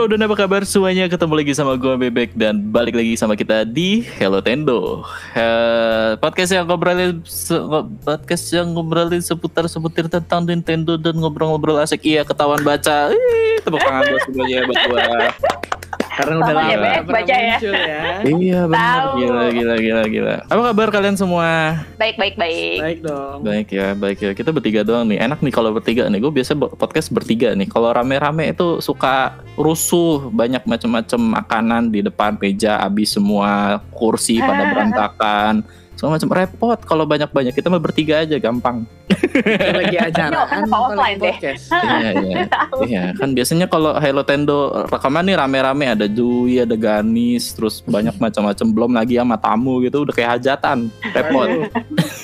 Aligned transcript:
Halo 0.00 0.16
dan 0.16 0.24
apa 0.24 0.32
kabar 0.32 0.64
semuanya? 0.64 1.12
Ketemu 1.12 1.44
lagi 1.44 1.52
sama 1.52 1.76
gue 1.76 1.92
Bebek 2.08 2.32
dan 2.32 2.72
balik 2.72 2.96
lagi 2.96 3.20
sama 3.20 3.36
kita 3.36 3.68
di 3.68 4.00
Hello 4.16 4.40
Tendo. 4.40 5.04
Uh, 5.36 6.16
podcast 6.24 6.56
yang 6.56 6.64
ngobrolin 6.64 7.20
podcast 8.00 8.48
yang 8.48 8.72
ngobrolin 8.72 9.20
seputar 9.20 9.68
seputar 9.68 10.08
tentang 10.08 10.48
Nintendo 10.48 10.96
dan 10.96 11.20
ngobrol-ngobrol 11.20 11.84
asik. 11.84 12.00
Iya, 12.00 12.24
ketahuan 12.24 12.64
baca. 12.64 13.12
Ih, 13.12 13.60
tepuk 13.60 13.76
tangan 13.76 14.08
buat 14.08 14.22
semuanya 14.24 14.64
buat 14.64 14.80
gue. 14.88 15.04
Karena 16.20 16.34
udah 16.44 16.54
lama 16.54 16.68
ya, 16.68 17.00
baca 17.02 17.36
ya. 17.36 17.56
ya. 17.58 18.02
Iya 18.40 18.60
benar, 18.68 19.00
gila 19.16 19.44
gila 19.50 19.74
gila 19.80 20.02
gila. 20.06 20.34
Apa 20.46 20.60
kabar 20.70 20.88
kalian 20.92 21.16
semua? 21.16 21.80
Baik, 21.96 22.20
baik, 22.20 22.36
baik. 22.36 22.78
Baik 22.80 22.98
dong. 23.00 23.38
Baik 23.42 23.68
ya, 23.72 23.88
baik 23.96 24.18
ya. 24.20 24.30
Kita 24.36 24.50
bertiga 24.52 24.80
doang 24.84 25.08
nih. 25.08 25.18
Enak 25.24 25.40
nih 25.40 25.52
kalau 25.52 25.72
bertiga 25.72 26.04
nih. 26.06 26.20
Gue 26.20 26.32
biasa 26.32 26.52
podcast 26.56 27.08
bertiga 27.08 27.56
nih. 27.56 27.66
Kalau 27.66 27.90
rame-rame 27.90 28.52
itu 28.52 28.78
suka 28.84 29.40
rusuh, 29.56 30.28
banyak 30.28 30.62
macam-macam 30.68 31.20
makanan 31.40 31.82
di 31.88 32.00
depan 32.04 32.36
meja, 32.36 32.76
habis 32.80 33.16
semua 33.16 33.80
kursi 33.92 34.38
pada 34.38 34.68
berantakan. 34.72 35.64
Semua 36.00 36.16
macam 36.16 36.32
repot 36.32 36.80
kalau 36.88 37.04
banyak-banyak. 37.04 37.52
Kita 37.52 37.68
mah 37.68 37.76
bertiga 37.76 38.24
aja 38.24 38.40
gampang. 38.40 38.88
Lagi 39.76 40.00
acara. 40.00 40.48
kan 40.48 40.64
offline 40.72 41.20
deh. 41.20 41.36
Iya, 41.68 42.10
iya. 42.24 42.36
Iya, 42.88 43.04
kan 43.12 43.36
biasanya 43.36 43.68
kalau 43.68 43.92
Hello 44.00 44.24
Tendo 44.24 44.72
rekaman 44.88 45.28
nih 45.28 45.36
rame-rame 45.36 45.92
ada 45.92 46.08
Dwi, 46.08 46.64
ada 46.64 46.72
Ganis, 46.72 47.52
terus 47.52 47.84
banyak 47.84 48.16
macam-macam 48.16 48.66
belum 48.72 48.92
lagi 48.96 49.20
sama 49.20 49.36
tamu 49.36 49.84
gitu 49.84 50.08
udah 50.08 50.14
kayak 50.16 50.40
hajatan. 50.40 50.88
Repot. 51.12 51.68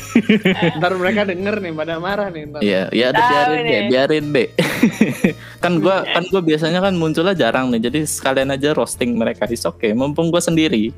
Ntar 0.80 0.92
mereka 0.96 1.28
denger 1.28 1.60
nih 1.60 1.72
pada 1.76 2.00
marah 2.00 2.32
nih 2.32 2.48
ntar. 2.48 2.60
Iya, 2.64 2.82
ya 2.96 3.06
udah 3.12 3.24
biarin 3.28 3.60
deh, 3.60 3.80
biarin 3.92 4.24
deh. 4.32 4.48
kan 5.64 5.72
gua 5.84 6.08
kan 6.08 6.24
gua 6.32 6.40
biasanya 6.40 6.80
kan 6.80 6.96
munculnya 6.96 7.36
jarang 7.36 7.68
nih, 7.68 7.92
jadi 7.92 8.08
sekalian 8.08 8.56
aja 8.56 8.72
roasting 8.72 9.20
mereka. 9.20 9.44
Is 9.52 9.68
oke, 9.68 9.84
mumpung 9.92 10.32
gua 10.32 10.40
sendiri. 10.40 10.96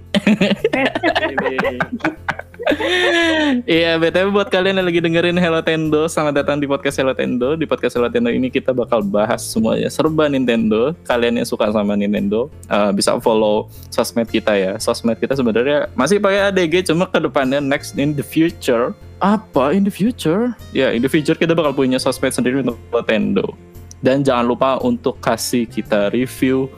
Iya, 3.65 3.97
BTW 3.97 4.29
buat 4.33 4.49
kalian 4.53 4.81
yang 4.81 4.89
lagi 4.89 5.01
dengerin 5.01 5.37
Hello 5.41 5.61
Tendo, 5.65 6.05
selamat 6.05 6.45
datang 6.45 6.57
di 6.61 6.69
podcast 6.69 7.01
Hello 7.01 7.17
Tendo. 7.17 7.57
Di 7.57 7.65
podcast 7.65 7.97
Hello 7.97 8.13
Tendo 8.13 8.29
ini 8.29 8.53
kita 8.53 8.77
bakal 8.77 9.01
bahas 9.01 9.41
semuanya 9.41 9.89
serba 9.89 10.29
Nintendo. 10.29 10.93
Kalian 11.09 11.41
yang 11.41 11.49
suka 11.49 11.73
sama 11.73 11.97
Nintendo 11.97 12.53
eh, 12.69 12.91
bisa 12.93 13.17
follow 13.25 13.73
sosmed 13.89 14.29
kita 14.29 14.53
ya. 14.57 14.73
Sosmed 14.77 15.17
kita 15.17 15.33
sebenarnya 15.33 15.89
masih 15.97 16.21
pakai 16.21 16.53
ADG, 16.53 16.93
cuma 16.93 17.09
ke 17.09 17.19
depannya 17.21 17.61
next 17.61 17.97
in 17.97 18.13
the 18.13 18.25
future. 18.25 18.93
Apa 19.19 19.73
in 19.73 19.83
the 19.83 19.93
future? 19.93 20.53
Ya, 20.77 20.93
in 20.93 21.01
the 21.01 21.11
future 21.11 21.35
kita 21.35 21.57
bakal 21.57 21.73
punya 21.73 21.97
sosmed 21.97 22.37
sendiri 22.37 22.61
untuk 22.61 22.77
Nintendo. 22.93 23.57
Dan 23.99 24.23
jangan 24.23 24.47
lupa 24.47 24.79
untuk 24.79 25.19
kasih 25.19 25.67
kita 25.67 26.15
review 26.15 26.71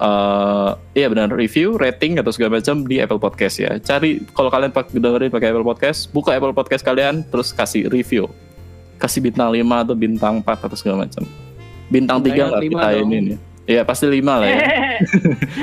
eh 0.00 0.70
iya 0.96 1.06
benar 1.12 1.28
review, 1.28 1.76
rating 1.76 2.16
atau 2.16 2.32
segala 2.32 2.56
macam 2.56 2.88
di 2.88 2.96
Apple 2.98 3.20
Podcast 3.20 3.60
ya. 3.60 3.76
Cari 3.76 4.24
kalau 4.32 4.48
kalian 4.48 4.72
pak 4.72 4.88
dengerin 4.96 5.28
pakai 5.28 5.52
Apple 5.52 5.66
Podcast, 5.66 6.08
buka 6.10 6.32
Apple 6.32 6.56
Podcast 6.56 6.80
kalian 6.80 7.20
terus 7.28 7.52
kasih 7.52 7.92
review. 7.92 8.26
Kasih 8.96 9.20
bintang 9.24 9.52
5 9.52 9.60
atau 9.60 9.96
bintang 9.96 10.34
4 10.44 10.66
atau 10.68 10.76
segala 10.76 11.04
macam. 11.04 11.24
Bintang 11.92 12.20
3 12.20 12.28
Bintang 12.28 12.48
nggak 12.48 12.62
lima 12.64 12.80
kita 12.80 12.88
ini 13.00 13.16
nih. 13.20 13.38
Iya 13.70 13.82
pasti 13.84 14.08
5 14.08 14.24
lah 14.24 14.48
ya. 14.48 14.58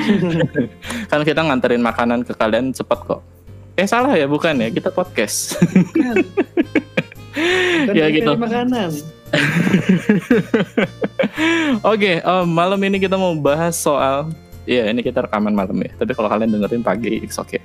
kan 1.11 1.21
kita 1.25 1.41
nganterin 1.41 1.81
makanan 1.81 2.21
ke 2.21 2.33
kalian 2.37 2.71
cepat 2.71 2.99
kok. 3.03 3.21
Eh 3.77 3.85
salah 3.85 4.13
ya 4.17 4.25
bukan 4.25 4.57
ya, 4.57 4.69
kita 4.73 4.89
podcast. 4.89 5.57
Kan 5.93 6.25
Ya, 7.93 8.09
gitu. 8.09 8.33
makanan. 8.33 9.16
Oke, 11.91 12.23
em, 12.23 12.47
malam 12.47 12.79
ini 12.83 12.97
kita 13.01 13.19
mau 13.19 13.35
bahas 13.35 13.75
soal 13.75 14.31
Iya, 14.67 14.91
ini 14.91 14.99
kita 14.99 15.23
rekaman 15.23 15.55
malam 15.55 15.79
ya. 15.79 15.95
Tapi 15.95 16.11
kalau 16.11 16.27
kalian 16.27 16.51
dengerin 16.51 16.83
pagi, 16.83 17.23
it's 17.23 17.39
okay. 17.39 17.63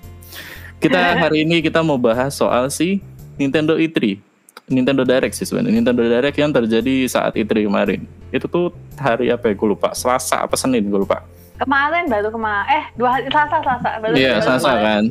Kita 0.78 0.95
hari 1.27 1.43
ini 1.43 1.59
kita 1.59 1.83
mau 1.83 1.99
bahas 1.99 2.39
soal 2.39 2.71
si 2.71 3.03
Nintendo 3.34 3.75
E3. 3.75 4.23
Nintendo 4.71 5.03
Direct 5.03 5.34
sih 5.34 5.43
sebenarnya. 5.43 5.83
Nintendo 5.83 6.06
Direct 6.06 6.39
yang 6.39 6.55
terjadi 6.55 7.11
saat 7.11 7.34
E3 7.34 7.67
kemarin. 7.67 8.06
Itu 8.31 8.47
tuh 8.47 8.71
hari 8.94 9.34
apa 9.34 9.50
ya? 9.50 9.55
Gue 9.59 9.75
lupa. 9.75 9.91
Selasa 9.99 10.47
apa 10.47 10.55
Senin? 10.55 10.87
Gue 10.87 11.03
lupa. 11.03 11.27
kemarin 11.62 12.11
baru 12.11 12.34
kemarin, 12.34 12.67
eh 12.75 12.84
dua 12.99 13.15
hari 13.15 13.31
Selasa, 13.31 13.62
Selasa. 13.62 13.89
Iya, 14.19 14.34
baru 14.34 14.43
Selasa 14.43 14.71
kemarin. 14.75 14.83
kan. 14.83 15.05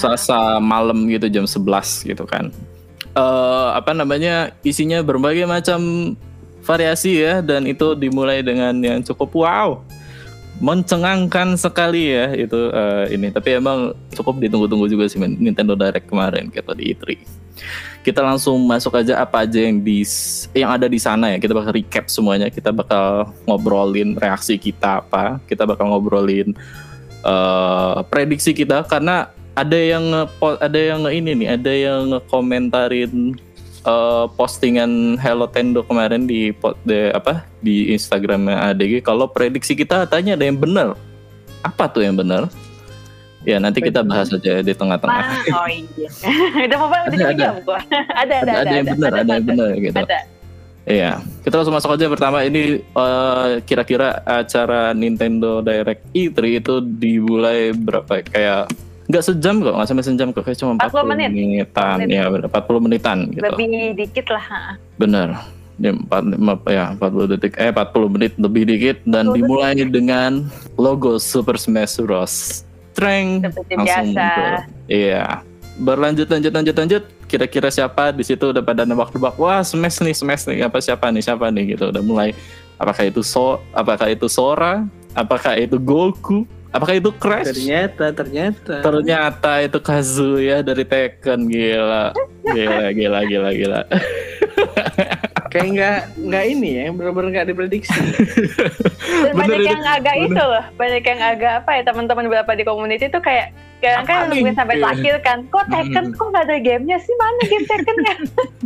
Selasa 0.00 0.38
malam 0.56 1.04
gitu 1.08 1.28
jam 1.28 1.44
11 1.44 2.12
gitu 2.12 2.24
kan. 2.24 2.48
Eh 3.16 3.68
apa 3.72 3.96
namanya? 3.96 4.52
Isinya 4.60 5.00
berbagai 5.00 5.48
macam 5.48 6.12
variasi 6.60 7.22
ya 7.24 7.40
dan 7.40 7.64
itu 7.64 7.96
dimulai 7.96 8.44
dengan 8.44 8.76
yang 8.84 9.00
cukup 9.00 9.32
wow. 9.32 9.80
Mencengangkan 10.56 11.56
sekali 11.56 12.12
ya 12.12 12.32
itu 12.32 12.72
eh, 12.72 13.16
ini 13.16 13.28
tapi 13.32 13.56
emang 13.56 13.92
cukup 14.12 14.40
ditunggu-tunggu 14.40 14.88
juga 14.88 15.04
sih 15.08 15.20
Nintendo 15.20 15.76
Direct 15.76 16.08
kemarin 16.08 16.48
gitu 16.52 16.72
di 16.76 16.92
E3. 16.92 17.04
Kita 18.04 18.20
langsung 18.20 18.60
masuk 18.68 19.00
aja 19.00 19.20
apa 19.20 19.48
aja 19.48 19.64
yang 19.64 19.80
di 19.80 20.04
yang 20.52 20.76
ada 20.76 20.84
di 20.88 21.00
sana 21.00 21.32
ya. 21.32 21.38
Kita 21.40 21.56
bakal 21.56 21.72
recap 21.72 22.12
semuanya. 22.12 22.52
Kita 22.52 22.68
bakal 22.72 23.32
ngobrolin 23.48 24.16
reaksi 24.16 24.60
kita 24.60 25.04
apa. 25.04 25.40
Kita 25.48 25.64
bakal 25.64 25.88
ngobrolin 25.88 26.52
eh, 27.24 27.96
prediksi 28.12 28.52
kita 28.52 28.84
karena 28.84 29.32
ada 29.56 29.78
yang 29.80 30.04
ada 30.38 30.78
yang 30.78 31.00
ini 31.08 31.32
nih, 31.32 31.48
ada 31.56 31.72
yang 31.72 32.20
komentarin 32.28 33.34
postingan 34.34 35.16
Hello 35.16 35.46
Tendo 35.48 35.80
kemarin 35.86 36.26
di 36.26 36.50
po- 36.52 36.76
de, 36.82 37.14
apa 37.14 37.46
di 37.62 37.94
Instagram 37.94 38.50
ADG 38.50 39.00
kalau 39.00 39.30
prediksi 39.30 39.72
kita 39.78 40.04
katanya 40.04 40.36
ada 40.36 40.44
yang 40.44 40.58
benar. 40.58 40.98
Apa 41.64 41.88
tuh 41.90 42.04
yang 42.04 42.14
benar? 42.18 42.50
Ya 43.46 43.62
nanti 43.62 43.78
kita 43.78 44.02
bahas 44.02 44.26
aja 44.34 44.58
di 44.58 44.74
tengah-tengah. 44.74 45.46
Oh 45.54 45.70
iya. 45.70 46.10
udah 46.66 46.78
mau 46.82 46.90
udah 46.90 47.06
Ada, 47.06 47.26
ada. 47.30 47.38
jam 47.38 47.54
gua. 47.62 47.78
ada, 48.22 48.34
ada, 48.42 48.52
Ada, 48.52 48.60
ada 48.60 48.74
yang 48.74 48.86
benar, 48.90 49.10
ada 49.14 49.32
yang 49.38 49.46
benar 49.46 49.70
gitu. 49.78 49.98
Ada. 50.02 50.18
Iya, 50.86 51.12
kita 51.42 51.54
langsung 51.58 51.74
masuk 51.74 51.98
aja 51.98 52.06
pertama 52.06 52.38
ini 52.46 52.78
eh, 52.78 53.48
kira-kira 53.66 54.22
acara 54.22 54.94
Nintendo 54.94 55.58
Direct 55.58 56.02
E3 56.14 56.62
itu 56.62 56.74
dimulai 56.78 57.74
berapa 57.74 58.22
ya? 58.22 58.22
kayak 58.22 58.62
nggak 59.06 59.24
sejam 59.24 59.54
kok, 59.62 59.74
nggak 59.74 59.88
sampai 59.88 60.04
sejam 60.04 60.28
kok, 60.34 60.42
kayak 60.42 60.58
cuma 60.58 60.72
40, 60.78 60.90
40 60.90 61.10
menit. 61.14 61.30
menitan, 61.30 61.96
40 61.96 62.02
menit. 62.02 62.16
ya 62.16 62.24
bener, 62.30 62.46
40 62.50 62.84
menitan 62.84 63.18
gitu. 63.30 63.42
Lebih 63.46 63.66
dikit 63.94 64.26
lah. 64.30 64.44
ha. 64.50 64.62
Bener. 64.98 65.28
Ya, 65.76 65.92
4, 65.92 66.72
ya 66.72 66.84
40 66.96 67.32
detik 67.36 67.52
eh 67.60 67.68
40 67.68 68.08
menit 68.08 68.32
lebih 68.40 68.64
dikit 68.64 68.96
dan 69.04 69.28
40 69.28 69.36
dimulai 69.36 69.76
dengan 69.76 70.48
logo 70.80 71.20
Super 71.20 71.60
Smash 71.60 72.00
Bros. 72.00 72.64
Streng 72.96 73.44
Seperti 73.44 73.72
langsung 73.76 73.84
biasa. 73.84 74.08
muncul. 74.08 74.52
Iya. 74.88 75.24
Berlanjut 75.76 76.28
lanjut 76.32 76.52
lanjut 76.56 76.76
lanjut 76.80 77.02
kira-kira 77.28 77.68
siapa 77.68 78.08
di 78.08 78.24
situ 78.24 78.56
udah 78.56 78.64
pada 78.64 78.88
nebak-nebak 78.88 79.36
wah 79.36 79.60
Smash 79.60 80.00
nih 80.00 80.16
Smash 80.16 80.48
nih 80.48 80.64
apa 80.64 80.80
siapa 80.80 81.12
nih 81.12 81.20
siapa 81.20 81.52
nih 81.52 81.76
gitu 81.76 81.92
udah 81.92 82.00
mulai 82.00 82.32
apakah 82.80 83.04
itu 83.04 83.20
So 83.20 83.60
apakah 83.76 84.08
itu 84.08 84.32
Sora 84.32 84.88
apakah 85.12 85.60
itu 85.60 85.76
Goku 85.76 86.48
apakah 86.76 86.94
itu 87.00 87.10
Crash? 87.16 87.56
Ternyata, 87.56 88.12
ternyata. 88.12 88.74
ternyata 88.84 89.50
itu 89.64 89.78
Kazuya 89.80 90.60
dari 90.60 90.84
Tekken 90.84 91.48
gila. 91.48 92.12
Gila 92.46 92.94
gila 92.94 93.20
gila 93.26 93.50
gila 93.50 93.80
Kayak 95.56 95.68
nggak 95.72 95.98
nggak 96.20 96.44
ini 96.46 96.68
ya, 96.70 96.86
benar-benar 96.90 97.28
nggak 97.32 97.46
diprediksi. 97.48 97.96
Dan 99.16 99.32
Bener 99.32 99.40
banyak 99.40 99.58
ini. 99.58 99.70
yang 99.70 99.82
agak 99.82 100.16
itu 100.20 100.42
loh, 100.42 100.64
banyak 100.74 101.02
yang 101.02 101.20
agak 101.22 101.52
apa 101.60 101.70
ya 101.72 101.82
teman-teman 101.82 102.24
beberapa 102.26 102.52
di 102.52 102.62
community 102.62 103.08
tuh 103.08 103.20
kayak 103.20 103.48
kadang 103.76 104.04
kan 104.04 104.18
nungguin 104.26 104.52
sampai 104.52 104.74
Iya. 104.74 104.82
terakhir 104.82 105.14
kan, 105.20 105.38
kok 105.46 105.64
Tekken 105.66 106.04
Mm. 106.06 106.14
kok 106.14 106.26
nggak 106.26 106.44
ada 106.44 106.56
gamenya 106.58 106.98
sih 106.98 107.14
mana 107.14 107.40
game 107.42 107.66
Tekkennya? 107.66 108.14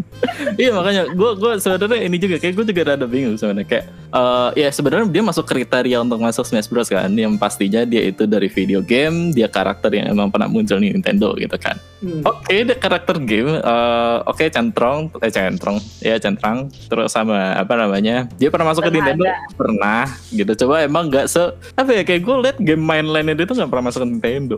iya 0.61 0.71
makanya 0.71 1.03
gue 1.09 1.31
gue 1.35 1.53
sebenarnya 1.57 2.01
ini 2.05 2.17
juga 2.17 2.37
kayak 2.37 2.53
gue 2.53 2.65
juga 2.67 2.83
rada 2.87 3.07
bingung 3.07 3.35
sebenarnya 3.35 3.67
kayak 3.67 3.85
eh, 4.11 4.51
ya 4.57 4.69
sebenarnya 4.69 5.09
dia 5.09 5.23
masuk 5.25 5.45
kriteria 5.45 5.99
untuk 5.99 6.21
masuk 6.21 6.45
Smash 6.45 6.69
Bros 6.69 6.87
kan 6.87 7.11
yang 7.11 7.35
pastinya 7.35 7.83
dia 7.83 8.05
itu 8.05 8.23
dari 8.25 8.47
video 8.47 8.79
game 8.81 9.31
dia 9.31 9.47
karakter 9.47 9.91
yang 9.91 10.07
emang 10.09 10.29
pernah 10.29 10.47
muncul 10.47 10.77
di 10.77 10.91
Nintendo 10.91 11.33
gitu 11.35 11.57
kan 11.57 11.77
Hmm. 12.01 12.25
oke 12.25 12.49
dia 12.49 12.73
karakter 12.75 13.21
game 13.21 13.51
eh, 13.53 14.19
oke 14.23 14.45
centrong 14.47 15.13
eh 15.19 15.29
centrong 15.29 15.77
ya 15.99 16.17
centrang 16.17 16.73
terus 16.87 17.11
sama 17.11 17.53
apa 17.53 17.75
namanya 17.75 18.25
dia 18.35 18.49
pernah 18.49 18.73
masuk 18.73 18.83
ke 18.83 18.89
Pernah 18.89 18.97
Nintendo 19.03 19.25
ada. 19.27 19.37
pernah 19.53 20.03
gitu 20.31 20.53
coba 20.65 20.75
emang 20.81 21.05
nggak 21.07 21.27
se 21.27 21.43
apa 21.75 21.91
ya 21.91 22.03
kayak 22.03 22.23
gue 22.23 22.37
liat 22.41 22.59
game 22.59 22.81
main 22.81 23.05
lainnya 23.05 23.35
dia 23.35 23.45
tuh 23.45 23.59
nggak 23.59 23.69
pernah 23.69 23.85
masuk 23.87 24.01
ke 24.03 24.09
Nintendo 24.09 24.57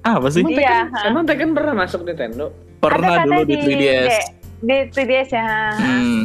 apa 0.00 0.26
sih 0.28 0.40
Emang 0.40 0.52
Iya, 0.52 0.76
Tekken, 0.88 1.06
emang 1.06 1.22
Tekken 1.24 1.50
pernah 1.52 1.74
masuk 1.76 2.00
Nintendo? 2.02 2.44
pernah 2.76 3.08
Ada 3.12 3.22
dulu 3.22 3.32
katanya 3.36 3.44
di 3.44 3.56
3DS 3.60 4.14
Di 4.60 4.76
3DS 4.88 5.28
ya. 5.30 5.46
Hmm. 5.72 6.24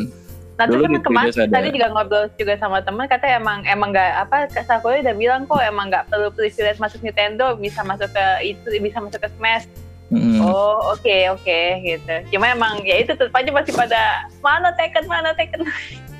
Nah 0.56 0.66
Dulu 0.66 0.76
terus 0.80 0.88
di 0.88 0.96
kan 0.96 1.04
kemarin 1.04 1.28
3DS 1.28 1.40
ada. 1.42 1.54
tadi 1.54 1.68
juga 1.72 1.88
ngobrol 1.90 2.26
juga 2.34 2.54
sama 2.56 2.78
teman 2.80 3.06
katanya 3.06 3.34
emang 3.36 3.60
emang 3.66 3.90
nggak 3.92 4.12
apa 4.24 4.38
Kak 4.50 4.64
Sakura 4.66 4.96
udah 4.98 5.12
bilang 5.14 5.44
kok 5.44 5.60
emang 5.60 5.86
nggak 5.88 6.08
perlu 6.08 6.32
privilege 6.32 6.80
masuk 6.80 7.00
Nintendo 7.00 7.56
bisa 7.56 7.84
masuk 7.84 8.08
ke 8.08 8.26
itu 8.46 8.68
bisa 8.80 8.98
masuk 8.98 9.20
ke 9.20 9.30
Smash. 9.36 9.68
Mm-mm. 10.06 10.38
Oh 10.40 10.94
oke 10.94 11.18
oke 11.34 11.60
gitu. 11.82 12.14
Cuma 12.30 12.54
emang 12.54 12.78
ya 12.86 13.02
itu 13.02 13.12
tetap 13.12 13.34
aja 13.34 13.50
masih 13.50 13.74
pada 13.74 14.02
mana 14.40 14.70
Tekken 14.74 15.06
mana 15.06 15.34
Tekken. 15.34 15.62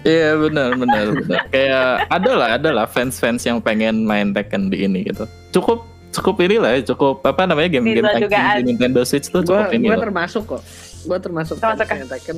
Iya 0.06 0.38
benar 0.38 0.78
benar 0.78 1.18
benar. 1.18 1.50
Kayak 1.50 2.06
ada 2.14 2.32
lah 2.38 2.50
ada 2.62 2.70
lah 2.70 2.86
fans-fans 2.86 3.42
yang 3.42 3.58
pengen 3.58 4.06
main 4.06 4.30
Tekken 4.30 4.70
di 4.70 4.86
ini 4.86 5.02
gitu. 5.02 5.26
Cukup 5.50 5.82
cukup 6.14 6.46
ini 6.46 6.62
lah 6.62 6.78
ya, 6.78 6.86
cukup 6.86 7.26
apa 7.26 7.50
namanya 7.50 7.74
game-game 7.74 8.06
Bisa 8.06 8.22
juga 8.22 8.38
fighting 8.38 8.54
di 8.56 8.64
Nintendo 8.70 9.02
Switch 9.02 9.28
tuh 9.28 9.42
Gua, 9.42 9.66
cukup 9.66 9.74
ini 9.74 9.90
gua 9.90 9.98
loh. 9.98 10.04
termasuk 10.06 10.44
kok. 10.46 10.62
Gua 11.04 11.18
termasuk 11.18 11.58
Termasuk 11.58 11.86
fansnya 11.90 12.08
Tekken. 12.08 12.38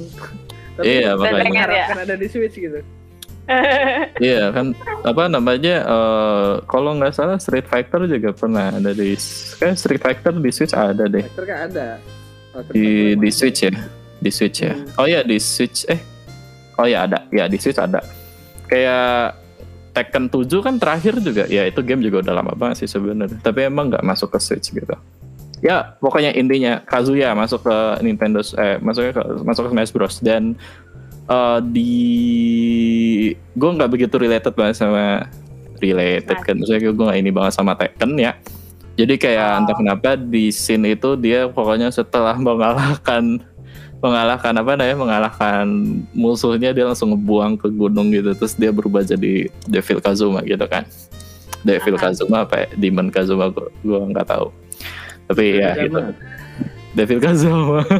Tapi 0.79 0.85
Iya, 0.87 1.09
gua 1.13 1.27
makanya. 1.27 1.43
mengharapkan 1.43 1.97
ada 2.07 2.15
di 2.15 2.27
Switch 2.27 2.55
gitu. 2.55 2.79
Iya 4.27 4.51
kan 4.51 4.75
apa 5.07 5.23
namanya 5.31 5.75
eh, 5.87 6.53
kalau 6.67 6.99
nggak 6.99 7.15
salah 7.15 7.39
Street 7.39 7.67
Fighter 7.67 8.03
juga 8.09 8.35
pernah 8.35 8.75
ada 8.75 8.91
di 8.91 9.15
kayak 9.57 9.75
Street 9.79 10.03
Fighter 10.03 10.35
di 10.35 10.51
Switch 10.51 10.75
ada 10.75 11.07
deh 11.07 11.23
Fighter 11.23 11.45
kan 11.47 11.57
ada. 11.71 11.87
Oh, 12.57 12.63
di 12.73 13.15
di 13.15 13.29
Switch 13.31 13.63
ya 13.63 13.71
di 14.17 14.31
Switch 14.33 14.65
ya. 14.65 14.73
Hmm. 14.73 14.99
Oh 14.99 15.07
ya 15.07 15.21
di 15.23 15.37
Switch 15.39 15.87
eh 15.87 16.01
oh 16.77 16.87
ya 16.87 17.07
ada 17.07 17.23
ya 17.31 17.47
di 17.47 17.57
Switch 17.57 17.79
ada 17.79 18.03
kayak 18.67 19.47
Tekken 19.97 20.29
7 20.29 20.45
kan 20.61 20.75
terakhir 20.77 21.17
juga 21.25 21.49
ya 21.49 21.65
itu 21.65 21.81
game 21.81 22.05
juga 22.05 22.21
udah 22.21 22.33
lama 22.37 22.53
banget 22.53 22.85
sih 22.85 22.89
sebenarnya 22.89 23.41
tapi 23.41 23.65
emang 23.65 23.89
nggak 23.89 24.05
masuk 24.05 24.29
ke 24.35 24.39
Switch 24.43 24.69
gitu 24.69 24.93
ya 25.65 25.97
pokoknya 25.97 26.37
intinya 26.37 26.85
Kazuya 26.85 27.33
masuk 27.33 27.65
ke 27.65 27.77
Nintendo 28.05 28.45
eh 28.61 28.77
masuk 28.77 29.09
ke 29.09 29.21
masuk 29.41 29.61
ke 29.65 29.69
Smash 29.73 29.91
Bros 29.93 30.15
dan 30.21 30.53
eh, 31.27 31.59
di 31.63 31.93
gue 33.35 33.69
nggak 33.75 33.91
begitu 33.91 34.15
related 34.17 34.53
banget 34.55 34.75
sama 34.79 35.27
related 35.79 36.37
kan. 36.41 36.55
Maksudnya 36.57 36.81
gue 36.89 37.05
nggak 37.05 37.19
ini 37.19 37.31
banget 37.31 37.53
sama 37.55 37.73
Tekken 37.77 38.17
ya. 38.17 38.33
Jadi 38.97 39.13
kayak 39.21 39.47
Oh. 39.53 39.57
entah 39.61 39.75
kenapa 39.77 40.17
di 40.17 40.49
scene 40.49 40.97
itu 40.97 41.13
dia 41.13 41.45
pokoknya 41.45 41.93
setelah 41.93 42.33
mengalahkan 42.47 43.41
mengalahkan 43.97 44.53
apa 44.53 44.77
namanya 44.77 44.97
mengalahkan 44.97 45.65
musuhnya 46.13 46.69
dia 46.69 46.85
langsung 46.85 47.13
ngebuang 47.13 47.57
ke 47.61 47.67
gunung 47.73 48.09
gitu. 48.13 48.33
Terus 48.33 48.53
dia 48.57 48.69
berubah 48.73 49.05
jadi 49.05 49.49
Devil 49.69 50.01
Kazuma 50.01 50.41
gitu 50.45 50.65
kan. 50.65 50.85
Devil 51.65 51.97
Aha. 51.97 52.09
Kazuma 52.09 52.45
apa 52.45 52.65
ya? 52.65 52.67
Demon 52.77 53.09
Kazuma 53.09 53.49
gua, 53.49 53.69
gua 53.81 54.05
nggak 54.05 54.27
tahu. 54.29 54.47
Tapi 55.27 55.59
ya 55.59 55.75
gitu 55.75 55.97
Devil 56.97 57.19
Kazuma. 57.21 57.85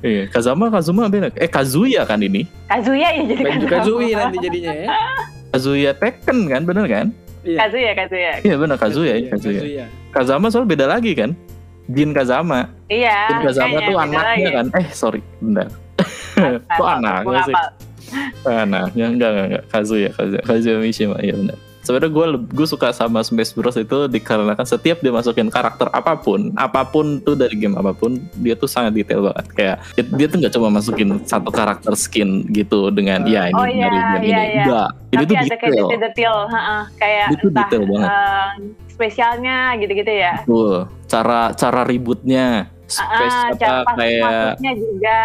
Iya 0.00 0.30
Kazama 0.30 0.70
Kazuma 0.70 1.10
beda 1.10 1.34
eh 1.34 1.50
Kazuya 1.50 2.06
kan 2.06 2.18
ini? 2.18 2.46
Kazuya 2.66 3.08
ya 3.10 3.22
jadi 3.26 3.42
Baju 3.42 3.66
Kazuya. 3.66 4.16
Nanti 4.22 4.38
jadinya 4.38 4.72
ya. 4.72 4.88
Kazuya 5.50 5.90
Tekken 5.92 6.38
kan 6.46 6.62
bener 6.62 6.86
kan? 6.86 7.06
Iya. 7.42 7.58
Kazuya, 7.60 7.90
Kazuya. 7.92 8.30
iya 8.40 8.54
bener 8.56 8.76
Kazuya 8.76 9.14
ya 9.14 9.26
Kazuya 9.30 9.84
Kazama 10.10 10.46
soal 10.48 10.64
beda 10.64 10.86
lagi 10.86 11.12
kan? 11.12 11.34
Jin 11.86 12.14
Kazama 12.14 12.70
Iya. 12.86 13.28
Jin 13.28 13.40
Kazama 13.44 13.76
tuh 13.82 13.96
anaknya 13.96 14.22
lagi. 14.24 14.44
kan? 14.52 14.66
Eh 14.78 14.86
sorry 14.90 15.20
bentar. 15.38 15.68
Kok 16.78 16.88
anaknya 16.94 17.40
sih? 17.44 17.54
anaknya 18.44 19.04
enggak 19.08 19.28
enggak 19.28 19.46
enggak. 19.50 19.64
Kazuya 19.68 20.10
Kazuya 20.10 20.42
Kazuya 20.42 20.76
Mishima. 20.78 21.18
Iya 21.18 21.34
benar 21.34 21.58
sebenarnya 21.84 22.10
gue 22.10 22.26
gue 22.48 22.66
suka 22.66 22.90
sama 22.90 23.20
Smash 23.20 23.52
Bros 23.52 23.76
itu 23.76 23.98
dikarenakan 24.06 24.64
setiap 24.64 24.98
dia 24.98 25.08
masukin 25.08 25.46
karakter 25.46 25.86
apa 25.88 26.16
pun 26.16 26.50
apa 26.54 26.82
pun 26.82 27.20
tuh 27.20 27.36
dari 27.36 27.54
game 27.54 27.76
apa 27.76 27.92
pun 27.92 28.16
dia 28.34 28.52
tuh 28.52 28.66
sangat 28.66 28.92
detail 28.94 29.20
banget 29.22 29.46
kayak 29.52 29.76
dia 29.94 30.26
tuh 30.26 30.36
nggak 30.38 30.52
cuma 30.52 30.68
masukin 30.70 31.20
satu 31.22 31.48
karakter 31.48 31.92
skin 31.94 32.48
gitu 32.48 32.88
dengan 32.88 33.22
ya 33.24 33.46
ini 33.46 33.54
Oh, 33.54 33.64
iya, 33.64 33.86
dari 33.86 33.98
game 34.00 34.16
iya, 34.18 34.18
ini 34.18 34.32
iya. 34.50 34.64
enggak 34.64 34.88
ini 34.90 35.14
Tapi 35.14 35.24
tuh 35.24 35.34
ada 35.34 35.44
kayak 35.46 35.52
detail 35.54 35.86
detail-detail, 35.86 36.36
heeh, 36.48 36.82
kayak 36.96 37.26
Itu 37.30 37.46
entah 37.46 37.60
detail 37.62 37.82
banget. 37.86 38.08
eh, 38.08 38.48
spesialnya 38.88 39.56
gitu-gitu 39.76 40.12
ya. 40.12 40.32
Betul. 40.42 40.74
cara 41.04 41.40
cara 41.52 41.82
ributnya 41.84 42.73
space 42.94 43.36
Ah, 43.60 43.82
apa 43.82 43.92
kayak 43.98 44.56
juga. 44.78 45.20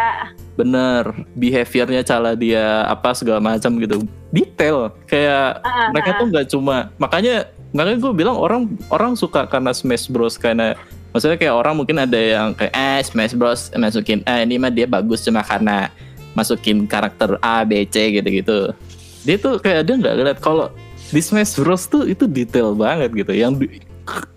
bener 0.57 1.03
behaviornya 1.33 2.01
cara 2.01 2.33
dia 2.33 2.83
apa 2.83 3.15
segala 3.15 3.39
macam 3.39 3.77
gitu 3.77 4.03
detail 4.29 4.91
kayak 5.05 5.61
Ah, 5.61 5.87
mereka 5.93 6.11
ah. 6.13 6.17
tuh 6.17 6.25
nggak 6.27 6.47
cuma 6.49 6.77
makanya 6.97 7.47
makanya 7.71 7.97
gue 8.01 8.13
bilang 8.13 8.35
orang 8.35 8.65
orang 8.89 9.13
suka 9.13 9.45
karena 9.45 9.71
Smash 9.71 10.09
Bros 10.09 10.35
karena 10.35 10.73
maksudnya 11.09 11.37
kayak 11.37 11.55
orang 11.55 11.77
mungkin 11.77 11.97
ada 11.97 12.17
yang 12.17 12.51
kayak 12.51 12.73
eh 12.73 13.01
Smash 13.01 13.33
Bros 13.33 13.69
masukin 13.73 14.19
eh 14.25 14.43
ini 14.43 14.57
mah 14.57 14.69
dia 14.69 14.85
bagus 14.85 15.21
cuma 15.21 15.41
karena 15.41 15.87
masukin 16.33 16.85
karakter 16.85 17.39
A 17.39 17.63
B 17.63 17.85
C 17.85 18.19
gitu 18.19 18.29
gitu 18.29 18.59
dia 19.23 19.35
tuh 19.37 19.57
kayak 19.57 19.85
dia 19.85 19.95
nggak 19.95 20.13
lihat 20.17 20.39
kalau 20.39 20.69
di 21.09 21.21
Smash 21.21 21.57
Bros 21.57 21.87
tuh 21.87 22.05
itu 22.05 22.25
detail 22.25 22.73
banget 22.73 23.09
gitu 23.15 23.33
yang 23.33 23.55
di- 23.55 23.81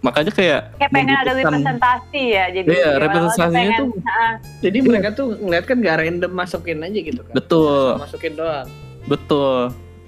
makanya 0.01 0.31
kayak 0.31 0.61
Kayak 0.75 0.91
pengen 0.91 1.15
ada 1.15 1.33
representasi 1.33 2.23
ya. 2.29 2.45
Jadi 2.49 2.69
Iya, 2.69 2.91
representasinya 2.99 3.53
pengen- 3.55 3.81
tuh- 3.81 3.95
heeh. 3.99 4.33
Jadi 4.61 4.79
mereka 4.81 5.09
tuh 5.13 5.27
ngeliat 5.37 5.65
kan 5.65 5.77
gak 5.79 5.97
random 5.99 6.33
masukin 6.33 6.79
aja 6.81 6.99
gitu 7.01 7.21
kan. 7.21 7.33
betul 7.33 7.97
Masukin 7.97 8.33
doang. 8.35 8.67
Betul. 9.05 9.59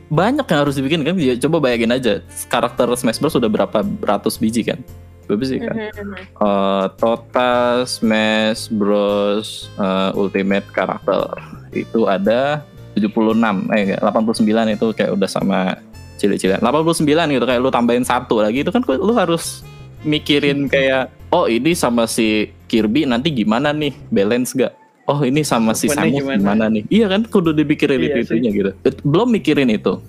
Banyak 0.06 0.44
yang 0.44 0.60
harus 0.60 0.74
dibikin 0.74 1.00
kan. 1.02 1.14
Ya, 1.16 1.34
Coba 1.36 1.58
bayangin 1.60 1.90
aja. 1.90 2.20
Karakter 2.46 2.86
Smash 2.94 3.18
Bros 3.18 3.34
udah 3.34 3.48
berapa 3.48 3.78
ratus 4.00 4.36
biji 4.36 4.62
kan? 4.62 4.78
Berapa 5.24 5.40
biji 5.40 5.56
kan? 5.58 5.74
Mhm, 5.74 5.90
mhm. 6.04 6.16
Eh, 6.36 6.86
total 6.94 7.82
Smash 7.84 8.68
Bros 8.68 9.72
eh, 9.74 10.10
Ultimate 10.14 10.68
karakter 10.68 11.32
itu 11.72 12.04
ada 12.04 12.62
76 12.94 13.66
eh 13.68 13.80
enggak, 13.82 14.00
89 14.00 14.46
itu 14.70 14.86
kayak 14.92 15.10
udah 15.10 15.26
sama 15.26 15.74
cilik-cilik. 16.20 16.62
89 16.62 17.06
gitu 17.34 17.44
kayak 17.44 17.60
lu 17.60 17.70
tambahin 17.72 18.04
satu 18.06 18.40
lagi 18.40 18.62
itu 18.62 18.70
kan 18.70 18.82
lu 18.86 19.12
harus 19.16 19.64
mikirin 20.04 20.68
kayak 20.68 21.08
oh 21.32 21.48
ini 21.48 21.72
sama 21.72 22.04
si 22.04 22.52
Kirby 22.68 23.08
nanti 23.08 23.32
gimana 23.32 23.72
nih? 23.72 23.92
Balance 24.12 24.52
gak 24.54 24.72
oh 25.08 25.20
ini 25.24 25.44
sama 25.44 25.76
si 25.76 25.88
Samus 25.88 26.20
gimana? 26.20 26.40
gimana? 26.40 26.64
nih? 26.72 26.84
Iya 26.88 27.06
kan 27.12 27.28
kudu 27.28 27.52
dipikirin 27.52 28.00
Iya 28.00 28.24
itu 28.24 28.36
itunya 28.36 28.50
gitu. 28.52 28.70
Belum 29.04 29.28
mikirin 29.32 29.68
itu. 29.72 30.00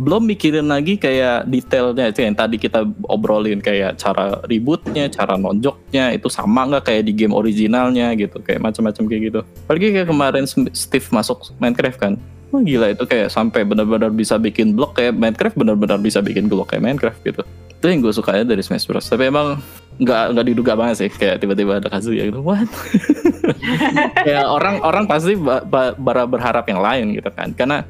Belum 0.00 0.24
mikirin 0.24 0.72
lagi 0.72 0.96
kayak 0.96 1.44
detailnya 1.52 2.08
itu 2.08 2.24
yang 2.24 2.32
tadi 2.32 2.56
kita 2.56 2.80
obrolin 3.06 3.60
kayak 3.60 4.00
cara 4.00 4.40
ributnya, 4.48 5.06
cara 5.12 5.36
nonjoknya 5.36 6.16
itu 6.16 6.32
sama 6.32 6.64
nggak 6.64 6.88
kayak 6.88 7.02
di 7.04 7.12
game 7.12 7.36
originalnya 7.36 8.16
gitu, 8.16 8.40
kayak 8.40 8.64
macam-macam 8.64 9.04
kayak 9.04 9.22
gitu. 9.28 9.40
Apalagi 9.68 9.86
kayak 9.92 10.08
kemarin 10.08 10.44
Steve 10.72 11.06
masuk 11.12 11.52
Minecraft 11.60 11.98
kan, 12.00 12.12
wah 12.52 12.60
gila 12.60 12.92
itu 12.92 13.04
kayak 13.08 13.32
sampai 13.32 13.64
benar-benar 13.64 14.12
bisa 14.12 14.36
bikin 14.36 14.76
blok 14.76 15.00
kayak 15.00 15.16
Minecraft 15.16 15.56
benar-benar 15.56 15.98
bisa 15.98 16.20
bikin 16.20 16.52
blok 16.52 16.70
kayak 16.70 16.84
Minecraft 16.84 17.20
gitu. 17.24 17.42
Itu 17.80 17.84
yang 17.88 18.04
gue 18.04 18.12
sukanya 18.12 18.44
dari 18.44 18.60
Smash 18.60 18.84
Bros. 18.86 19.08
Tapi 19.08 19.32
emang 19.32 19.58
nggak 19.98 20.36
nggak 20.36 20.46
diduga 20.52 20.72
banget 20.76 20.96
sih 21.02 21.10
kayak 21.10 21.40
tiba-tiba 21.40 21.80
ada 21.80 21.88
Kazuya 21.88 22.28
gitu, 22.28 22.44
what? 22.44 22.68
kayak 24.28 24.46
orang 24.46 24.84
orang 24.84 25.04
pasti 25.08 25.34
ba- 25.34 25.64
ba- 25.64 25.96
bara 25.96 26.28
berharap 26.28 26.64
yang 26.68 26.80
lain 26.80 27.16
gitu 27.16 27.28
kan, 27.32 27.52
karena 27.56 27.84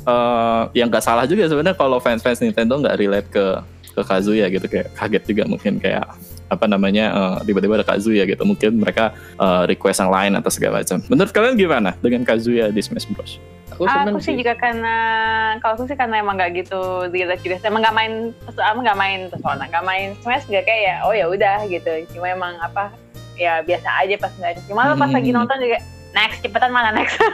eh 0.00 0.62
yang 0.80 0.88
nggak 0.88 1.04
salah 1.04 1.28
juga 1.28 1.44
sebenarnya 1.44 1.76
kalau 1.76 2.00
fans-fans 2.00 2.40
Nintendo 2.40 2.80
nggak 2.80 2.96
relate 2.96 3.28
ke 3.28 3.44
ke 3.90 4.02
Kazuya 4.06 4.48
gitu 4.48 4.64
kayak 4.64 4.96
kaget 4.96 5.22
juga 5.28 5.42
mungkin 5.44 5.76
kayak 5.76 6.08
apa 6.50 6.64
namanya 6.66 7.12
eh, 7.14 7.36
tiba-tiba 7.46 7.78
ada 7.78 7.86
Kazuya 7.86 8.24
gitu 8.24 8.42
mungkin 8.48 8.80
mereka 8.80 9.12
eh, 9.36 9.62
request 9.68 10.00
yang 10.02 10.10
lain 10.12 10.32
atau 10.40 10.50
segala 10.50 10.80
macam. 10.80 10.98
Menurut 11.06 11.30
kalian 11.30 11.54
gimana 11.60 11.90
dengan 12.00 12.24
Kazuya 12.24 12.72
di 12.72 12.80
Smash 12.80 13.06
Bros? 13.12 13.36
Aku 13.70 13.86
Aku 13.86 14.18
sih 14.18 14.34
sih. 14.34 14.38
juga 14.42 14.54
karena 14.54 14.96
kalau 15.58 15.74
aku 15.74 15.84
sih 15.86 15.94
karena 15.94 16.18
emang 16.18 16.34
gak 16.36 16.52
gitu 16.54 17.06
relate 17.06 17.40
juga. 17.40 17.56
Emang 17.62 17.80
gak 17.80 17.94
main, 17.94 18.12
emang 18.50 18.84
gak 18.84 18.98
main 18.98 19.20
Persona, 19.28 19.64
gak 19.66 19.84
main 19.84 20.08
Smash 20.20 20.46
gak 20.46 20.64
kayak 20.64 20.82
ya, 20.82 20.94
oh 21.06 21.12
ya 21.12 21.26
udah 21.26 21.64
gitu. 21.64 22.04
Cuma 22.12 22.28
emang 22.28 22.58
apa 22.58 22.90
ya 23.34 23.62
biasa 23.62 23.88
aja 24.04 24.14
pas 24.16 24.32
nggak 24.36 24.60
Cuma 24.68 24.92
pas 24.92 25.08
Hmm. 25.08 25.16
lagi 25.16 25.30
nonton 25.32 25.56
juga 25.58 25.78
next 26.12 26.42
cepetan 26.42 26.70
mana 26.70 26.90
next. 26.92 27.16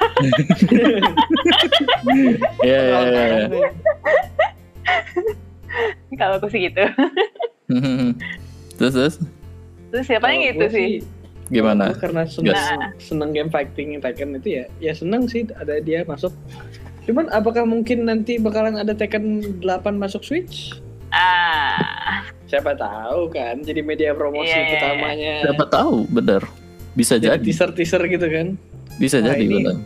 Iya. 2.63 3.49
kalau 6.17 6.41
aku 6.41 6.49
sih 6.49 6.71
gitu. 6.71 6.85
terus 8.79 8.93
terus 8.95 9.15
Terus 9.91 10.05
siapa 10.07 10.29
yang 10.31 10.55
gitu 10.55 10.65
sih? 10.71 10.89
Gimana? 11.49 11.89
Gua 11.89 12.01
karena 12.01 12.23
seneng, 12.25 12.53
Nah. 12.53 12.91
seneng 12.97 13.31
game 13.31 13.49
fighting 13.49 13.99
Tekken 13.99 14.35
itu 14.35 14.49
ya, 14.53 14.65
ya 14.79 14.93
seneng 14.93 15.25
sih 15.25 15.47
ada 15.53 15.79
dia 15.79 16.03
masuk. 16.03 16.35
Cuman 17.03 17.31
apakah 17.31 17.63
mungkin 17.63 18.03
nanti 18.03 18.37
bakalan 18.37 18.75
ada 18.75 18.91
Tekken 18.91 19.25
8 19.61 19.95
masuk 19.95 20.23
Switch? 20.23 20.75
Ah, 21.09 22.27
Siapa 22.45 22.73
tahu 22.73 23.27
kan, 23.29 23.59
jadi 23.61 23.81
media 23.81 24.11
promosi 24.13 24.47
Iya, 24.47 24.57
iya, 24.57 24.65
iya. 24.65 24.77
utamanya. 24.77 25.35
Siapa 25.43 25.65
tahu 25.67 25.97
bener 26.07 26.43
bisa 26.93 27.15
Jadi 27.15 27.27
jadi 27.29 27.43
teaser-teaser 27.43 28.03
gitu 28.07 28.27
kan. 28.27 28.47
bisa 28.97 29.19
Wah, 29.19 29.27
jadi 29.29 29.43
ini- 29.43 29.55
bener. 29.61 29.77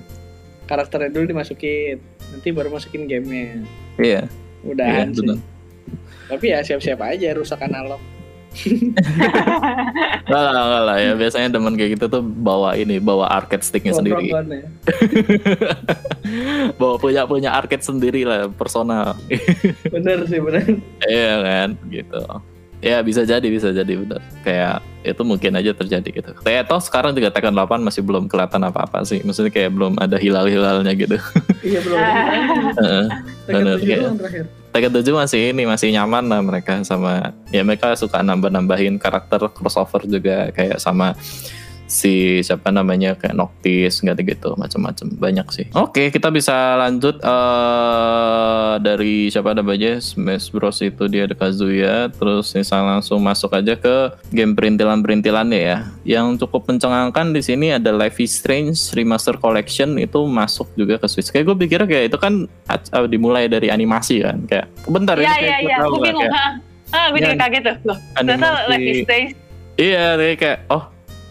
Karakternya 0.62 1.10
dulu 1.10 1.24
dimasukin, 1.26 1.98
nanti 2.30 2.48
baru 2.48 2.68
masukin 2.68 3.04
gamenya. 3.04 3.64
Iya 3.96 4.22
iya 4.22 4.22
Mudahan 4.62 5.08
sih. 5.08 5.18
bener. 5.18 5.38
Tapi 6.26 6.46
ya 6.46 6.62
siap-siap 6.62 7.00
aja 7.00 7.28
rusak 7.32 7.58
analog. 7.60 7.98
Nggak 8.50 10.42
lah, 10.42 10.52
nggak 10.52 10.82
lah 10.84 10.96
ya 10.98 11.12
biasanya 11.14 11.48
teman 11.50 11.74
kayak 11.74 11.90
gitu 11.94 12.06
tuh 12.06 12.22
bawa 12.22 12.74
ini 12.74 12.98
bawa 12.98 13.30
arcade 13.30 13.62
sticknya 13.62 13.94
sendiri. 13.94 14.30
Kontrolnya. 14.30 14.66
bawa 16.80 16.94
punya 16.96 17.22
punya 17.24 17.50
arcade 17.52 17.82
sendiri 17.82 18.22
lah 18.22 18.46
personal 18.48 19.14
Bener 19.94 20.22
sih 20.26 20.38
bener. 20.38 20.66
iya 21.04 21.34
kan 21.40 21.68
gitu 21.88 22.20
ya 22.80 23.02
bisa 23.02 23.22
jadi 23.22 23.44
bisa 23.44 23.70
jadi 23.70 23.92
bener 23.92 24.20
kayak 24.40 24.80
itu 25.00 25.22
mungkin 25.24 25.56
aja 25.56 25.72
terjadi 25.72 26.08
gitu. 26.12 26.30
Kayak 26.44 26.68
toh 26.68 26.76
sekarang 26.76 27.16
juga 27.16 27.32
Tekken 27.32 27.56
8 27.56 27.80
masih 27.80 28.04
belum 28.04 28.28
kelihatan 28.28 28.60
apa-apa 28.60 29.00
sih. 29.08 29.24
Maksudnya 29.24 29.48
kayak 29.48 29.72
belum 29.72 29.96
ada 29.96 30.20
hilal-hilalnya 30.20 30.92
gitu. 30.92 31.16
Iya 31.64 31.80
belum. 31.80 32.00
Tekken 33.48 33.64
Bener, 33.64 33.76
7 33.80 33.88
kayak- 33.88 34.00
doang 34.04 34.18
terakhir. 34.20 34.44
Tekken 34.70 35.02
7 35.02 35.02
masih 35.10 35.50
ini 35.50 35.66
masih 35.66 35.90
nyaman 35.90 36.30
lah 36.30 36.40
mereka 36.46 36.78
sama 36.86 37.34
ya 37.50 37.66
mereka 37.66 37.98
suka 37.98 38.22
nambah-nambahin 38.22 39.02
karakter 39.02 39.50
crossover 39.50 40.06
juga 40.06 40.54
kayak 40.54 40.78
sama 40.78 41.18
si 41.90 42.38
siapa 42.46 42.70
namanya 42.70 43.18
kayak 43.18 43.34
Noctis 43.34 43.98
gitu 43.98 44.14
gitu 44.22 44.54
macam-macam 44.54 45.06
banyak 45.18 45.46
sih. 45.50 45.66
Oke, 45.74 46.14
kita 46.14 46.30
bisa 46.30 46.78
lanjut 46.78 47.18
eh 47.20 48.72
dari 48.78 49.26
siapa 49.26 49.50
namanya 49.50 49.98
Smash 49.98 50.54
Bros 50.54 50.78
itu 50.80 51.10
dia 51.10 51.26
ada 51.26 51.34
Kazuya 51.34 52.06
terus 52.14 52.54
misalnya 52.54 52.98
langsung 52.98 53.18
masuk 53.18 53.50
aja 53.52 53.74
ke 53.74 54.14
game 54.30 54.54
perintilan-perintilannya 54.54 55.60
ya. 55.60 55.78
Yang 56.06 56.46
cukup 56.46 56.70
mencengangkan 56.70 57.34
di 57.34 57.42
sini 57.42 57.74
ada 57.74 57.90
Life 57.90 58.22
is 58.22 58.38
Strange 58.38 58.78
Remaster 58.94 59.34
Collection 59.34 59.98
itu 59.98 60.22
masuk 60.30 60.70
juga 60.78 60.94
ke 60.96 61.10
Switch. 61.10 61.34
Kayak 61.34 61.50
gue 61.50 61.56
pikir 61.66 61.80
kayak 61.90 62.14
itu 62.14 62.18
kan 62.22 62.46
uh, 62.70 63.06
dimulai 63.10 63.50
dari 63.50 63.66
animasi 63.66 64.22
kan 64.22 64.46
kayak 64.46 64.70
bentar 64.86 65.18
Iya 65.18 65.26
ini 65.26 65.26
iya 65.26 65.34
kayak 65.42 65.60
iya, 65.66 65.76
tahu 65.76 65.90
gue 65.90 65.98
nggak, 65.98 66.06
bingung. 66.06 66.30
kayak 66.30 66.52
Ah, 66.90 66.98
ah 66.98 67.06
gue 67.10 67.18
juga 67.18 67.34
Iya. 67.34 67.42
kaget 67.42 67.62
tuh. 67.62 67.76
Loh, 67.86 67.98
ternyata 68.14 68.48
Life 68.70 68.86
is 68.86 68.98
Strange. 69.02 69.30
Iya, 69.80 70.06
kayak 70.36 70.58
oh 70.68 70.82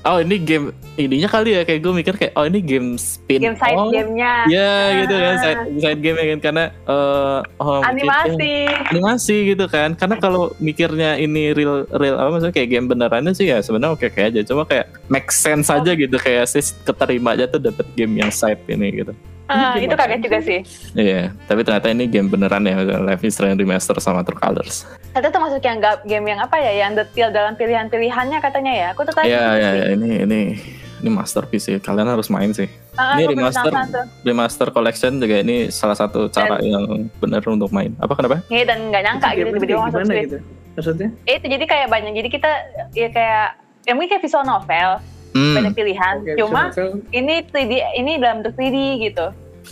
oh 0.02 0.18
ini 0.18 0.36
game 0.38 0.66
ininya 0.96 1.28
kali 1.28 1.54
ya 1.54 1.62
kayak 1.62 1.80
gue 1.80 1.94
mikir 1.94 2.14
kayak 2.14 2.34
oh 2.34 2.44
ini 2.44 2.60
game 2.60 2.96
spin 2.96 3.40
game 3.42 3.56
side 3.56 3.76
off. 3.76 3.92
gamenya. 3.92 4.34
Ya 4.48 4.72
gitu 4.98 5.12
kan 5.14 5.36
side, 5.38 5.62
side 5.78 6.00
game 6.00 6.16
kan 6.16 6.40
karena 6.42 6.64
eh 6.84 7.40
oh, 7.58 7.80
mungkin- 7.80 8.08
Animasi. 8.08 8.54
animasi 8.90 9.36
gitu 9.50 9.66
kan 9.66 9.94
karena 9.94 10.16
kalau 10.16 10.56
mikirnya 10.58 11.16
ini 11.16 11.52
real 11.52 11.84
real 11.92 12.16
apa 12.16 12.32
maksudnya 12.32 12.56
kayak 12.56 12.70
game 12.70 12.88
benerannya 12.88 13.32
sih 13.32 13.48
ya 13.48 13.60
sebenarnya 13.60 13.94
oke 13.94 14.06
oke 14.08 14.20
aja 14.20 14.40
cuma 14.42 14.64
kayak 14.64 14.88
make 15.08 15.30
sense 15.30 15.68
Oh. 15.68 15.78
aja 15.78 15.92
gitu 15.94 16.16
kayak 16.16 16.48
sih 16.48 16.64
keterima 16.82 17.34
aja 17.34 17.46
tuh 17.46 17.60
dapet 17.60 17.86
game 17.94 18.18
yang 18.18 18.32
side 18.32 18.60
ini 18.66 18.92
gitu 18.96 19.14
Ah, 19.50 19.74
Ini 19.74 19.84
itu 19.84 19.96
kaget 19.96 20.22
juga 20.22 20.38
sih. 20.40 20.60
iya 20.94 21.34
tapi 21.44 21.62
ternyata 21.62 21.90
ini 21.90 22.06
game 22.06 22.30
beneran 22.30 22.62
ya 22.62 22.78
Life 23.00 23.24
is 23.24 23.34
Strange 23.34 23.58
Remaster 23.58 23.98
sama 23.98 24.22
True 24.22 24.38
Colors 24.38 24.86
Itu 25.10 25.26
termasuk 25.26 25.58
yang 25.60 25.78
ga- 25.78 26.04
game 26.04 26.22
yang 26.28 26.40
apa 26.40 26.56
ya, 26.56 26.72
yang 26.78 26.94
detail 26.94 27.30
dalam 27.30 27.54
pilihan-pilihannya 27.56 28.38
katanya 28.38 28.72
ya. 28.72 28.88
Aku 28.92 29.02
tertarik. 29.02 29.26
iya 29.26 29.42
juga 29.42 29.58
iya 29.58 29.66
sih. 29.66 29.74
iya, 29.76 29.86
ini 29.92 30.10
ini 30.22 30.40
ini 31.00 31.10
masterpiece 31.10 31.66
sih 31.66 31.76
kalian 31.78 32.06
harus 32.08 32.28
main 32.28 32.52
sih 32.52 32.70
Ah, 32.94 33.16
Ini 33.16 33.32
remaster. 33.32 33.72
tuh. 33.72 34.06
Remaster 34.22 34.68
Collection 34.70 35.18
juga 35.18 35.40
ini 35.40 35.68
salah 35.70 35.96
satu 35.96 36.28
cara 36.28 36.60
yang 36.60 36.84
benar 37.16 37.40
untuk 37.44 37.72
main 37.72 37.96
apa 37.96 38.12
kenapa 38.12 38.44
Iya 38.48 38.68
dan 38.68 38.92
nggak 38.92 39.02
nyangka 39.02 39.28
Itu 39.30 39.38
gitu 39.40 39.50
tiba-tiba 39.58 39.80
masuk 39.82 40.02
Switch. 40.04 40.24
gitu? 40.26 40.38
Maksudnya? 40.76 41.08
Eh, 41.24 41.36
itu 41.36 41.48
jadi 41.50 41.66
kayak 41.66 41.88
banyak. 41.88 42.12
Jadi 42.14 42.30
kita 42.30 42.52
ya 42.94 43.08
kayak 43.10 43.48
ya 43.82 43.92
mungkin 43.92 44.10
kayak 44.10 44.22
visual 44.22 44.44
novel, 44.44 45.00
hmm, 45.32 45.56
banyak 45.56 45.74
pilihan. 45.74 46.16
Oke, 46.20 46.34
Cuma 46.38 46.62
ini 47.12 47.36
3D, 47.44 47.72
ini 47.96 48.12
dalam 48.18 48.42
bentuk 48.42 48.56
3D 48.56 48.78
gitu. 49.02 49.26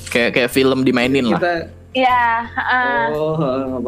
kayak 0.07 0.29
kayak 0.31 0.51
film 0.51 0.85
dimainin 0.85 1.25
lah 1.25 1.39
kita 1.39 1.53
Iya, 1.95 2.21
heeh. 2.45 3.03
oh. 3.09 3.33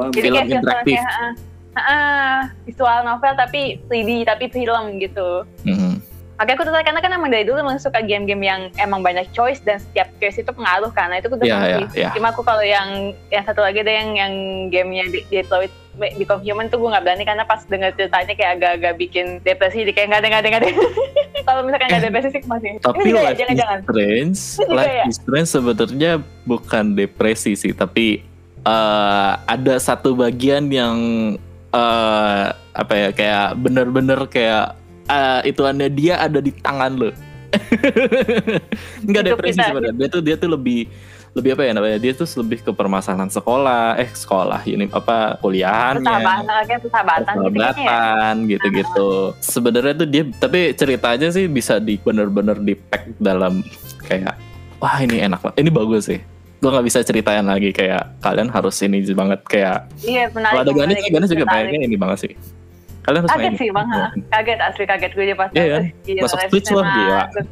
Jadi 0.09 0.21
Film 0.23 0.35
interaktif. 0.41 0.97
kayak, 0.97 1.05
heeh. 1.05 1.31
Heeh, 1.69 2.33
visual 2.65 2.99
novel 3.05 3.33
tapi 3.37 3.61
3D 3.85 4.25
tapi 4.25 4.45
film 4.49 4.97
gitu. 4.97 5.45
Mhm. 5.63 6.01
Makanya 6.39 6.55
aku 6.55 6.63
tertarik 6.63 6.87
karena 6.87 7.01
kan 7.03 7.11
emang 7.11 7.29
dari 7.29 7.43
dulu 7.43 7.59
emang 7.59 7.75
suka 7.77 7.99
game-game 7.99 8.39
yang 8.39 8.61
emang 8.79 9.03
banyak 9.03 9.27
choice 9.29 9.59
dan 9.59 9.75
setiap 9.75 10.07
choice 10.17 10.39
itu 10.39 10.47
pengaruh. 10.47 10.87
Nah, 10.89 11.19
itu 11.19 11.27
aku 11.27 11.35
udah 11.35 11.43
Iya, 11.43 11.53
tahu 11.53 11.67
iya, 11.67 11.77
sih. 11.91 11.99
iya. 11.99 12.09
Cuma 12.15 12.31
aku 12.31 12.41
kalau 12.41 12.63
yang 12.63 12.87
yang 13.27 13.43
satu 13.43 13.59
lagi 13.59 13.83
deh 13.83 13.91
yang 13.91 14.09
yang 14.15 14.33
gamenya 14.71 15.11
di, 15.11 15.19
di 15.27 15.35
Detroit 15.37 15.67
Become 15.99 16.39
Human 16.41 16.71
tuh 16.71 16.79
gue 16.79 16.87
nggak 16.87 17.03
berani 17.03 17.27
karena 17.27 17.43
pas 17.43 17.59
denger 17.61 17.91
ceritanya 17.91 18.31
kayak 18.31 18.51
agak-agak 18.55 18.93
bikin 18.95 19.43
depresi 19.43 19.83
jadi 19.83 19.91
kayak 19.93 20.07
nggak 20.07 20.21
ada 20.21 20.27
nggak 20.29 20.39
ada 20.39 20.49
nggak 20.49 20.61
ada. 20.63 20.69
kalau 21.49 21.61
misalkan 21.61 21.85
nggak 21.85 21.99
ada 21.99 22.07
depresi 22.07 22.27
sih 22.31 22.41
masih. 22.47 22.69
Tapi 22.79 22.99
Ini 23.03 23.11
Life 23.11 23.27
is 23.27 23.37
jangan-jangan. 23.37 23.79
Strange, 23.83 24.39
juga 24.55 24.71
Life 24.79 24.95
ya? 24.95 25.03
is 25.03 25.15
Strange 25.19 25.49
sebenarnya 25.51 26.11
bukan 26.47 26.85
depresi 26.95 27.51
sih, 27.53 27.75
tapi 27.75 28.23
eh, 28.63 29.31
ada 29.35 29.75
satu 29.75 30.15
bagian 30.15 30.71
yang 30.71 30.95
eh, 31.69 32.45
apa 32.71 32.93
ya 32.95 33.09
kayak 33.11 33.59
bener-bener 33.59 34.23
kayak 34.31 34.78
eh, 35.09 35.41
ituannya 35.49 35.89
dia 35.89 36.21
ada 36.21 36.39
di 36.39 36.53
tangan 36.53 36.93
lo. 36.95 37.11
Enggak 39.05 39.23
Hidup 39.25 39.37
depresi 39.41 39.57
sebenarnya. 39.57 39.93
Dia 39.97 40.07
tuh 40.09 40.21
dia 40.21 40.35
tuh 40.37 40.49
lebih 40.53 40.85
lebih 41.37 41.53
apa 41.53 41.63
ya 41.65 41.71
namanya? 41.77 41.97
Dia 42.01 42.13
tuh 42.17 42.27
lebih 42.41 42.65
ke 42.65 42.71
permasalahan 42.73 43.29
sekolah, 43.29 44.01
eh 44.01 44.09
sekolah 44.09 44.61
ini 44.65 44.89
apa 44.89 45.37
kuliahannya 45.41 46.05
Persahabatan, 46.05 46.45
gitu 48.45 48.57
gitu-gitu. 48.57 49.09
Sebenarnya 49.41 49.93
tuh 49.97 50.07
dia 50.09 50.23
tapi 50.41 50.73
ceritanya 50.73 51.29
sih 51.29 51.45
bisa 51.45 51.77
di 51.77 52.01
bener-bener 52.01 52.57
di 52.57 52.73
pack 52.73 53.13
dalam 53.21 53.61
kayak 54.05 54.37
wah 54.81 54.97
ini 55.01 55.21
enak 55.21 55.39
banget. 55.41 55.57
Ini 55.61 55.69
bagus 55.69 56.09
sih. 56.09 56.19
Gue 56.59 56.69
nggak 56.75 56.87
bisa 56.91 56.99
ceritain 57.07 57.47
lagi 57.47 57.71
kayak 57.71 58.19
kalian 58.19 58.51
harus 58.51 58.75
ini 58.83 58.99
banget 59.15 59.39
kayak 59.47 59.87
Iya, 60.03 60.27
menarik. 60.35 60.67
kalau 60.67 60.91
sih 60.91 61.11
Ganes 61.13 61.29
juga 61.31 61.45
mainnya 61.47 61.79
ini 61.87 61.95
banget 61.95 62.17
sih. 62.27 62.33
Kalian 63.09 63.21
harus 63.23 63.31
Kaget 63.33 63.49
main. 63.49 63.57
sih 63.57 63.69
bang, 63.71 63.87
kaget 64.29 64.59
asli 64.61 64.83
kaget 64.85 65.11
gue 65.11 65.23
aja 65.23 65.35
pas 65.35 65.49
Iya, 65.51 65.65
kan? 65.67 65.81
Gila, 66.05 66.21
Masuk 66.21 66.39
Twitch 66.47 66.69
loh, 66.69 66.85
gila. 66.85 67.19
masuk. 67.25 67.45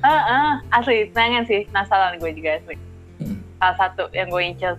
Heeh, 0.00 0.48
asli 0.70 0.96
pengen 1.10 1.42
sih, 1.44 1.60
penasaran 1.66 2.16
gue 2.16 2.30
juga 2.32 2.50
asli. 2.54 2.74
Hmm. 3.18 3.36
Salah 3.54 3.76
satu 3.78 4.08
yang 4.10 4.26
gue 4.26 4.42
incer. 4.42 4.74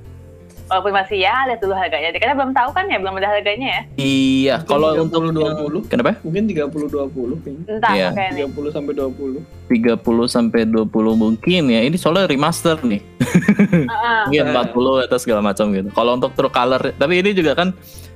Walaupun 0.65 0.97
masih 0.97 1.21
ya 1.21 1.45
lihat 1.45 1.61
dulu 1.61 1.77
harganya. 1.77 2.09
Karena 2.11 2.33
belum 2.33 2.49
tahu 2.51 2.73
kan 2.73 2.89
ya, 2.89 2.97
belum 2.97 3.13
ada 3.15 3.29
harganya 3.29 3.67
ya. 3.69 3.81
Iya, 3.95 4.55
Mungkin 4.57 4.65
kalau 4.67 4.89
30, 4.89 5.05
untuk 5.05 5.21
20. 5.29 5.81
kenapa? 5.85 6.11
Mungkin 6.25 6.43
30 6.43 6.87
20 6.89 7.37
kayaknya. 7.37 7.63
Entah 7.69 7.91
Iya. 7.93 8.07
kayaknya. 8.09 8.45
30 8.49 8.69
sampai 8.71 8.93
20. 8.95 9.39
30 9.67 10.25
sampai 10.25 10.61
20 10.65 11.13
mungkin 11.13 11.61
ya. 11.69 11.79
Ini 11.79 11.93
soalnya 11.95 12.25
remaster 12.25 12.81
nih. 12.81 12.97
Heeh. 13.21 14.21
Mungkin 14.25 14.41
Nah. 14.43 14.65
40 14.65 15.05
atau 15.05 15.17
segala 15.17 15.41
macam 15.43 15.69
gitu. 15.69 15.89
Kalau 15.91 16.11
untuk 16.13 16.33
True 16.33 16.49
Color, 16.49 16.81
tapi 16.93 17.13
ini 17.15 17.31
juga 17.31 17.53
kan 17.53 17.69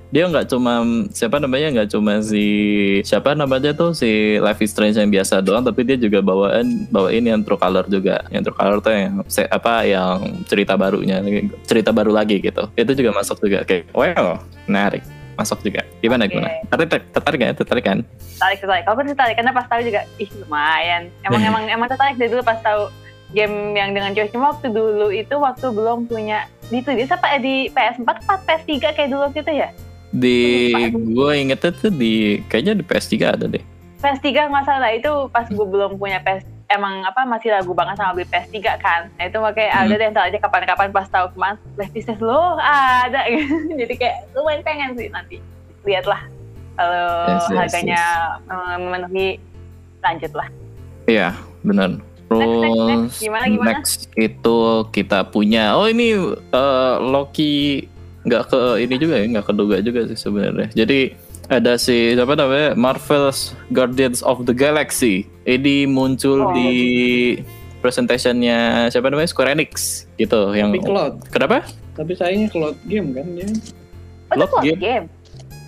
dia 0.10 0.26
nggak 0.26 0.50
cuma 0.50 0.82
siapa 1.14 1.38
namanya 1.38 1.70
nggak 1.70 1.90
cuma 1.94 2.18
si 2.20 2.46
siapa 3.06 3.38
namanya 3.38 3.72
tuh 3.72 3.94
si 3.94 4.42
Life 4.42 4.58
is 4.60 4.74
Strange 4.74 4.98
yang 4.98 5.08
biasa 5.08 5.38
doang 5.40 5.62
tapi 5.62 5.86
dia 5.86 5.96
juga 5.96 6.18
bawaan 6.20 6.90
bawain 6.90 7.22
yang 7.22 7.46
True 7.46 7.56
Color 7.56 7.86
juga 7.86 8.26
yang 8.34 8.42
True 8.42 8.58
Color 8.58 8.82
tuh 8.82 8.90
yang 8.90 9.14
se- 9.30 9.46
apa 9.46 9.86
yang 9.86 10.18
cerita 10.50 10.74
barunya 10.74 11.22
cerita 11.62 11.94
baru 11.94 12.10
lagi 12.10 12.42
gitu 12.42 12.74
itu 12.74 12.92
juga 12.98 13.14
masuk 13.14 13.38
juga 13.38 13.62
kayak 13.62 13.94
wow 13.94 14.42
menarik 14.66 15.06
masuk 15.38 15.62
juga 15.62 15.86
gimana 16.02 16.26
Oke. 16.26 16.36
gimana 16.36 16.50
tertarik 16.68 17.04
tertarik 17.14 17.40
kan 17.40 17.54
tertarik 17.54 17.86
kan 17.86 18.00
Tertarik, 18.40 18.60
tertarik. 18.64 18.86
Aku 18.88 19.00
tertarik 19.04 19.36
karena 19.36 19.52
pas 19.52 19.68
tahu 19.68 19.84
juga, 19.84 20.08
ih 20.16 20.32
lumayan. 20.40 21.12
Emang 21.28 21.44
emang 21.52 21.64
emang 21.68 21.88
tertarik 21.92 22.16
dari 22.16 22.32
dulu 22.32 22.40
pas 22.40 22.56
tahu 22.64 22.88
game 23.36 23.76
yang 23.76 23.92
dengan 23.92 24.16
choice. 24.16 24.32
Cuma 24.32 24.56
waktu 24.56 24.72
dulu 24.72 25.12
itu 25.12 25.36
waktu 25.36 25.68
belum 25.70 26.08
punya 26.08 26.48
di 26.72 26.80
itu 26.80 26.88
dia 26.88 27.04
apa 27.12 27.36
di 27.36 27.68
PS4 27.68 28.08
apa 28.08 28.36
PS3 28.48 28.96
kayak 28.96 29.12
dulu 29.12 29.28
gitu 29.36 29.52
ya? 29.52 29.76
Di 30.10 30.40
gue 30.90 31.32
ingetnya 31.38 31.72
tuh 31.72 31.92
di 31.92 32.42
kayaknya 32.48 32.74
di 32.74 32.84
PS3 32.84 33.14
ada 33.30 33.46
deh 33.46 33.62
PS3 34.00 34.26
nggak 34.48 34.66
salah 34.66 34.90
itu 34.90 35.12
pas 35.30 35.46
gue 35.46 35.66
belum 35.66 36.00
punya 36.00 36.18
PS 36.20 36.44
emang 36.70 37.02
apa 37.02 37.26
masih 37.26 37.50
ragu 37.50 37.74
banget 37.74 37.98
sama 37.98 38.14
beli 38.14 38.26
PS3 38.26 38.58
kan 38.78 39.02
nah 39.16 39.26
itu 39.26 39.38
makanya 39.38 39.70
Hmm. 39.70 39.84
ada 39.86 39.94
deh 39.96 40.08
ntar 40.10 40.24
aja 40.26 40.38
kapan-kapan 40.40 40.88
pas 40.90 41.08
tahu 41.08 41.26
kemarin 41.34 41.58
PlayStation 41.74 42.18
lo 42.20 42.58
ada 42.58 43.22
jadi 43.80 43.94
kayak 43.94 44.16
lumayan 44.34 44.62
pengen 44.62 44.90
sih 44.96 45.10
nanti 45.10 45.38
lihatlah 45.84 46.22
kalau 46.74 47.06
Yes, 47.28 47.44
yes, 47.44 47.58
harganya 47.60 48.02
eh, 48.48 48.76
memenuhi 48.78 49.28
lanjut 50.00 50.32
lah 50.34 50.48
Iya, 51.06 51.34
benar. 51.60 51.98
Terus 52.30 52.38
Next, 52.38 52.62
next, 52.62 52.86
next. 52.86 53.18
Gimana, 53.18 53.46
gimana? 53.50 53.68
next 53.74 54.00
itu 54.14 54.58
kita 54.94 55.26
punya. 55.26 55.74
Oh 55.74 55.90
ini 55.90 56.14
eh, 56.54 56.96
Loki 57.02 57.82
nggak 58.30 58.44
ke 58.46 58.60
ini 58.80 58.96
juga 58.96 59.16
ya, 59.16 59.26
nggak 59.28 59.46
keduga 59.46 59.76
juga 59.82 60.06
sih 60.06 60.16
sebenarnya. 60.16 60.70
Jadi 60.72 61.18
ada 61.48 61.76
si 61.76 62.14
siapa 62.14 62.34
namanya 62.34 62.78
Marvel's 62.78 63.52
Guardians 63.70 64.22
of 64.22 64.46
the 64.46 64.54
Galaxy. 64.54 65.26
Ini 65.44 65.84
muncul 65.84 66.46
Oh. 66.46 66.54
di 66.54 66.70
presentationnya 67.80 68.58
siapa 68.88 69.08
namanya 69.08 69.28
Square 69.28 69.52
Enix 69.52 70.06
gitu. 70.16 70.52
Yang 70.52 70.70
Tapi 70.70 70.80
cloud. 70.84 71.14
kenapa? 71.28 71.58
Tapi 71.96 72.12
sayangnya 72.14 72.48
cloud 72.48 72.78
game 72.86 73.12
kan 73.12 73.26
ya. 73.34 73.48
oh 74.30 74.36
Cloud 74.38 74.50
cloud 74.52 74.64
game? 74.64 74.78
game, 74.80 75.06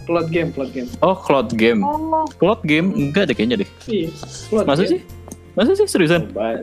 Cloud 0.01 0.27
game, 0.29 0.49
cloud 0.51 0.71
game. 0.71 0.89
Oh 0.99 1.15
Cloud 1.15 1.49
Game. 1.51 1.79
oh 1.81 1.97
Cloud 2.31 2.61
Game 2.61 2.87
enggak 2.91 3.25
deh 3.25 3.35
kayaknya 3.35 3.65
deh. 3.65 3.69
Iya. 3.85 4.09
Cloud 4.47 4.65
Masa 4.65 4.83
game. 4.83 4.91
sih? 4.91 4.99
Masa 5.51 5.71
sih 5.73 5.83
seriusan? 5.83 6.29
Coba. 6.29 6.61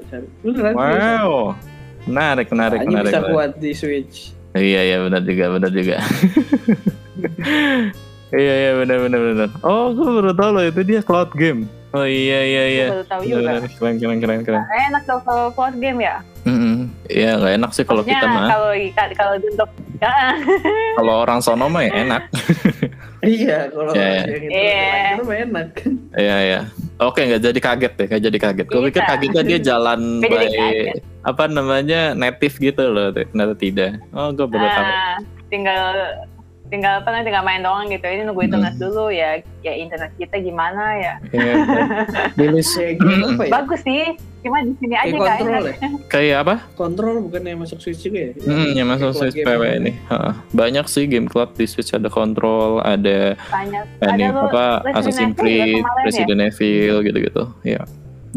Wow. 0.72 1.52
Menarik, 2.04 2.48
menarik, 2.48 2.78
Hanya 2.80 2.88
menarik. 2.94 3.10
bisa 3.10 3.18
menarik. 3.18 3.34
kuat 3.34 3.52
di 3.58 3.70
Switch. 3.74 4.32
Iya 4.58 4.80
iya 4.84 4.96
benar 5.00 5.22
juga 5.22 5.44
benar 5.50 5.70
juga. 5.70 5.96
iya 8.30 8.54
iya 8.60 8.70
benar 8.76 8.96
benar 9.00 9.20
benar. 9.24 9.48
Oh 9.62 9.90
gue 9.90 10.08
baru 10.20 10.32
tahu 10.32 10.50
loh 10.52 10.64
itu 10.64 10.80
dia 10.84 11.00
cloud 11.00 11.32
game. 11.32 11.64
Oh 11.88 12.04
iya 12.04 12.44
iya 12.44 12.62
iya. 12.68 12.86
gue 12.86 13.00
baru 13.00 13.06
tahu 13.08 13.22
juga 13.24 13.40
Benar, 13.40 13.60
keren 13.72 13.94
keren 13.96 14.18
keren 14.20 14.40
keren. 14.44 14.60
Nah, 14.60 14.80
enak 14.92 15.02
dong 15.08 15.22
kalau 15.24 15.48
cloud 15.50 15.76
game 15.78 16.04
ya 16.04 16.20
Mm-mm. 16.44 16.88
Iya 17.08 17.36
nggak 17.36 17.52
enak 17.56 17.70
sih 17.72 17.84
kalau 17.84 18.00
kita 18.00 18.24
mah. 18.24 18.48
kalau 18.48 18.72
kalau 19.12 19.34
untuk 19.36 19.70
ya, 20.00 20.12
Kalau 21.00 21.14
orang 21.20 21.38
sono 21.40 21.68
mah 21.68 21.84
ya 21.84 21.92
enak. 22.04 22.22
Iya, 23.18 23.68
kalau 23.68 23.90
Iya, 23.92 24.06
iya. 24.06 24.22
yang 24.24 24.44
itu 24.46 24.54
Iya. 24.54 24.88
itu 25.12 25.22
mah 25.24 25.36
enak. 25.42 25.68
Iya 26.14 26.36
iya. 26.40 26.60
Oke 26.98 27.20
nggak 27.24 27.42
jadi 27.42 27.60
kaget 27.60 27.92
deh, 27.96 28.06
nggak 28.06 28.22
jadi 28.30 28.38
kaget. 28.40 28.66
Gue 28.68 28.82
pikir 28.88 29.02
Bisa. 29.02 29.10
kagetnya 29.12 29.42
dia 29.44 29.58
jalan 29.60 30.00
by. 30.22 30.46
Apa 31.28 31.44
namanya 31.44 32.00
native 32.14 32.56
gitu 32.58 32.82
loh, 32.86 33.12
ternyata 33.12 33.52
tidak. 33.54 34.00
Oh 34.10 34.30
gue 34.30 34.46
baru 34.46 34.64
tahu. 34.66 34.84
Ah, 34.86 35.16
tinggal 35.46 35.84
tinggal 36.68 37.00
apa 37.00 37.08
tinggal 37.18 37.40
main 37.42 37.60
doang 37.60 37.88
gitu 37.88 38.04
ini 38.04 38.22
nunggu 38.22 38.44
internet 38.44 38.76
Hmm. 38.76 38.82
dulu 38.82 39.08
ya 39.08 39.40
ya 39.58 39.72
internet 39.72 40.12
kita 40.14 40.36
gimana 40.36 40.84
ya 40.94 41.14
Iya, 41.26 41.52
rilis 42.38 42.68
Kayak 42.70 42.94
game 43.00 43.24
apa 43.26 43.42
ya? 43.42 43.50
bagus 43.50 43.80
sih 43.80 44.04
cuma 44.38 44.60
di 44.60 44.76
sini 44.76 44.92
aja 44.92 45.08
Kayak 45.08 45.16
kan 45.16 45.38
kontrol 45.40 45.64
ya? 45.64 45.76
kayak 46.06 46.36
apa? 46.38 46.54
Kontrol 46.76 47.14
bukannya 47.24 47.56
masuk 47.56 47.80
Switch 47.80 48.04
juga 48.04 48.20
ya? 48.20 48.32
Hmm, 48.38 48.68
yang 48.70 48.84
masuk 48.86 49.10
Switch 49.14 49.40
PW 49.40 49.48
apa? 49.56 49.66
ini. 49.74 49.92
Heeh. 49.96 50.32
Banyak 50.52 50.84
sih 50.86 51.04
game 51.04 51.24
club 51.24 51.56
di 51.56 51.64
Switch 51.64 51.88
ada 51.90 52.06
kontrol, 52.06 52.84
ada 52.84 53.32
banyak 53.48 53.84
ini 54.04 54.22
ada 54.22 54.24
lo 54.30 54.40
apa 54.46 54.64
Assassin's 54.92 55.34
Creed, 55.34 55.80
ya? 55.80 56.04
Resident 56.04 56.40
Evil 56.44 57.00
gitu-gitu. 57.00 57.48
Ya. 57.62 57.80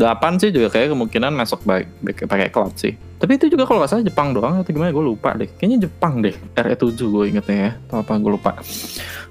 Delapan 0.01 0.41
sih 0.41 0.49
juga 0.49 0.73
kayak 0.73 0.97
kemungkinan 0.97 1.31
masuk 1.37 1.61
pakai 2.25 2.49
cloud 2.49 2.73
sih. 2.73 2.97
Tapi 3.21 3.37
itu 3.37 3.53
juga 3.53 3.69
kalau 3.69 3.85
nggak 3.85 3.91
salah 3.93 4.01
Jepang 4.01 4.33
doang 4.33 4.65
atau 4.65 4.73
gimana 4.73 4.89
gue 4.89 5.05
lupa 5.05 5.37
deh. 5.37 5.45
Kayaknya 5.45 5.85
Jepang 5.85 6.25
deh. 6.25 6.33
RE7 6.57 6.97
gue 6.97 7.23
ingetnya 7.29 7.57
ya. 7.69 7.71
Atau 7.85 7.97
apa 8.01 8.17
gue 8.17 8.31
lupa. 8.33 8.51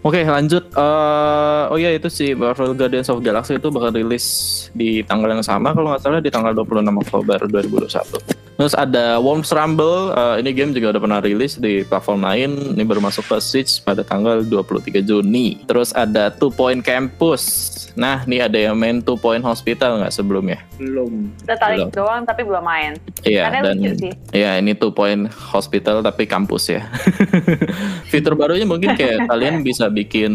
Oke 0.07 0.23
lanjut. 0.23 0.71
Eh, 0.71 1.62
oh 1.75 1.75
iya 1.75 1.91
itu 1.91 2.07
sih 2.07 2.39
Marvel 2.39 2.79
Guardians 2.79 3.11
of 3.11 3.19
Galaxy 3.19 3.59
itu 3.59 3.67
bakal 3.75 3.91
rilis 3.91 4.27
di 4.71 5.03
tanggal 5.03 5.35
yang 5.35 5.43
sama 5.43 5.75
kalau 5.75 5.91
nggak 5.91 6.07
salah 6.07 6.23
di 6.23 6.31
tanggal 6.31 6.55
26 6.55 7.03
Oktober 7.03 7.39
2021. 7.50 8.50
Terus 8.61 8.77
ada 8.77 9.17
Worms 9.25 9.57
Rumble, 9.57 10.12
eh, 10.12 10.45
ini 10.45 10.50
game 10.53 10.77
juga 10.77 10.93
udah 10.93 11.00
pernah 11.00 11.21
rilis 11.25 11.57
di 11.57 11.81
platform 11.81 12.29
lain, 12.29 12.77
ini 12.77 12.85
baru 12.85 13.00
masuk 13.00 13.25
ke 13.25 13.37
Switch 13.41 13.81
pada 13.81 14.05
tanggal 14.05 14.45
23 14.45 15.00
Juni. 15.00 15.65
Terus 15.65 15.97
ada 15.97 16.29
Two 16.29 16.53
Point 16.53 16.85
Campus, 16.85 17.73
nah 17.99 18.23
ini 18.27 18.39
ada 18.43 18.59
yang 18.59 18.75
main 18.79 19.01
Two 19.03 19.19
Point 19.19 19.43
Hospital 19.43 20.01
nggak 20.03 20.15
sebelumnya? 20.15 20.59
Belum. 20.77 21.31
tertarik 21.45 21.89
Belum. 21.89 21.91
doang 21.93 22.23
tapi 22.27 22.43
belum 22.47 22.65
main 22.65 22.93
Iya, 23.27 23.51
karena 23.51 23.61
dan 23.71 23.77
lucu 23.79 23.91
sih 24.09 24.13
ya 24.33 24.57
ini 24.59 24.73
Two 24.75 24.95
Point 24.95 25.29
Hospital 25.31 26.01
tapi 26.01 26.25
kampus 26.27 26.73
ya. 26.73 26.83
Fitur 28.11 28.35
barunya 28.35 28.67
mungkin 28.67 28.95
kayak 28.95 29.25
kalian 29.31 29.63
bisa 29.67 29.91
bikin 29.91 30.33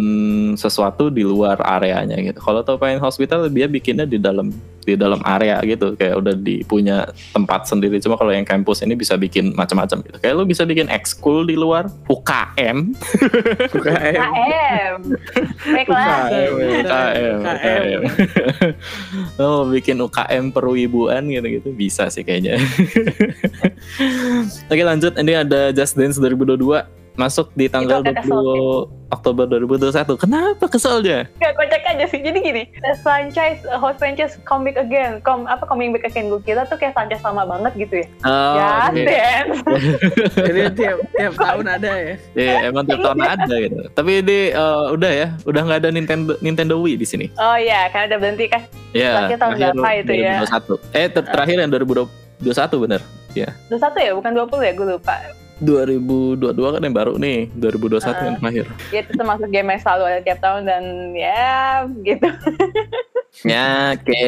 sesuatu 0.55 1.11
di 1.11 1.23
luar 1.25 1.59
areanya 1.63 2.19
gitu. 2.21 2.39
Kalau 2.39 2.61
Two 2.63 2.77
Point 2.79 3.01
Hospital 3.01 3.47
dia 3.51 3.67
bikinnya 3.69 4.05
di 4.07 4.17
dalam 4.21 4.51
di 4.85 4.93
dalam 4.93 5.17
area 5.25 5.57
gitu 5.65 5.97
kayak 5.97 6.21
udah 6.21 6.37
di 6.37 6.61
punya 6.61 7.09
tempat 7.33 7.65
sendiri 7.65 7.97
cuma 7.97 8.15
kalau 8.21 8.29
yang 8.29 8.45
kampus 8.45 8.85
ini 8.85 8.93
bisa 8.93 9.17
bikin 9.17 9.57
macam-macam 9.57 10.05
gitu 10.05 10.17
kayak 10.21 10.37
lu 10.37 10.45
bisa 10.45 10.61
bikin 10.61 10.85
ekskul 10.93 11.41
di 11.41 11.57
luar 11.57 11.89
UKM 12.05 12.93
UKM. 13.73 14.21
KM 14.21 14.95
baiklah 15.73 16.29
UKM. 16.29 17.39
UKM 17.55 17.85
UKM. 17.85 18.01
oh 19.43 19.67
bikin 19.69 19.97
UKM 19.99 20.45
perwibuan 20.51 21.23
gitu-gitu. 21.29 21.71
Bisa 21.73 22.07
sih 22.11 22.21
kayaknya. 22.21 22.59
Oke 24.71 24.83
lanjut. 24.83 25.13
Ini 25.15 25.47
ada 25.47 25.71
Just 25.71 25.97
Dance 25.97 26.19
2022 26.19 27.04
masuk 27.15 27.47
di 27.55 27.71
tanggal 27.71 28.03
Itu 28.03 28.11
agak 28.11 28.25
20 28.27 29.05
Oktober 29.05 29.45
2021 29.47 30.19
kenapa 30.19 30.65
keselnya? 30.67 31.29
Gak 31.39 31.53
kocak 31.55 31.87
aja 31.87 32.05
sih. 32.09 32.19
Jadi 32.19 32.37
gini, 32.41 32.63
franchise 32.99 33.63
uh, 33.69 33.79
host 33.79 34.01
franchise 34.01 34.35
come 34.43 34.67
back 34.67 34.75
again, 34.75 35.23
come 35.23 35.47
apa 35.47 35.63
coming 35.63 35.95
back 35.95 36.03
again. 36.03 36.27
Gue 36.27 36.41
kira 36.43 36.67
tuh 36.67 36.75
kayak 36.75 36.97
franchise 36.97 37.23
lama 37.23 37.47
banget 37.47 37.87
gitu 37.87 37.95
ya. 38.03 38.07
oh, 38.27 38.53
ya, 38.57 38.71
dance. 38.91 39.59
Jadi 40.35 40.61
tiap 40.79 40.97
tiap 41.15 41.33
tahun 41.37 41.65
ada 41.69 41.91
ya. 41.95 42.13
Iya, 42.35 42.55
emang 42.67 42.83
tiap 42.89 42.99
tahun 43.05 43.21
ada 43.23 43.55
gitu. 43.55 43.81
Tapi 43.93 44.11
ini 44.19 44.39
eh, 44.51 44.85
udah 44.91 45.11
ya. 45.13 45.27
Udah 45.47 45.61
nggak 45.63 45.79
ada 45.85 45.89
Nintendo 45.93 46.33
Nintendo 46.43 46.75
Wii 46.81 46.95
di 46.99 47.07
sini. 47.07 47.25
Oh 47.39 47.55
iya, 47.55 47.87
karena 47.93 48.15
udah 48.15 48.19
berhenti 48.19 48.45
kan. 48.51 48.61
ya 48.95 49.11
Terakhir 49.21 49.37
tahun 49.39 49.53
berapa 49.59 49.87
itu 50.01 50.13
ya? 50.17 50.33
2021 50.43 50.97
eh 50.97 51.07
ter- 51.13 51.27
terakhir 51.29 51.57
yang 51.61 51.71
2021 51.71 52.83
bener. 52.83 53.01
21 53.35 53.99
ya, 53.99 54.11
bukan 54.15 54.31
20 54.31 54.63
ya, 54.63 54.71
gue 54.71 54.87
lupa. 54.95 55.15
2022 55.57 56.41
kan 56.51 56.81
yang 56.81 56.95
baru 56.95 57.13
nih 57.15 57.47
2021 57.53 58.03
Ah. 58.05 58.23
yang 58.23 58.37
terakhir 58.37 58.65
Ya 58.89 58.99
itu 59.01 59.11
termasuk 59.13 59.47
game 59.47 59.69
yang 59.69 59.81
selalu 59.81 60.03
ada 60.05 60.19
tiap 60.21 60.39
tahun 60.39 60.61
dan 60.63 60.83
ya 61.11 61.55
gitu. 62.03 62.27
ya 63.43 63.93
oke 63.93 64.25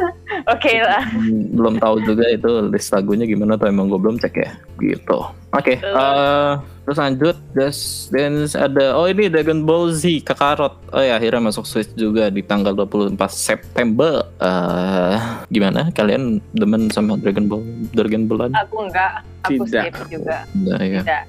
Oke 0.54 0.72
lah. 0.80 1.04
Hmm, 1.12 1.52
belum 1.52 1.74
tahu 1.78 1.96
juga 2.02 2.24
itu 2.32 2.50
list 2.72 2.90
lagunya 2.90 3.28
gimana 3.28 3.60
tuh 3.60 3.68
emang 3.68 3.92
gue 3.92 4.00
belum 4.00 4.16
cek 4.18 4.34
ya 4.34 4.50
gitu 4.80 5.18
oke 5.52 5.74
Betul. 5.78 5.94
eh, 5.94 6.52
terus 6.82 6.98
lanjut 6.98 7.36
Just 7.52 8.10
Dance 8.10 8.56
ada 8.56 8.96
oh 8.96 9.06
ini 9.06 9.28
Dragon 9.28 9.62
Ball 9.62 9.92
Z 9.92 10.24
Kakarot 10.24 10.80
oh 10.90 11.02
ya 11.04 11.20
akhirnya 11.20 11.52
masuk 11.52 11.68
Switch 11.68 11.92
juga 11.94 12.32
di 12.32 12.40
tanggal 12.40 12.72
24 12.74 13.14
September 13.28 14.24
eh 14.40 15.16
gimana 15.52 15.92
kalian 15.92 16.40
demen 16.56 16.88
sama 16.88 17.20
Dragon 17.20 17.46
Ball 17.46 17.62
Dragon 17.92 18.24
Ballan 18.26 18.52
Aku 18.66 18.88
enggak, 18.88 19.24
aku 19.44 19.64
Tidak. 19.66 19.82
skip 19.90 19.94
juga. 20.08 20.36
Nah, 20.54 20.80
ya. 20.80 21.00
Tidak. 21.02 21.22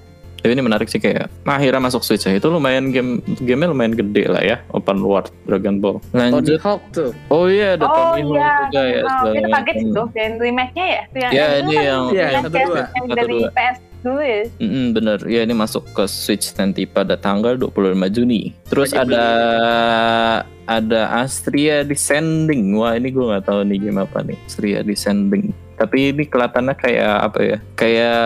Tapi 0.44 0.52
ini 0.52 0.60
menarik 0.60 0.92
sih 0.92 1.00
kayak 1.00 1.32
nah, 1.48 1.56
akhirnya 1.56 1.80
masuk 1.80 2.04
Switch 2.04 2.28
ya. 2.28 2.36
Itu 2.36 2.52
lumayan 2.52 2.92
game 2.92 3.24
gamenya 3.40 3.72
lumayan 3.72 3.96
gede 3.96 4.28
lah 4.28 4.44
ya. 4.44 4.60
Open 4.70 5.00
world 5.00 5.32
Dragon 5.48 5.80
Ball. 5.80 6.04
Tony 6.12 6.20
Lanjut. 6.36 6.60
Hawk 6.60 6.84
tuh. 6.92 7.16
Oh 7.32 7.48
iya 7.48 7.80
ada 7.80 7.88
Oh 7.88 7.96
Tony 8.12 8.28
Hawk 8.28 8.36
iya, 8.36 8.52
juga 8.68 8.82
ya. 8.84 9.02
oh, 9.02 9.24
kita 9.32 9.48
kaget 9.48 9.56
macam. 9.56 9.80
sih 9.80 9.88
tuh, 9.90 10.08
dan 10.12 10.32
remake-nya 10.36 10.86
ya. 10.86 11.02
Tuh 11.08 11.20
yang, 11.24 11.32
Ya, 11.32 11.40
yang 11.40 11.56
ini 11.64 11.74
kan 11.74 11.84
yang- 11.88 12.08
Iya, 12.12 12.28
yang 12.28 12.44
satu 12.44 12.52
PS 12.54 12.68
dua. 12.68 12.76
yang 12.84 13.06
Satu 13.08 13.16
dari. 13.16 13.38
PS 13.48 13.78
dulu 14.04 14.22
ya. 14.22 14.44
Mm-mm, 14.60 14.86
bener, 14.94 15.20
ya 15.26 15.42
ini 15.48 15.56
masuk 15.56 15.88
ke 15.96 16.04
Switch 16.06 16.52
nanti 16.60 16.84
pada 16.84 17.16
tanggal 17.16 17.56
25 17.56 17.96
Juni. 18.12 18.52
Terus 18.68 18.92
ada 18.92 19.26
ada 20.68 21.02
Astria 21.24 21.88
Descending. 21.88 22.76
Wah 22.76 23.00
ini 23.00 23.10
gue 23.10 23.24
nggak 23.24 23.48
tahu 23.48 23.64
nih 23.68 23.80
game 23.90 24.00
apa 24.04 24.20
nih. 24.24 24.38
Astria 24.44 24.80
Descending. 24.84 25.56
Tapi 25.80 26.14
ini 26.14 26.24
kelihatannya 26.28 26.76
kayak 26.78 27.16
apa 27.32 27.40
ya? 27.42 27.58
Kayak 27.80 28.24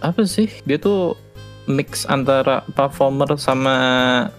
apa 0.00 0.22
sih? 0.24 0.48
Dia 0.64 0.78
tuh 0.78 1.18
mix 1.70 2.02
antara 2.10 2.66
platformer 2.74 3.38
sama 3.38 3.76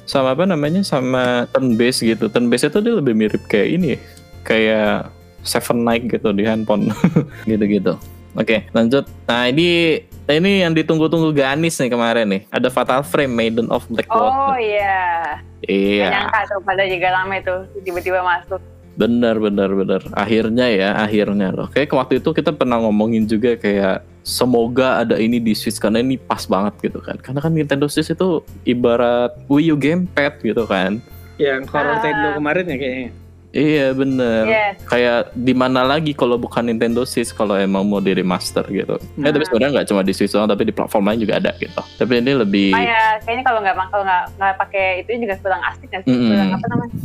sama 0.04 0.36
apa 0.36 0.44
namanya 0.44 0.84
sama 0.84 1.48
turn 1.52 1.76
based 1.80 2.04
gitu. 2.04 2.28
Turn 2.28 2.52
based 2.52 2.68
itu 2.68 2.80
dia 2.80 2.96
lebih 2.96 3.16
mirip 3.16 3.44
kayak 3.48 3.70
ini 3.70 3.88
ya. 3.96 4.00
Kayak 4.44 4.96
Seven 5.44 5.84
Night 5.84 6.08
gitu 6.08 6.32
di 6.32 6.44
handphone. 6.48 6.92
gitu-gitu. 7.50 7.96
Oke, 8.34 8.66
lanjut. 8.74 9.06
Nah, 9.30 9.46
ini 9.46 10.02
ini 10.30 10.64
yang 10.64 10.72
ditunggu-tunggu 10.72 11.32
Ganis 11.32 11.76
nih 11.76 11.92
kemarin 11.92 12.28
nih. 12.30 12.42
Ada 12.48 12.68
Fatal 12.68 13.04
Frame 13.04 13.34
Maiden 13.34 13.68
of 13.68 13.84
Oh 13.84 13.92
Blackwater. 13.92 14.56
iya. 14.58 15.40
Gak 15.64 15.72
iya, 15.72 16.08
nyangka 16.12 16.40
tuh 16.48 16.60
pada 16.62 16.84
juga 16.84 17.08
lama 17.12 17.34
itu 17.36 17.56
tiba-tiba 17.82 18.20
masuk. 18.20 18.60
benar 18.94 19.42
benar 19.42 19.74
benar. 19.74 20.06
Akhirnya 20.14 20.70
ya, 20.70 20.94
akhirnya 20.94 21.50
loh. 21.50 21.66
Kayak 21.66 21.92
waktu 21.92 22.22
itu 22.22 22.30
kita 22.30 22.54
pernah 22.54 22.78
ngomongin 22.78 23.26
juga 23.26 23.58
kayak 23.58 24.06
semoga 24.22 25.02
ada 25.02 25.18
ini 25.18 25.42
di 25.42 25.58
Switch 25.58 25.82
karena 25.82 25.98
ini 25.98 26.16
pas 26.16 26.46
banget 26.46 26.78
gitu 26.84 27.02
kan. 27.02 27.18
Karena 27.18 27.42
kan 27.42 27.52
Nintendo 27.52 27.90
Switch 27.90 28.14
itu 28.14 28.46
ibarat 28.64 29.34
Wii 29.50 29.74
U 29.74 29.76
gamepad 29.76 30.38
gitu 30.40 30.64
kan. 30.64 31.02
Yang 31.42 31.74
horror 31.74 31.90
Ah. 31.90 31.94
Nintendo 31.98 32.28
kemarin 32.38 32.66
ya 32.70 32.78
kayaknya. 32.78 33.10
Iya 33.54 33.94
bener. 33.94 34.44
Yes. 34.44 34.82
Kayak 34.84 35.30
di 35.32 35.54
mana 35.54 35.86
lagi 35.86 36.12
kalau 36.12 36.36
bukan 36.36 36.66
Nintendo 36.66 37.06
Switch 37.06 37.30
kalau 37.30 37.54
emang 37.54 37.86
mau 37.86 38.02
di 38.02 38.10
remaster 38.12 38.66
gitu. 38.66 38.98
Eh 38.98 39.14
Nah. 39.16 39.30
tapi 39.30 39.46
sebenarnya 39.46 39.72
nggak 39.78 39.88
cuma 39.88 40.02
di 40.02 40.10
Switch 40.10 40.34
doang 40.34 40.50
tapi 40.50 40.66
di 40.66 40.74
platform 40.74 41.06
lain 41.06 41.22
juga 41.22 41.38
ada 41.38 41.54
gitu. 41.56 41.78
Tapi 41.94 42.18
ini 42.18 42.34
lebih 42.34 42.74
Ah 42.74 42.82
ya, 42.82 43.02
kayaknya 43.22 43.44
kalau 43.46 43.60
nggak 43.62 43.76
kalau 43.88 44.04
nggak 44.04 44.24
nggak 44.36 44.54
pakai 44.58 44.86
itu 45.00 45.10
juga 45.16 45.36
kurang 45.38 45.62
asik 45.64 45.86
nggak 45.86 46.02
sih? 46.02 46.10
Mm-mm. 46.10 46.28
Kurang 46.28 46.50
apa 46.52 46.66
namanya? 46.68 46.96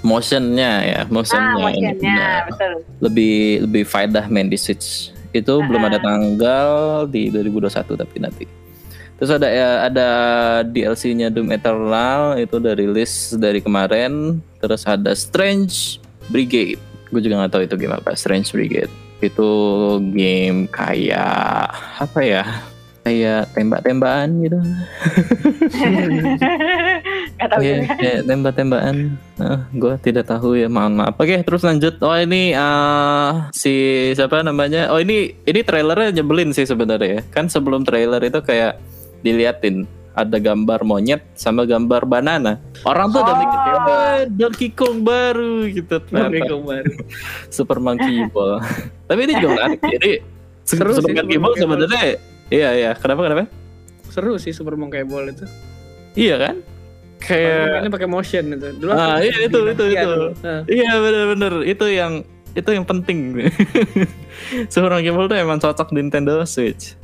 motionnya 0.00 0.72
ya, 0.80 1.00
motionnya, 1.06 1.52
Ah, 1.52 1.68
ini 1.68 1.84
motionnya 1.84 2.16
benar. 2.16 2.40
betul. 2.48 2.72
lebih 3.00 3.36
lebih 3.62 3.82
faedah 3.84 4.24
main 4.26 4.48
di 4.48 4.56
Switch. 4.56 5.12
Itu 5.30 5.60
belum 5.60 5.84
ada 5.84 6.00
tanggal 6.00 6.70
di 7.06 7.28
2021 7.28 7.68
tapi 7.94 8.16
nanti. 8.18 8.44
Terus 9.20 9.36
ada 9.36 9.48
ya 9.52 9.84
ada 9.84 10.08
DLC-nya 10.64 11.28
Doom 11.28 11.52
Eternal 11.52 12.40
itu 12.40 12.56
udah 12.56 12.72
rilis 12.72 13.36
dari 13.36 13.60
kemarin. 13.60 14.40
Terus 14.64 14.88
ada 14.88 15.12
Strange 15.12 16.00
Brigade. 16.32 16.80
Gue 17.12 17.20
juga 17.20 17.44
nggak 17.44 17.52
tahu 17.52 17.62
itu 17.68 17.76
game 17.76 18.00
apa. 18.00 18.16
Strange 18.16 18.48
Brigade 18.56 18.88
itu 19.20 19.50
game 20.16 20.64
kayak 20.72 21.68
apa 22.00 22.20
ya? 22.24 22.44
Kayak 23.04 23.52
tembak-tembakan 23.52 24.28
gitu. 24.44 24.58
Gak 27.40 27.48
tahu 27.56 27.60
juga. 27.64 27.96
kayak 27.96 28.20
tembak-tembakan. 28.28 28.96
gue 29.72 29.94
tidak 30.04 30.28
tahu 30.28 30.60
ya, 30.60 30.68
mohon 30.68 31.00
maaf. 31.00 31.16
Oke, 31.16 31.40
terus 31.40 31.64
lanjut. 31.64 31.96
Oh 32.04 32.12
ini 32.12 32.52
eh, 32.52 33.30
si 33.56 33.72
siapa 34.12 34.44
namanya? 34.44 34.92
Oh 34.92 35.00
ini 35.00 35.32
ini 35.48 35.60
trailernya 35.64 36.20
nyebelin 36.20 36.52
sih 36.52 36.68
sebenarnya 36.68 37.08
ya. 37.08 37.20
Kan 37.32 37.48
sebelum 37.48 37.88
trailer 37.88 38.20
itu 38.20 38.44
kayak 38.44 38.76
diliatin 39.20 39.84
ada 40.10 40.36
gambar 40.36 40.82
monyet 40.82 41.22
sama 41.32 41.62
gambar 41.62 42.02
banana. 42.02 42.58
Orang 42.82 43.08
tuh 43.08 43.22
udah 43.22 43.30
Oh. 43.30 43.40
mikir, 43.40 43.58
"Wah, 43.78 44.18
Donkey 44.26 44.68
Kong 44.70 45.00
baru 45.00 45.64
gitu 45.66 46.02
ternyata. 46.02 46.50
kemarin. 46.50 46.94
Super 47.54 47.78
Monkey 47.78 48.26
Ball. 48.28 48.58
Tapi 49.06 49.20
ini 49.22 49.32
juga 49.36 49.48
menarik. 49.56 49.80
Jadi 49.80 50.10
Seru 50.62 50.92
Super 50.92 51.08
sih, 51.08 51.14
Monkey 51.16 51.38
Ball 51.38 51.54
sebenarnya 51.56 52.02
Iya 52.48 52.68
iya, 52.74 52.90
kenapa 52.92 53.20
kenapa? 53.22 53.46
Seru 54.06 54.34
sih 54.36 54.50
Super 54.50 54.74
Monkey 54.74 55.02
Ball 55.02 55.30
itu. 55.30 55.46
Iya 56.14 56.36
kan? 56.38 56.56
kayak 57.20 57.84
mainnya 57.84 57.92
pakai 57.92 58.08
motion 58.08 58.44
itu. 58.50 58.66
Dulu 58.80 58.90
Ah, 58.90 59.14
aku 59.14 59.22
iya, 59.22 59.36
itu, 59.44 59.58
itu, 59.62 59.84
itu. 59.86 60.08
dulu. 60.08 60.28
Nah, 60.40 60.60
Iya 60.64 60.92
bener-bener 60.96 61.52
itu 61.62 61.86
yang 61.86 62.12
itu 62.50 62.70
yang 62.72 62.82
penting. 62.82 63.36
Super 64.72 64.90
Monkey 64.90 65.10
Ball 65.10 65.28
tuh 65.28 65.38
emang 65.38 65.58
cocok 65.58 65.88
di 65.90 66.00
Nintendo 66.00 66.42
Switch. 66.42 66.96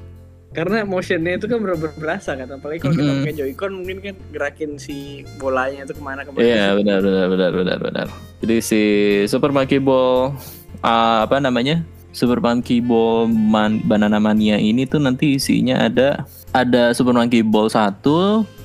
Karena 0.56 0.88
motionnya 0.88 1.36
itu 1.36 1.44
kan 1.44 1.60
bener-bener 1.60 1.92
berasa 2.00 2.32
kan. 2.32 2.48
Apalagi 2.48 2.80
kalau 2.80 2.96
kita 2.96 3.12
pakai 3.20 3.34
Joy-Con 3.36 3.72
mungkin 3.76 3.96
kan 4.00 4.16
gerakin 4.32 4.80
si 4.80 5.20
bolanya 5.36 5.84
itu 5.84 5.92
ke 5.92 6.00
mana 6.00 6.24
ke 6.24 6.32
mana. 6.32 6.40
Iya 6.40 6.72
benar 6.72 7.04
benar 7.04 7.26
benar 7.28 7.50
benar 7.52 7.78
benar. 7.78 8.06
Jadi 8.40 8.56
si 8.64 8.82
Super 9.28 9.52
Monkey 9.52 9.76
Ball 9.76 10.32
ah, 10.80 11.28
apa 11.28 11.36
namanya? 11.36 11.84
Super 12.16 12.40
Monkey 12.40 12.80
Ball 12.80 13.28
Man- 13.28 13.84
Banana 13.84 14.16
Mania 14.16 14.56
ini 14.56 14.88
tuh 14.88 14.96
nanti 14.96 15.36
isinya 15.36 15.84
ada 15.84 16.24
ada 16.56 16.96
Super 16.96 17.12
Monkey 17.12 17.44
Ball 17.44 17.68
1, 17.68 18.00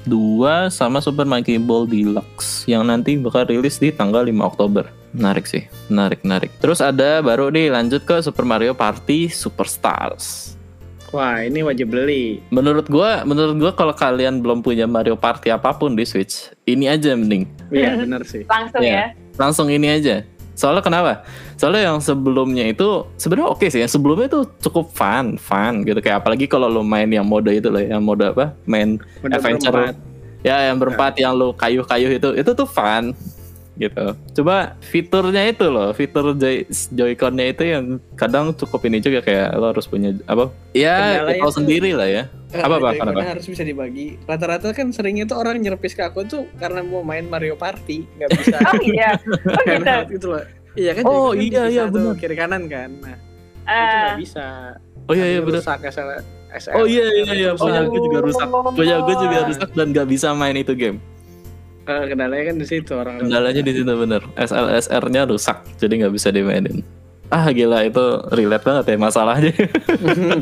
2 0.07 0.71
sama 0.71 1.03
Super 1.03 1.27
Monkey 1.27 1.59
Ball 1.59 1.83
Deluxe 1.83 2.63
yang 2.63 2.87
nanti 2.87 3.19
bakal 3.19 3.43
rilis 3.51 3.75
di 3.75 3.91
tanggal 3.91 4.23
5 4.23 4.31
Oktober. 4.47 4.87
Menarik 5.11 5.43
sih, 5.43 5.67
menarik 5.91 6.23
menarik. 6.23 6.55
Terus 6.63 6.79
ada 6.79 7.19
baru 7.19 7.51
nih 7.51 7.67
lanjut 7.67 8.07
ke 8.07 8.23
Super 8.23 8.47
Mario 8.47 8.71
Party 8.71 9.27
Superstars. 9.27 10.55
Wah 11.11 11.43
ini 11.43 11.59
wajib 11.59 11.91
beli. 11.91 12.39
Menurut 12.49 12.87
gua, 12.87 13.27
menurut 13.27 13.59
gua 13.59 13.71
kalau 13.71 13.91
kalian 13.91 14.39
belum 14.39 14.63
punya 14.63 14.87
Mario 14.87 15.19
Party 15.19 15.51
apa 15.51 15.75
pun 15.75 15.91
di 15.91 16.07
Switch, 16.07 16.47
ini 16.63 16.87
aja 16.87 17.11
mending. 17.13 17.43
Iya 17.67 17.99
bener 17.99 18.23
sih. 18.23 18.47
Langsung 18.47 18.79
Iya. 18.79 18.95
ya. 18.95 19.05
langsung 19.35 19.67
ini 19.67 19.87
aja. 19.91 20.23
Soalnya 20.51 20.79
kenapa? 20.79 21.23
Soalnya 21.55 21.91
yang 21.91 21.99
sebelumnya 21.99 22.63
itu 22.63 23.07
sebenarnya 23.15 23.49
oke 23.49 23.65
sih. 23.67 23.79
Yang 23.79 23.99
sebelumnya 23.99 24.27
itu 24.27 24.41
cukup 24.61 24.91
fun, 24.91 25.35
fun 25.35 25.83
gitu. 25.83 25.99
Kayak 25.99 26.23
apalagi 26.23 26.47
kalau 26.47 26.67
lo 26.67 26.79
main 26.79 27.07
yang 27.07 27.27
mode 27.27 27.49
itu 27.49 27.67
loh, 27.67 27.81
yang 27.81 27.99
mode 27.99 28.23
apa? 28.23 28.55
Main 28.63 28.99
Bener 29.19 29.35
Adventure. 29.35 29.71
berempat. 29.91 29.95
ya 30.41 30.57
yang 30.71 30.77
berempat 30.77 31.13
yang 31.17 31.33
lo 31.35 31.53
kayuh-kayuh 31.53 32.11
itu, 32.17 32.29
itu 32.33 32.51
tuh 32.51 32.65
fun 32.65 33.11
gitu. 33.81 34.05
Coba 34.37 34.77
fiturnya 34.79 35.41
itu 35.43 35.65
loh, 35.65 35.89
fitur 35.91 36.31
Joy 36.33 36.63
Joy-Con-nya 36.69 37.45
itu 37.49 37.63
yang 37.65 37.83
kadang 38.13 38.53
cukup 38.53 38.85
ini 38.85 38.97
juga 38.97 39.19
kayak 39.19 39.57
lo 39.57 39.73
harus 39.73 39.85
punya 39.85 40.13
apa? 40.23 40.53
Ya, 40.71 41.25
tahu 41.25 41.41
tuh- 41.43 41.57
sendiri 41.57 41.91
lah 41.91 42.05
ya. 42.05 42.23
Eh, 42.51 42.59
Apa, 42.59 42.77
Pak? 42.77 42.91
Kenapa? 42.95 43.23
harus 43.25 43.47
bisa 43.47 43.63
dibagi. 43.63 44.21
Rata-rata 44.23 44.69
kan 44.71 44.91
seringnya 44.91 45.25
tuh 45.25 45.35
orang 45.35 45.57
nyerpis 45.57 45.91
ke 45.91 46.03
aku 46.03 46.21
tuh 46.23 46.45
karena 46.55 46.79
mau 46.79 47.01
main 47.01 47.25
Mario 47.25 47.55
Party 47.55 48.05
nggak 48.15 48.29
bisa. 48.29 48.57
Oh 48.69 48.79
iya. 48.83 49.09
Oh 49.49 49.63
gitu. 49.65 49.95
Gitu 50.11 50.27
loh. 50.29 50.43
Iya 50.71 50.91
kan? 50.93 51.03
Oh, 51.03 51.31
kan 51.31 51.41
iya, 51.41 51.61
iya, 51.67 51.83
tuh 51.85 52.11
bener. 52.11 52.15
Kiri 52.15 52.35
kanan 52.35 52.63
kan. 52.67 52.89
Nah 53.01 53.15
itu 53.15 53.65
Ah. 53.65 53.97
nggak 54.05 54.19
bisa. 54.19 54.45
Oh 55.07 55.13
iya 55.13 55.25
iya 55.27 55.39
benar. 55.41 55.59
Rusak 55.59 55.79
SL. 55.83 56.09
Oh 56.75 56.83
iya 56.83 57.07
iya 57.07 57.31
iya, 57.31 57.49
punya 57.55 57.87
gue 57.87 58.01
juga 58.03 58.19
rusak. 58.21 58.47
Punya 58.75 58.95
gue 58.99 59.15
juga 59.15 59.37
rusak 59.47 59.69
dan 59.71 59.87
gak 59.91 60.03
bisa 60.05 60.27
main 60.31 60.51
itu 60.53 60.75
game. 60.75 60.99
Eh, 61.81 62.03
kendalanya 62.13 62.53
kan 62.53 62.57
di 62.61 62.67
situ 62.69 62.91
orang. 62.93 63.15
Kendalanya 63.17 63.61
di 63.65 63.73
situ 63.73 63.91
bener. 63.91 64.21
SLSR-nya 64.37 65.25
rusak, 65.25 65.65
jadi 65.81 66.05
nggak 66.05 66.13
bisa 66.13 66.29
dimainin. 66.29 66.85
Ah 67.31 67.47
gila 67.47 67.87
itu 67.87 68.03
relate 68.35 68.59
banget 68.59 68.85
ya 68.91 68.97
masalahnya. 68.99 69.55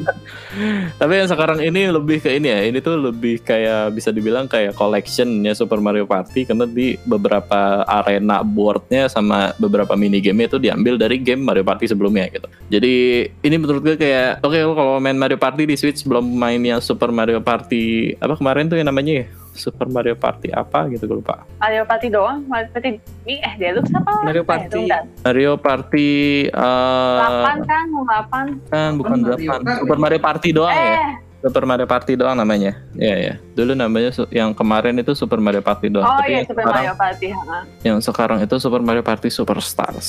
Tapi 1.00 1.14
yang 1.22 1.30
sekarang 1.30 1.62
ini 1.62 1.86
lebih 1.86 2.18
ke 2.18 2.34
ini 2.34 2.50
ya, 2.50 2.66
ini 2.66 2.82
tuh 2.82 2.98
lebih 2.98 3.46
kayak 3.46 3.94
bisa 3.94 4.10
dibilang 4.10 4.50
kayak 4.50 4.74
collectionnya 4.74 5.54
Super 5.54 5.78
Mario 5.78 6.10
Party 6.10 6.50
karena 6.50 6.66
di 6.66 6.98
beberapa 7.06 7.86
arena 7.86 8.42
boardnya 8.42 9.06
sama 9.06 9.54
beberapa 9.62 9.94
mini 9.94 10.18
game 10.18 10.50
itu 10.50 10.58
diambil 10.58 10.98
dari 10.98 11.22
game 11.22 11.46
Mario 11.46 11.62
Party 11.62 11.86
sebelumnya 11.86 12.26
gitu. 12.34 12.50
Jadi 12.74 13.22
ini 13.46 13.56
menurut 13.62 13.86
gue 13.86 13.94
kayak 13.94 14.42
oke 14.42 14.58
lo 14.58 14.74
kalau 14.74 14.98
main 14.98 15.14
Mario 15.14 15.38
Party 15.38 15.70
di 15.70 15.78
Switch 15.78 16.02
belum 16.10 16.26
main 16.26 16.58
yang 16.66 16.82
Super 16.82 17.14
Mario 17.14 17.38
Party 17.38 18.18
apa 18.18 18.34
kemarin 18.34 18.66
tuh 18.66 18.82
yang 18.82 18.90
namanya 18.90 19.22
ya? 19.22 19.26
Super 19.60 19.86
Mario 19.88 20.16
Party 20.16 20.50
apa 20.50 20.88
gitu 20.88 21.04
gue 21.04 21.18
lupa. 21.18 21.44
Mario 21.58 21.84
Party 21.84 22.08
doang. 22.08 22.42
Mario 22.44 22.70
Party 22.70 22.90
ini 23.22 23.36
eh 23.38 23.54
Deluxe 23.56 23.92
apa? 23.92 24.12
Mario 24.22 24.42
Eh, 24.42 24.48
Party. 24.48 24.72
tunggu, 24.72 24.98
Mario 25.22 25.54
Party 25.56 26.10
eh 26.46 27.18
Delapan 27.20 27.58
kan, 27.62 27.86
delapan. 27.86 28.46
kan 28.68 28.90
bukan 28.96 29.18
Mario 29.20 29.36
delapan 29.38 29.60
Kart. 29.62 29.78
Super 29.78 29.98
Mario 29.98 30.20
Party 30.20 30.50
doang 30.52 30.72
ya 30.74 30.96
Eh, 30.98 31.12
Super 31.40 31.64
Mario 31.64 31.86
Party 31.86 32.14
doang 32.14 32.36
namanya 32.36 32.72
Iya 32.94 33.16
ya 33.18 33.34
dulu 33.54 33.72
namanya 33.74 34.12
yang 34.30 34.52
kemarin 34.52 34.96
itu 34.96 35.12
Super 35.14 35.38
Mario 35.38 35.60
Party 35.60 35.88
doang 35.88 36.04
oh 36.06 36.18
Tapi 36.18 36.32
iya 36.34 36.42
Super 36.42 36.56
sekarang, 36.58 36.76
Mario 36.82 36.96
Party. 36.96 37.28
ha. 37.30 37.60
yang 37.82 37.98
sekarang 38.00 38.40
itu 38.40 38.56
Super 38.58 38.82
Mario 38.82 39.00
Party 39.02 39.30
Superstars 39.30 40.08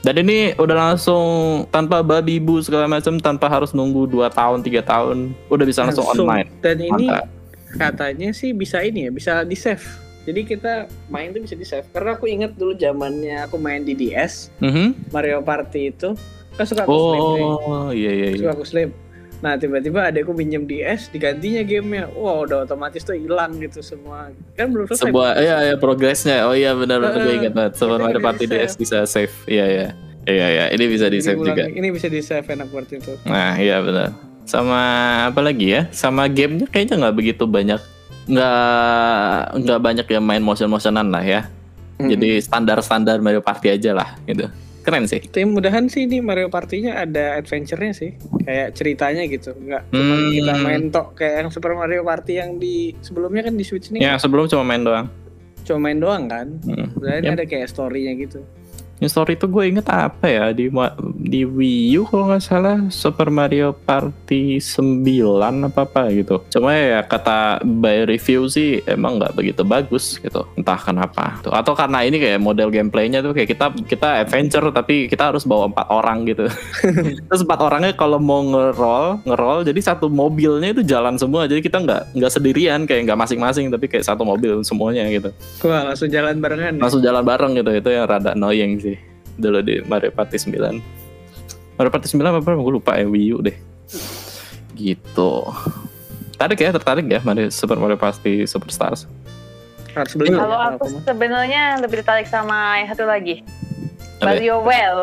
dan 0.00 0.16
ini 0.16 0.56
udah 0.56 0.72
langsung 0.88 1.24
tanpa 1.68 2.00
babi 2.00 2.36
bu 2.36 2.56
segala 2.58 2.88
macam 2.88 3.16
tanpa 3.16 3.46
harus 3.46 3.70
nunggu 3.70 4.08
2 4.08 4.28
tahun 4.30 4.58
tiga 4.60 4.80
tahun 4.80 5.36
udah 5.46 5.64
bisa 5.66 5.84
langsung, 5.84 6.08
online 6.08 6.48
Dan 6.58 6.76
ini 6.78 7.04
Mantap. 7.06 7.28
Katanya 7.72 8.30
sih 8.30 8.50
bisa 8.50 8.80
ini 8.80 9.06
ya, 9.06 9.10
bisa 9.10 9.32
di 9.40 9.54
save. 9.54 9.82
Jadi 10.20 10.44
kita 10.44 10.74
main 11.06 11.30
tuh 11.30 11.40
bisa 11.40 11.54
di 11.54 11.64
save. 11.64 11.88
Karena 11.88 12.12
aku 12.12 12.26
inget 12.26 12.52
dulu 12.52 12.74
zamannya 12.74 13.42
aku 13.42 13.56
main 13.56 13.80
di 13.80 13.94
DS 13.94 14.52
Mhm. 14.58 15.08
Mario 15.08 15.40
Party 15.40 15.88
itu 15.88 16.12
kan 16.52 16.64
suka 16.64 16.82
aku 16.82 16.92
slip 16.92 17.16
nih. 17.16 17.42
oh 17.42 17.88
iya 17.90 18.10
iya 18.12 18.26
iya 18.28 18.38
Suka 18.38 18.52
aku 18.52 18.64
slip. 18.64 18.90
Nah 19.40 19.56
tiba-tiba 19.56 20.04
adekku 20.04 20.30
pinjem 20.30 20.68
DS 20.68 21.08
digantinya 21.08 21.62
gamenya. 21.62 22.04
Wah 22.12 22.44
udah 22.44 22.68
otomatis 22.68 23.00
tuh 23.00 23.16
hilang 23.16 23.56
gitu 23.56 23.80
semua. 23.80 24.28
Kan 24.52 24.68
belum 24.68 24.84
selesai. 24.86 25.08
sebuah 25.08 25.30
iya 25.36 25.56
iya 25.64 25.74
progresnya 25.74 26.44
oh 26.44 26.52
iya 26.52 26.76
benar 26.76 27.00
benar 27.00 27.16
gue 27.16 27.32
Eh, 27.32 27.38
ingat 27.40 27.52
banget 27.52 27.72
kita 27.74 27.86
Mario 27.88 28.20
Party 28.20 28.44
di-save. 28.44 28.60
DS 28.60 28.72
bisa 28.76 28.98
save 29.04 29.32
iya 29.46 29.64
iya 29.66 29.86
iya 30.28 30.46
iya 30.50 30.64
ini 30.68 30.84
bisa 30.86 31.08
di 31.08 31.18
save 31.18 31.40
juga 31.40 31.64
Ini 31.64 31.88
bisa 31.88 32.06
di 32.06 32.20
save 32.20 32.44
enak 32.46 32.68
buat 32.68 32.86
itu. 32.86 33.16
Nah, 33.24 33.56
iya 33.56 33.80
benar. 33.80 34.12
Sama 34.50 34.82
apa 35.30 35.40
lagi 35.40 35.70
ya? 35.70 35.86
Sama 35.94 36.26
gamenya 36.26 36.66
kayaknya 36.66 36.98
nggak 36.98 37.14
begitu 37.14 37.46
banyak, 37.46 37.78
nggak 38.26 38.58
nggak 39.56 39.80
banyak 39.80 40.06
yang 40.08 40.24
main 40.24 40.42
motion 40.42 40.66
motionan 40.66 41.06
lah 41.08 41.22
ya. 41.22 41.46
Jadi 42.00 42.40
standar 42.40 42.80
standar 42.80 43.20
Mario 43.20 43.38
Party 43.40 43.70
aja 43.70 43.92
lah 43.92 44.18
gitu. 44.24 44.50
Keren 44.80 45.04
sih. 45.04 45.20
Tim 45.20 45.52
mudahan 45.52 45.86
sih 45.86 46.08
ini 46.08 46.18
Mario 46.18 46.48
Party-nya 46.48 46.96
ada 46.98 47.36
adventure-nya 47.36 47.92
sih. 47.92 48.16
Kayak 48.40 48.72
ceritanya 48.72 49.28
gitu. 49.28 49.52
Enggak 49.52 49.84
cuma 49.86 50.14
Hmm. 50.16 50.32
kita 50.32 50.52
main 50.58 50.82
tok 50.88 51.08
kayak 51.14 51.34
yang 51.36 51.48
Super 51.52 51.76
Mario 51.76 52.00
Party 52.00 52.40
yang 52.40 52.56
di 52.56 52.96
sebelumnya 52.98 53.44
kan 53.44 53.54
di 53.54 53.62
Switch 53.62 53.92
ini 53.92 54.00
Ya 54.00 54.16
sebelum 54.16 54.48
cuma 54.48 54.64
main 54.64 54.80
doang. 54.80 55.06
cuma 55.60 55.86
main 55.86 56.00
doang 56.00 56.24
kan. 56.26 56.48
Hmm. 56.64 56.88
Ya. 56.98 57.30
ada 57.30 57.44
kayak 57.44 57.68
story-nya 57.68 58.16
gitu. 58.18 58.40
Yang 59.00 59.10
story 59.16 59.32
itu 59.40 59.46
gue 59.48 59.64
inget 59.64 59.86
apa 59.88 60.26
ya 60.28 60.52
di 60.52 60.68
di 61.18 61.42
Wii 61.48 61.98
U 62.00 62.02
kalau 62.04 62.30
nggak 62.30 62.44
salah 62.44 62.78
Super 62.92 63.32
Mario 63.32 63.72
Party 63.72 64.60
9 64.60 65.66
apa 65.66 65.88
apa 65.88 66.12
gitu. 66.12 66.44
Cuma 66.52 66.76
ya 66.76 67.00
kata 67.02 67.64
by 67.64 68.04
review 68.04 68.46
sih 68.46 68.84
emang 68.84 69.16
nggak 69.16 69.32
begitu 69.34 69.64
bagus 69.64 70.20
gitu. 70.20 70.44
Entah 70.54 70.76
kenapa. 70.76 71.40
Tuh. 71.40 71.52
Atau 71.56 71.72
karena 71.72 72.04
ini 72.04 72.20
kayak 72.20 72.44
model 72.44 72.68
gameplaynya 72.68 73.24
tuh 73.24 73.32
kayak 73.32 73.48
kita 73.50 73.66
kita 73.88 74.08
adventure 74.22 74.68
tapi 74.70 75.08
kita 75.08 75.32
harus 75.32 75.48
bawa 75.48 75.72
empat 75.72 75.86
orang 75.88 76.28
gitu. 76.28 76.44
Terus 77.28 77.42
empat 77.42 77.60
orangnya 77.64 77.92
kalau 77.96 78.20
mau 78.20 78.44
ngerol 78.44 79.24
ngerol 79.24 79.58
jadi 79.64 79.80
satu 79.80 80.06
mobilnya 80.12 80.74
itu 80.76 80.82
jalan 80.84 81.16
semua 81.16 81.46
jadi 81.46 81.60
kita 81.62 81.80
nggak 81.80 82.02
nggak 82.16 82.32
sendirian 82.32 82.80
kayak 82.84 83.08
nggak 83.08 83.18
masing-masing 83.18 83.72
tapi 83.72 83.86
kayak 83.88 84.04
satu 84.04 84.22
mobil 84.26 84.60
semuanya 84.66 85.06
gitu 85.08 85.30
Wah, 85.64 85.92
langsung 85.92 86.10
jalan 86.10 86.36
barengan. 86.38 86.76
ya. 86.76 86.80
langsung 86.82 87.02
jalan 87.02 87.22
bareng 87.24 87.52
gitu 87.56 87.70
itu 87.72 87.88
yang 87.90 88.04
rada 88.06 88.34
annoying 88.34 88.78
sih 88.82 88.89
dulu 89.40 89.58
di 89.60 89.80
Mario 89.82 90.12
Party 90.12 90.36
9 90.36 90.56
Mario 91.74 91.90
Party 91.90 92.06
9 92.06 92.20
apa 92.20 92.44
gue 92.44 92.72
lupa 92.72 92.92
ya 92.94 93.08
Wii 93.08 93.28
U 93.32 93.40
deh 93.40 93.56
gitu 94.74 95.48
tertarik 96.32 96.58
ya 96.58 96.70
tertarik 96.72 97.06
ya 97.06 97.20
Mario 97.20 97.48
Super 97.48 97.76
Mario 97.76 97.96
Party 97.96 98.44
Superstars 98.44 99.08
Harus 99.90 100.14
beli. 100.14 100.30
ya, 100.30 100.38
Kalau 100.38 100.54
aku 100.54 100.86
sebenarnya 101.02 101.62
lebih 101.82 101.98
tertarik 101.98 102.30
sama 102.30 102.78
yang 102.78 102.94
satu 102.94 103.10
lagi. 103.10 103.42
Apa 104.22 104.38
ya? 104.38 104.38
Mario 104.38 104.56
Well. 104.62 104.98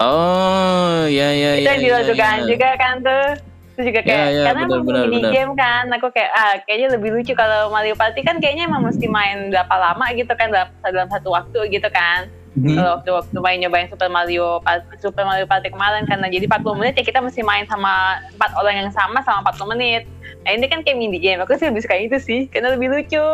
oh 0.00 1.04
ya 1.06 1.28
ya 1.28 1.50
Itu 1.60 1.68
ya 1.68 1.72
yang 1.76 1.80
ya, 1.84 2.00
juga 2.08 2.24
ya. 2.24 2.44
juga 2.48 2.68
kan 2.80 2.94
tuh. 3.04 3.26
Itu 3.76 3.80
juga 3.92 4.00
kayak 4.00 4.16
Ya, 4.16 4.24
ya, 4.32 4.42
karena 4.48 4.62
benar, 4.64 4.72
emang 4.80 4.84
benar, 4.88 5.04
mini 5.04 5.16
benar. 5.20 5.32
game 5.36 5.52
kan, 5.52 5.84
aku 5.92 6.08
kayak 6.08 6.30
ah 6.32 6.54
kayaknya 6.64 6.88
lebih 6.96 7.08
lucu 7.12 7.32
kalau 7.32 7.68
Mario 7.68 7.92
Party 7.92 8.20
kan 8.24 8.40
kayaknya 8.40 8.64
emang 8.64 8.80
mesti 8.80 9.06
main 9.06 9.52
berapa 9.52 9.74
lama 9.76 10.04
gitu 10.16 10.32
kan 10.32 10.48
dalam, 10.48 10.68
dalam 10.80 11.08
satu 11.12 11.28
waktu 11.28 11.58
gitu 11.68 11.88
kan. 11.92 12.32
Hmm. 12.52 12.76
Kalau 12.76 13.00
waktu 13.00 13.10
waktu 13.16 13.38
main 13.40 13.58
nyobain 13.64 13.88
Super 13.88 14.12
Mario 14.12 14.60
Super 15.00 15.24
Mario 15.24 15.48
Party 15.48 15.72
kemarin 15.72 16.04
karena 16.04 16.28
jadi 16.28 16.44
40 16.44 16.80
menit 16.84 16.94
ya 17.00 17.04
kita 17.08 17.24
mesti 17.24 17.40
main 17.40 17.64
sama 17.64 18.20
empat 18.36 18.52
orang 18.60 18.74
yang 18.76 18.90
sama 18.92 19.24
sama 19.24 19.40
40 19.48 19.72
menit. 19.72 20.04
Nah 20.44 20.52
ini 20.52 20.68
kan 20.68 20.84
kayak 20.84 21.00
mini 21.00 21.16
game, 21.16 21.40
aku 21.40 21.56
sih 21.56 21.72
lebih 21.72 21.80
suka 21.80 21.96
itu 21.96 22.18
sih 22.20 22.40
karena 22.52 22.76
lebih 22.76 22.92
lucu. 22.92 23.24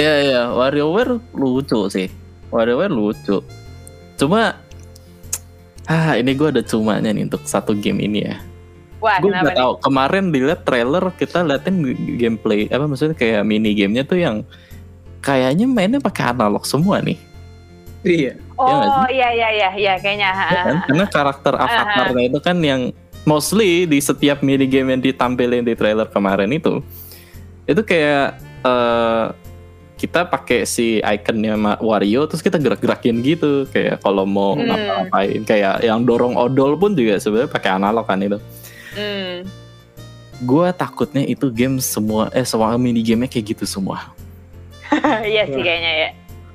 Iya 0.00 0.16
iya, 0.24 0.42
WarioWare 0.56 1.20
lucu 1.36 1.92
sih. 1.92 2.08
WarioWare 2.48 2.88
lucu. 2.88 3.44
Cuma 4.16 4.56
ah 5.84 6.16
ini 6.16 6.32
gue 6.32 6.48
ada 6.48 6.64
cumanya 6.64 7.12
nih 7.12 7.28
untuk 7.28 7.44
satu 7.44 7.76
game 7.76 8.08
ini 8.08 8.24
ya. 8.24 8.40
Wah 9.04 9.20
gue 9.20 9.28
nggak 9.28 9.60
tahu 9.60 9.76
kemarin 9.84 10.32
dilihat 10.32 10.64
trailer 10.64 11.04
kita 11.20 11.44
liatin 11.44 11.84
gameplay 12.16 12.64
apa 12.72 12.88
maksudnya 12.88 13.12
kayak 13.12 13.44
mini 13.44 13.76
gamenya 13.76 14.08
tuh 14.08 14.16
yang 14.16 14.40
kayaknya 15.20 15.68
mainnya 15.68 16.00
pakai 16.00 16.32
analog 16.32 16.64
semua 16.64 17.04
nih 17.04 17.20
Iya. 18.00 18.32
Ya 18.34 18.44
Oh 18.56 19.04
iya 19.06 19.28
iya 19.30 19.48
iya 19.50 19.68
iya 19.72 19.94
kayaknya. 19.96 20.30
ya 20.30 20.62
kan? 20.62 20.76
karena 20.84 21.04
karakter 21.06 21.52
avatarnya 21.54 22.24
itu 22.26 22.38
kan 22.38 22.56
yang 22.58 22.92
mostly 23.22 23.84
di 23.84 23.98
setiap 23.98 24.40
mini 24.40 24.64
game 24.64 24.88
yang 24.90 25.02
ditampilin 25.02 25.60
di 25.62 25.72
trailer 25.72 26.04
kemarin 26.06 26.48
itu 26.48 26.80
itu 27.64 27.80
kayak 27.80 28.36
eh 28.60 29.24
kita 29.96 30.24
pakai 30.24 30.64
si 30.64 30.96
ikonnya 30.98 31.52
Wario 31.78 32.24
terus 32.24 32.40
kita 32.40 32.56
gerak-gerakin 32.56 33.20
gitu 33.20 33.68
kayak 33.68 34.00
kalau 34.00 34.24
mau 34.24 34.56
Hmm. 34.56 34.64
ngapa-ngapain 34.64 35.40
kayak 35.44 35.74
yang 35.82 36.00
dorong 36.02 36.32
odol 36.34 36.72
pun 36.74 36.92
juga 36.92 37.16
sebenarnya 37.16 37.52
pakai 37.52 37.70
analog 37.74 38.04
kan 38.04 38.16
itu 38.18 38.40
Hmm. 38.90 39.44
gue 40.40 40.66
takutnya 40.72 41.20
itu 41.22 41.48
game 41.48 41.76
semua 41.78 42.32
eh 42.32 42.42
semua 42.42 42.72
mini 42.74 43.00
gamenya 43.00 43.28
kayak 43.28 43.52
gitu 43.52 43.64
semua 43.66 44.08
Iya 45.22 45.44
sih 45.46 45.60
kayaknya 45.60 45.92
ya. 45.94 46.08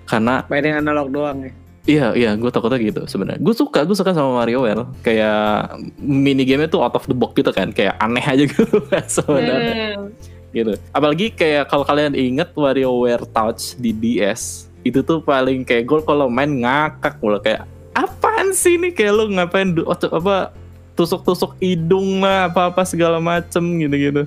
Karena 0.05 0.45
Mainin 0.45 0.77
analog 0.77 1.09
doang 1.09 1.37
ya. 1.41 1.51
Iya 1.85 2.07
iya 2.13 2.31
gue 2.33 2.49
takutnya 2.49 2.81
gitu 2.81 3.05
sebenarnya. 3.05 3.37
Gue 3.37 3.53
suka 3.53 3.85
gue 3.85 3.93
suka 3.93 4.09
sama 4.09 4.41
WarioWare 4.41 4.89
kayak 5.01 5.77
mini 5.97 6.41
game 6.41 6.65
tuh 6.65 6.81
out 6.81 6.93
of 6.93 7.05
the 7.05 7.13
box 7.13 7.33
gitu 7.35 7.49
kan 7.49 7.69
kayak 7.69 7.93
aneh 7.99 8.21
aja 8.21 8.43
gitu 8.43 8.65
sebenarnya 9.11 9.73
Hmm. 9.95 10.09
gitu. 10.49 10.73
Apalagi 10.89 11.29
kayak 11.29 11.67
kalau 11.67 11.85
kalian 11.85 12.13
inget 12.13 12.49
WarioWare 12.51 13.25
Touch 13.27 13.77
di 13.77 13.93
DS 13.93 14.65
itu 14.81 15.01
tuh 15.01 15.21
paling 15.21 15.61
kayak 15.61 15.85
gue 15.85 15.99
kalau 16.01 16.25
main 16.25 16.49
ngakak 16.49 17.17
mulu 17.17 17.37
kayak 17.37 17.65
apaan 17.93 18.49
sih 18.49 18.77
ini 18.77 18.89
kayak 18.89 19.13
lu 19.13 19.29
ngapain 19.29 19.69
apa 20.09 20.53
tusuk-tusuk 20.93 21.53
hidung 21.59 22.21
lah 22.21 22.47
apa-apa 22.47 22.81
segala 22.81 23.19
macem 23.19 23.61
gitu-gitu. 23.77 24.25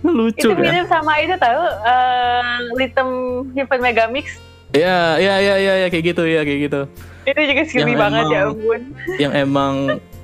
Lucu 0.00 0.46
Itu 0.46 0.52
kan? 0.52 0.60
mirip 0.62 0.86
sama 0.86 1.16
itu 1.16 1.32
tahu 1.34 1.62
eh 1.82 2.42
Little 2.76 3.12
Hyper 3.52 3.80
Megamix. 3.80 4.36
Iya 4.74 5.22
iya 5.22 5.34
iya 5.38 5.54
iya 5.56 5.74
ya, 5.82 5.88
kayak 5.88 6.04
gitu 6.12 6.22
ya 6.26 6.42
kayak 6.42 6.60
gitu. 6.66 6.80
Itu 7.24 7.40
juga 7.40 7.62
skill 7.64 7.88
banget 7.94 8.24
ya 8.28 8.42
ampun. 8.50 8.80
yang 9.16 9.32
emang 9.32 9.74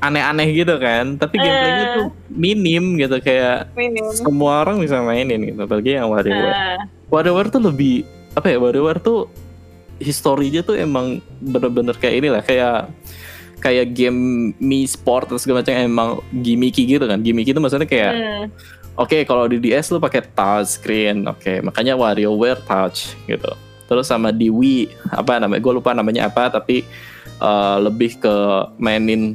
aneh-aneh 0.00 0.48
gitu 0.56 0.74
kan 0.80 1.20
tapi 1.20 1.36
gameplaynya 1.36 1.84
Eh. 1.84 1.92
tuh 2.00 2.06
minim 2.32 2.96
gitu 2.96 3.20
kayak 3.20 3.68
Minim. 3.76 4.00
semua 4.16 4.64
orang 4.64 4.80
bisa 4.80 4.96
mainin 5.04 5.44
gitu 5.44 5.60
apalagi 5.60 6.00
yang 6.00 6.08
WarioWare 6.08 6.56
Nah, 6.56 6.80
WarioWare 7.12 7.52
tuh 7.52 7.60
lebih 7.60 8.08
apa 8.32 8.48
ya 8.48 8.56
WarioWare 8.56 9.00
tuh 9.00 9.28
historinya 10.00 10.64
tuh 10.64 10.80
emang 10.80 11.20
bener-bener 11.44 11.92
kayak 12.00 12.16
inilah 12.24 12.40
kayak 12.40 12.88
kayak 13.60 13.92
game 13.92 14.52
Mi 14.56 14.88
Sport 14.88 15.28
atau 15.28 15.36
segala 15.36 15.60
macam 15.60 15.76
emang 15.76 16.10
gimmicky 16.40 16.88
gitu 16.88 17.04
kan 17.04 17.20
gimmicky 17.20 17.52
itu 17.52 17.60
maksudnya 17.60 17.84
kayak 17.84 18.12
hmm. 18.16 18.44
oke 18.96 19.20
kalau 19.28 19.44
di 19.44 19.60
DS 19.60 19.92
lu 19.92 20.00
pakai 20.00 20.24
touch 20.32 20.80
screen 20.80 21.28
oke 21.28 21.60
makanya 21.60 21.92
WarioWare 21.92 22.64
touch 22.64 23.12
gitu 23.28 23.52
terus 23.90 24.06
sama 24.06 24.30
di 24.30 24.46
Wii 24.46 25.10
apa 25.10 25.42
namanya 25.42 25.58
gue 25.58 25.72
lupa 25.74 25.90
namanya 25.90 26.30
apa 26.30 26.46
tapi 26.46 26.86
eh, 27.42 27.76
lebih 27.82 28.22
ke 28.22 28.34
mainin 28.78 29.34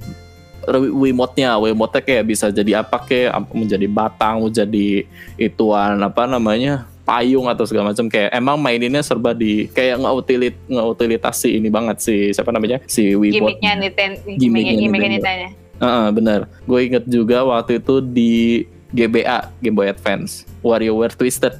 Wiimote-nya 0.71 1.59
Wiimote-nya 1.59 2.01
kayak 2.01 2.23
bisa 2.25 2.47
jadi 2.49 2.79
apa 2.79 3.03
kayak 3.03 3.35
menjadi 3.51 3.85
batang 3.91 4.47
menjadi 4.47 5.03
ituan 5.35 5.99
apa 5.99 6.23
namanya 6.25 6.87
payung 7.05 7.45
atau 7.51 7.69
segala 7.69 7.93
macam 7.93 8.09
kayak 8.09 8.33
emang 8.33 8.57
maininnya 8.57 9.05
serba 9.05 9.35
di 9.35 9.69
kayak 9.69 10.01
ngeutilit 10.01 10.55
ngeutilitasi 10.65 11.59
ini 11.61 11.69
banget 11.69 12.01
sih 12.01 12.33
siapa 12.33 12.49
namanya 12.49 12.81
si 12.89 13.13
Wiimote 13.13 13.59
Gimmicknya 13.59 13.71
Nintendo. 13.77 14.17
Gimmicknya 14.39 14.73
Nintendo. 15.21 15.47
Heeh, 15.75 16.07
bener. 16.15 16.47
Gue 16.63 16.87
inget 16.87 17.03
juga 17.03 17.43
waktu 17.43 17.83
itu 17.83 17.99
di 17.99 18.63
GBA, 18.95 19.51
Game 19.59 19.75
Boy 19.75 19.91
Advance, 19.91 20.47
WarioWare 20.63 21.19
Twisted, 21.19 21.59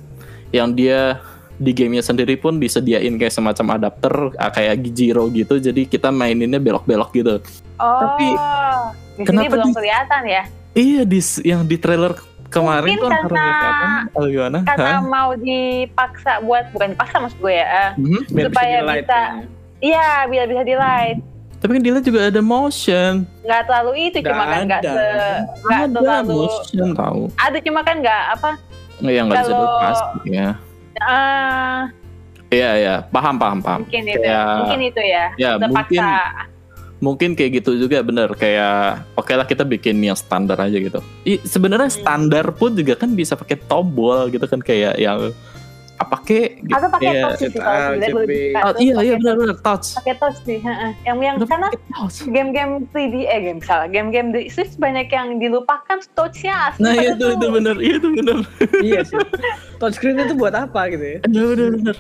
yang 0.55 0.71
dia 0.71 1.19
di 1.58 1.72
gamenya 1.72 2.04
sendiri 2.04 2.36
pun 2.36 2.56
disediain 2.56 3.15
kayak 3.15 3.32
semacam 3.32 3.65
adapter 3.74 4.13
ah, 4.36 4.50
kayak 4.50 4.80
Gijiro 4.82 5.28
gitu, 5.30 5.58
jadi 5.58 5.82
kita 5.84 6.10
maininnya 6.10 6.58
belok-belok 6.58 7.10
gitu. 7.12 7.36
Oh. 7.76 8.00
Tapi, 8.02 8.28
di 8.28 8.38
sini 9.15 9.26
kenapa 9.26 9.52
belum 9.54 9.68
di- 9.68 9.76
kelihatan 9.76 10.22
ya. 10.26 10.44
Iya 10.72 11.02
di 11.04 11.20
yang 11.41 11.62
di 11.63 11.76
trailer 11.76 12.13
kemarin 12.46 12.88
Mungkin 12.89 13.00
tuh 13.00 13.10
karena- 13.10 13.28
kelihatan 13.30 13.89
atau 14.10 14.28
gimana? 14.28 14.58
Karena 14.65 14.91
Hah? 14.91 15.02
mau 15.02 15.30
dipaksa 15.34 16.32
buat 16.41 16.65
bukan 16.70 16.88
dipaksa 16.91 17.15
maksud 17.18 17.39
gue 17.39 17.54
ya. 17.54 17.65
eh, 17.65 17.89
Mhm. 17.98 18.20
Biar 18.30 18.46
Supaya 18.46 18.76
bisa. 18.76 18.86
kayaknya. 18.86 19.20
Iya, 19.78 20.08
biar 20.26 20.46
bisa 20.46 20.63
di 20.63 20.76
light. 20.76 21.20
Tapi 21.56 21.72
kan 21.72 21.82
dia 21.82 21.98
juga 22.00 22.20
ada 22.26 22.41
motion. 22.41 23.12
Nggak 23.41 23.62
terlalu 23.65 23.91
itu 24.06 24.18
cuma 24.22 24.36
Nggak 24.36 24.48
kan 24.48 24.62
nggak 24.62 24.82
ada. 24.82 24.91
se 24.91 25.06
nggak 25.58 25.80
ada 25.82 25.98
terlalu 25.98 26.36
motion 26.38 26.88
tahu. 26.94 27.22
ada 27.38 27.58
cuma 27.60 27.80
kan 27.82 27.96
nggak 27.98 28.24
apa 28.32 28.50
Nggak 28.96 29.13
yang 29.13 29.26
nggak 29.26 29.38
bisa 29.38 29.52
dilepas 29.52 29.98
ya. 30.26 30.50
Eh 30.97 31.81
Iya 32.47 32.71
iya, 32.77 32.95
paham 33.03 33.36
paham 33.36 33.60
paham. 33.60 33.81
mungkin 33.84 34.03
itu 34.05 34.21
Kayak- 34.21 34.58
mungkin 34.62 34.79
itu 34.86 35.01
ya. 35.01 35.25
Ya 35.36 35.51
mungkin 35.58 36.03
mungkin 36.97 37.29
kayak 37.36 37.51
gitu 37.60 37.75
juga 37.75 37.99
bener 37.99 38.31
kayak 38.31 39.03
oke 39.13 39.27
lah 39.29 39.43
kita 39.43 39.62
bikin 39.62 39.99
yang 39.99 40.15
standar 40.15 40.55
aja 40.55 40.73
gitu. 40.73 41.03
Sebenarnya 41.43 41.89
Hmm. 41.89 41.97
standar 41.97 42.45
pun 42.51 42.71
juga 42.71 42.95
kan 42.95 43.12
bisa 43.12 43.36
pakai 43.36 43.60
tombol 43.60 44.29
gitu 44.29 44.45
kan 44.45 44.58
kayak 44.60 44.95
yang 44.95 45.34
apa 45.95 46.17
kek 46.21 46.60
gitu. 46.60 46.71
Atau 46.71 46.88
pakai 46.89 47.08
Kayak- 47.08 47.23
touch 47.25 47.38
sih 47.38 47.49
kita 47.49 47.63
kalau 47.63 47.79
sebenarnya 47.79 48.62
Oh, 48.62 48.73
iya 48.77 48.95
iya 49.01 49.15
benar 49.15 49.36
benar 49.38 49.58
touch. 49.60 49.88
pakai 49.95 50.13
touch 50.15 50.38
sih 50.41 50.60
heeh. 50.60 50.91
yang 51.01 51.17
yang 51.19 51.36
Udah 51.38 51.47
karena 51.47 51.67
touch. 51.71 52.17
game-game 52.25 52.73
3D 52.89 53.15
eh 53.25 53.39
game 53.41 53.60
salah 53.60 53.88
game-game 53.88 54.29
di 54.29 54.41
Switch 54.47 54.75
banyak 54.75 55.08
yang 55.08 55.38
dilupakan 55.38 55.97
touch-nya 56.12 56.53
asli 56.69 56.81
Nah 56.81 56.93
pada 56.93 57.08
itu 57.10 57.25
itu 57.31 57.47
benar 57.49 57.75
iya 57.77 57.95
itu 57.95 58.10
benar. 58.13 58.38
iya 58.81 58.99
sih. 59.01 59.15
Touchscreen 59.75 60.19
itu 60.19 60.34
buat 60.34 60.51
apa 60.53 60.88
gitu 60.89 61.05
ya? 61.05 61.17
Benar 61.21 61.45
benar 61.49 61.69
benar. 61.73 61.97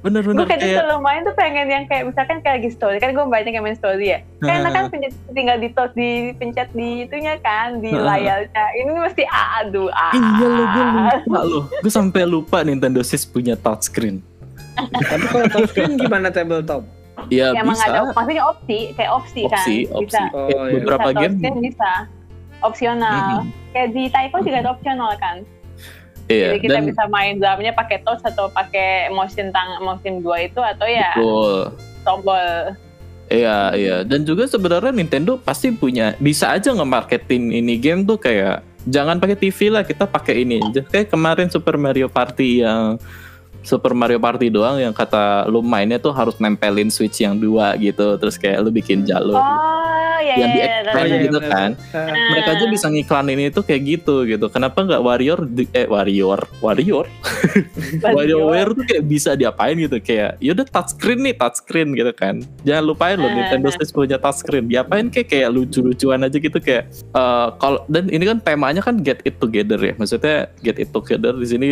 Benar 0.00 0.24
gue 0.24 0.32
kayak 0.32 0.80
kalau 0.80 0.96
main 0.98 1.20
tuh 1.20 1.34
pengen 1.34 1.68
yang 1.68 1.84
kayak 1.84 2.08
misalkan 2.08 2.40
kayak 2.40 2.56
lagi 2.56 2.70
story 2.70 2.96
kan 2.96 3.12
gue 3.12 3.20
banyak 3.20 3.52
yang 3.52 3.60
main 3.60 3.76
story 3.76 4.10
ya 4.10 4.18
kan 4.40 4.58
Heeh. 4.58 4.72
kan 4.72 4.84
pencet, 4.88 5.12
tinggal 5.30 5.56
di 5.56 5.68
touch 5.70 5.92
di 5.92 6.10
pencet 6.34 6.72
di 6.72 7.04
itunya 7.04 7.36
kan 7.38 7.78
di 7.78 7.90
Heeh. 7.90 8.00
layarnya 8.00 8.64
ini 8.74 8.90
mesti 8.94 9.28
aduh 9.28 9.92
ah 9.92 10.08
Iya 10.10 10.46
lo 10.46 10.64
gue 10.64 10.84
lupa 10.88 11.38
lo. 11.42 11.60
Gue 11.78 11.92
sampai 11.92 12.22
lupa 12.24 12.58
Nintendo 12.62 13.00
Switch 13.00 13.26
punya 13.26 13.54
touchscreen. 13.54 14.24
Tapi 15.10 15.24
kalau 15.26 15.46
touchscreen 15.50 15.94
gimana 15.94 16.28
tabletop? 16.28 16.80
Ya 17.28 17.52
emang 17.52 17.76
bisa. 17.76 17.84
ada 17.86 18.08
maksudnya 18.08 18.44
opsi 18.46 18.96
kayak 18.96 19.12
opsi, 19.12 19.40
kan 19.44 19.60
Opsi, 19.60 19.76
opsi. 19.86 20.04
bisa 20.08 20.20
Oh, 20.32 20.48
Kayak 20.48 20.56
iya. 20.56 20.72
beberapa 20.74 21.08
bisa 21.10 21.20
game. 21.20 21.36
bisa 21.60 21.90
opsional 22.60 23.16
Mhm. 23.36 23.44
kayak 23.70 23.88
di 23.92 24.02
Taiko 24.08 24.36
juga 24.40 24.56
ada 24.58 24.70
opsional 24.72 25.12
kan 25.16 25.36
Iya, 26.30 26.54
jadi 26.54 26.58
kita 26.62 26.74
dan 26.78 26.82
bisa 26.86 27.04
main 27.10 27.34
dramanya 27.42 27.74
pakai 27.74 28.06
touch 28.06 28.22
atau 28.22 28.46
pakai 28.54 29.10
motion 29.10 29.50
tang 29.50 29.82
motion 29.82 30.22
dua 30.22 30.46
itu 30.46 30.62
atau 30.62 30.86
ya 30.86 31.10
betul. 31.18 31.74
tombol 32.06 32.78
Iya, 33.30 33.78
iya. 33.78 33.96
Dan 34.02 34.26
juga 34.26 34.42
sebenarnya 34.50 34.90
Nintendo 34.90 35.38
pasti 35.38 35.70
punya 35.70 36.18
bisa 36.18 36.50
aja 36.50 36.74
nge-marketin 36.74 37.54
ini 37.54 37.78
game 37.78 38.02
tuh 38.02 38.18
kayak 38.18 38.66
jangan 38.90 39.22
pakai 39.22 39.38
TV 39.38 39.70
lah, 39.70 39.86
kita 39.86 40.02
pakai 40.10 40.42
ini 40.42 40.58
aja. 40.58 40.82
Kayak 40.82 41.14
kemarin 41.14 41.46
Super 41.46 41.78
Mario 41.78 42.10
Party 42.10 42.66
yang 42.66 42.98
Super 43.60 43.92
Mario 43.92 44.16
Party 44.16 44.48
doang 44.48 44.76
yang 44.76 44.90
kata 44.90 45.44
lu 45.46 45.60
mainnya 45.60 45.96
tuh 45.96 46.10
harus 46.10 46.36
nempelin 46.36 46.88
Switch 46.88 47.20
yang 47.20 47.36
dua 47.36 47.76
gitu, 47.76 48.16
terus 48.16 48.34
kayak 48.34 48.60
lu 48.60 48.70
bikin 48.70 49.04
jalur 49.04 49.36
oh 49.36 50.16
ya 50.20 50.36
yang 50.36 50.50
ya, 50.50 50.54
di 50.54 50.60
ya, 50.60 50.66
expand 50.84 51.00
ya, 51.02 51.10
ya. 51.10 51.20
gitu 51.22 51.38
benar. 51.38 51.50
kan. 51.50 51.70
Ah, 51.90 52.28
Mereka 52.30 52.48
aja 52.50 52.64
bisa 52.68 52.86
ngiklanin 52.86 53.40
itu 53.42 53.60
kayak 53.60 53.82
gitu 53.82 54.14
gitu. 54.24 54.46
Kenapa 54.46 54.78
nggak 54.80 55.00
Warrior 55.00 55.40
di- 55.44 55.70
eh 55.72 55.84
Warrior 55.84 56.40
Warrior 56.60 57.06
WarioWare 58.16 58.70
tuh 58.72 58.84
kayak 58.84 59.04
bisa 59.04 59.34
diapain 59.34 59.76
gitu 59.76 59.96
kayak 59.98 60.36
yaudah 60.38 60.64
touchscreen 60.64 61.20
nih 61.20 61.34
touchscreen 61.34 61.92
gitu 61.92 62.12
kan 62.12 62.40
jangan 62.62 62.84
lupain 62.86 63.16
loh 63.16 63.28
Eh. 63.28 63.34
Nintendo 63.36 63.68
Switch 63.70 63.90
punya 63.90 64.16
touchscreen 64.16 64.66
diapain 64.66 65.08
kayak 65.08 65.28
kayak 65.28 65.48
lucu-lucuan 65.50 66.20
aja 66.20 66.36
gitu 66.36 66.58
kayak 66.58 66.84
eh, 66.90 67.48
kalau 67.56 67.82
dan 67.86 68.08
ini 68.08 68.24
kan 68.24 68.38
temanya 68.38 68.80
kan 68.80 68.98
get 69.00 69.20
it 69.22 69.36
together 69.36 69.78
ya 69.78 69.94
maksudnya 69.94 70.36
get 70.60 70.76
it 70.76 70.90
together 70.90 71.32
di 71.32 71.46
sini 71.46 71.68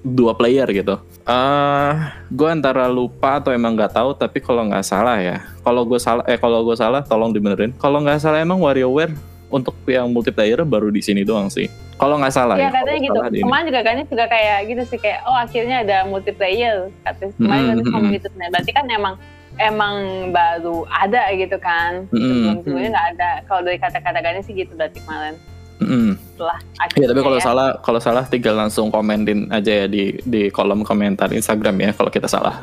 dua 0.00 0.32
player 0.32 0.64
gitu. 0.66 0.96
eh 1.22 1.92
gue 2.26 2.48
antara 2.48 2.88
lupa 2.88 3.38
atau 3.38 3.52
emang 3.52 3.76
nggak 3.76 3.92
tahu 3.92 4.16
tapi 4.16 4.40
kalau 4.40 4.64
nggak 4.64 4.82
salah 4.82 5.20
ya 5.20 5.44
kalau 5.60 5.84
gue 5.84 6.00
salah 6.00 6.24
eh 6.24 6.34
kalau 6.34 6.64
gue 6.64 6.74
salah 6.74 7.04
tolong 7.04 7.30
dibenerin 7.30 7.70
kalau 7.76 8.00
nggak 8.00 8.18
salah 8.18 8.40
emang 8.40 8.58
WarioWare 8.58 9.12
untuk 9.46 9.76
yang 9.84 10.08
multiplayer 10.08 10.62
baru 10.64 10.88
di 10.88 10.98
sini 10.98 11.20
doang 11.20 11.46
sih 11.46 11.68
kalau 12.00 12.16
nggak 12.16 12.32
salah 12.32 12.56
Iya 12.56 12.66
ya 12.66 12.70
katanya 12.72 13.00
gitu. 13.04 13.18
Kemarin 13.44 13.64
juga 13.68 13.80
kan 13.84 13.94
juga 14.08 14.24
kayak 14.26 14.58
gitu 14.66 14.82
sih 14.88 14.98
kayak 14.98 15.20
oh 15.22 15.36
akhirnya 15.36 15.76
ada 15.84 15.96
multiplayer 16.08 16.88
katanya. 17.04 17.32
Kemarin 17.36 17.62
Hmm, 17.76 17.92
hmm, 17.92 18.10
gitu. 18.16 18.28
Nah, 18.40 18.48
berarti 18.48 18.70
kan 18.72 18.84
emang 18.88 19.14
emang 19.60 19.94
baru 20.32 20.88
ada 20.88 21.28
gitu 21.36 21.60
kan. 21.60 22.08
Hmm, 22.08 22.16
Sebelum 22.16 22.56
sebelumnya 22.64 22.90
nggak 22.96 23.08
ada. 23.14 23.30
Kalau 23.44 23.60
dari 23.60 23.76
kata-kata 23.76 24.18
Gani 24.18 24.40
sih 24.40 24.56
gitu 24.56 24.72
berarti 24.72 24.96
kemarin 25.04 25.36
Setelah 25.80 26.58
Iya 26.60 26.80
akhirnya. 26.80 27.08
tapi 27.08 27.20
kalau 27.24 27.38
ya. 27.40 27.44
salah 27.44 27.68
kalau 27.80 28.00
salah 28.00 28.24
tinggal 28.28 28.54
langsung 28.56 28.88
komentin 28.92 29.48
aja 29.48 29.84
ya 29.84 29.86
di 29.88 30.16
di 30.24 30.52
kolom 30.52 30.84
komentar 30.84 31.32
Instagram 31.32 31.76
ya 31.80 31.90
kalau 31.96 32.10
kita 32.12 32.28
salah. 32.28 32.60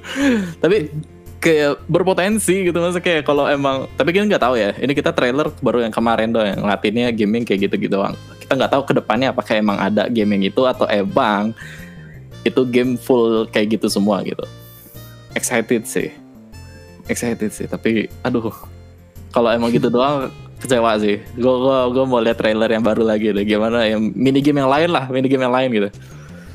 tapi 0.62 0.88
kayak 1.44 1.84
berpotensi 1.84 2.72
gitu 2.72 2.80
maksudnya 2.80 3.04
kayak 3.04 3.22
kalau 3.28 3.44
emang 3.44 3.84
tapi 4.00 4.16
kita 4.16 4.24
nggak 4.24 4.44
tahu 4.48 4.56
ya 4.56 4.72
ini 4.80 4.96
kita 4.96 5.12
trailer 5.12 5.52
baru 5.60 5.84
yang 5.84 5.92
kemarin 5.92 6.32
doang 6.32 6.48
yang 6.48 6.60
ngeliatinnya 6.64 7.12
gaming 7.12 7.44
kayak 7.44 7.68
gitu 7.68 7.76
gitu 7.84 8.00
doang 8.00 8.16
kita 8.40 8.56
nggak 8.56 8.72
tahu 8.72 8.82
ke 8.88 8.92
depannya 8.96 9.28
apakah 9.28 9.52
emang 9.52 9.76
ada 9.76 10.08
gaming 10.08 10.48
itu 10.48 10.64
atau 10.64 10.88
emang 10.88 11.52
itu 12.48 12.64
game 12.64 12.96
full 12.96 13.44
kayak 13.52 13.76
gitu 13.76 13.92
semua 13.92 14.24
gitu 14.24 14.40
excited 15.36 15.84
sih 15.84 16.08
excited 17.12 17.52
sih 17.52 17.68
tapi 17.68 18.08
aduh 18.24 18.48
kalau 19.28 19.52
emang 19.52 19.68
gitu 19.68 19.92
doang 19.92 20.32
kecewa 20.64 20.96
sih. 20.96 21.20
Gue 21.36 21.54
gue 21.60 21.78
gue 21.92 22.04
mau 22.08 22.20
lihat 22.24 22.40
trailer 22.40 22.72
yang 22.72 22.80
baru 22.80 23.04
lagi 23.04 23.30
deh. 23.30 23.44
Gimana 23.44 23.84
yang 23.84 24.00
mini 24.16 24.40
game 24.40 24.64
yang 24.64 24.72
lain 24.72 24.88
lah 24.88 25.04
mini 25.12 25.28
game 25.28 25.44
yang 25.44 25.52
lain 25.54 25.68
gitu. 25.70 25.88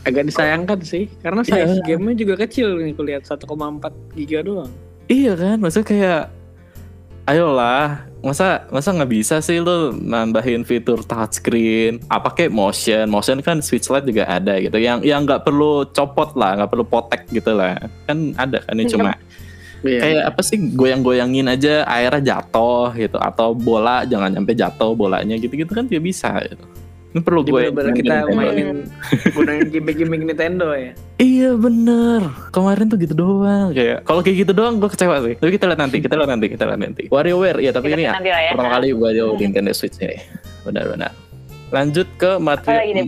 Agak 0.03 0.25
disayangkan 0.25 0.79
sih 0.81 1.05
karena 1.21 1.45
Iya. 1.45 1.69
size 1.69 1.85
gamenya 1.85 2.15
juga 2.25 2.35
kecil 2.41 2.81
nih 2.81 2.97
kulihat 2.97 3.23
1,4 3.29 3.93
giga 4.17 4.41
doang. 4.41 4.71
Iya 5.09 5.33
kan, 5.33 5.57
maksudnya 5.57 5.87
kayak 5.89 6.23
ayolah, 7.25 8.09
masa 8.25 8.65
masa 8.69 8.89
nggak 8.93 9.11
bisa 9.11 9.37
sih 9.41 9.61
lu 9.61 9.93
nambahin 9.93 10.61
fitur 10.65 11.01
touchscreen, 11.05 12.01
apa 12.09 12.33
kayak 12.33 12.53
motion, 12.53 13.05
motion 13.09 13.37
kan 13.41 13.61
Switch 13.61 13.89
Lite 13.89 14.05
juga 14.09 14.25
ada 14.25 14.57
gitu, 14.57 14.77
yang 14.81 15.01
yang 15.05 15.25
nggak 15.25 15.45
perlu 15.45 15.85
copot 15.93 16.33
lah, 16.37 16.57
nggak 16.61 16.69
perlu 16.73 16.85
potek 16.85 17.25
gitu 17.29 17.53
lah, 17.53 17.77
kan 18.09 18.33
ada 18.37 18.61
kan 18.65 18.73
ini 18.77 18.89
cuma 18.89 19.13
Iya. 19.79 19.99
kayak 20.03 20.23
apa 20.35 20.41
sih 20.43 20.57
goyang-goyangin 20.75 21.47
aja 21.47 21.87
airnya 21.87 22.35
jatuh 22.35 22.91
gitu, 22.95 23.15
atau 23.15 23.55
bola 23.55 24.03
jangan 24.03 24.35
sampai 24.35 24.55
jatuh 24.55 24.91
bolanya 24.91 25.39
gitu-gitu 25.39 25.71
kan 25.71 25.87
juga 25.87 26.01
bisa. 26.03 26.35
Gitu. 26.43 26.65
Ini 27.09 27.25
perlu 27.25 27.41
gue 27.41 27.73
kita 27.73 27.89
Nintendo. 27.89 28.37
mainin 28.37 28.85
gunain 29.35 29.65
gimmick-gimmick 29.65 30.21
Nintendo 30.29 30.77
ya. 30.77 30.93
Iya 31.17 31.57
bener 31.57 32.21
Kemarin 32.53 32.87
tuh 32.87 32.95
gitu 32.95 33.11
doang 33.11 33.75
Kayak 33.75 34.07
Kalau 34.07 34.23
kayak 34.23 34.45
gitu 34.45 34.53
doang 34.55 34.79
gue 34.79 34.87
kecewa 34.87 35.19
sih 35.19 35.35
Tapi 35.35 35.51
kita 35.51 35.67
lihat 35.67 35.81
nanti 35.83 35.99
Kita 35.99 36.15
lihat 36.15 36.31
nanti 36.31 36.47
Kita 36.47 36.63
lihat 36.63 36.79
nanti 36.79 37.03
WarioWare 37.11 37.59
Iya 37.59 37.75
tapi 37.75 37.91
Kita 37.91 37.99
ini 37.99 38.03
ya 38.07 38.13
ya. 38.23 38.51
Pertama 38.55 38.71
kali 38.79 38.87
gue 38.95 39.09
jauh 39.19 39.35
Nintendo 39.35 39.75
Switch 39.75 39.99
ya 39.99 40.15
Benar-benar 40.63 41.11
Lanjut 41.69 42.07
ke 42.17 42.31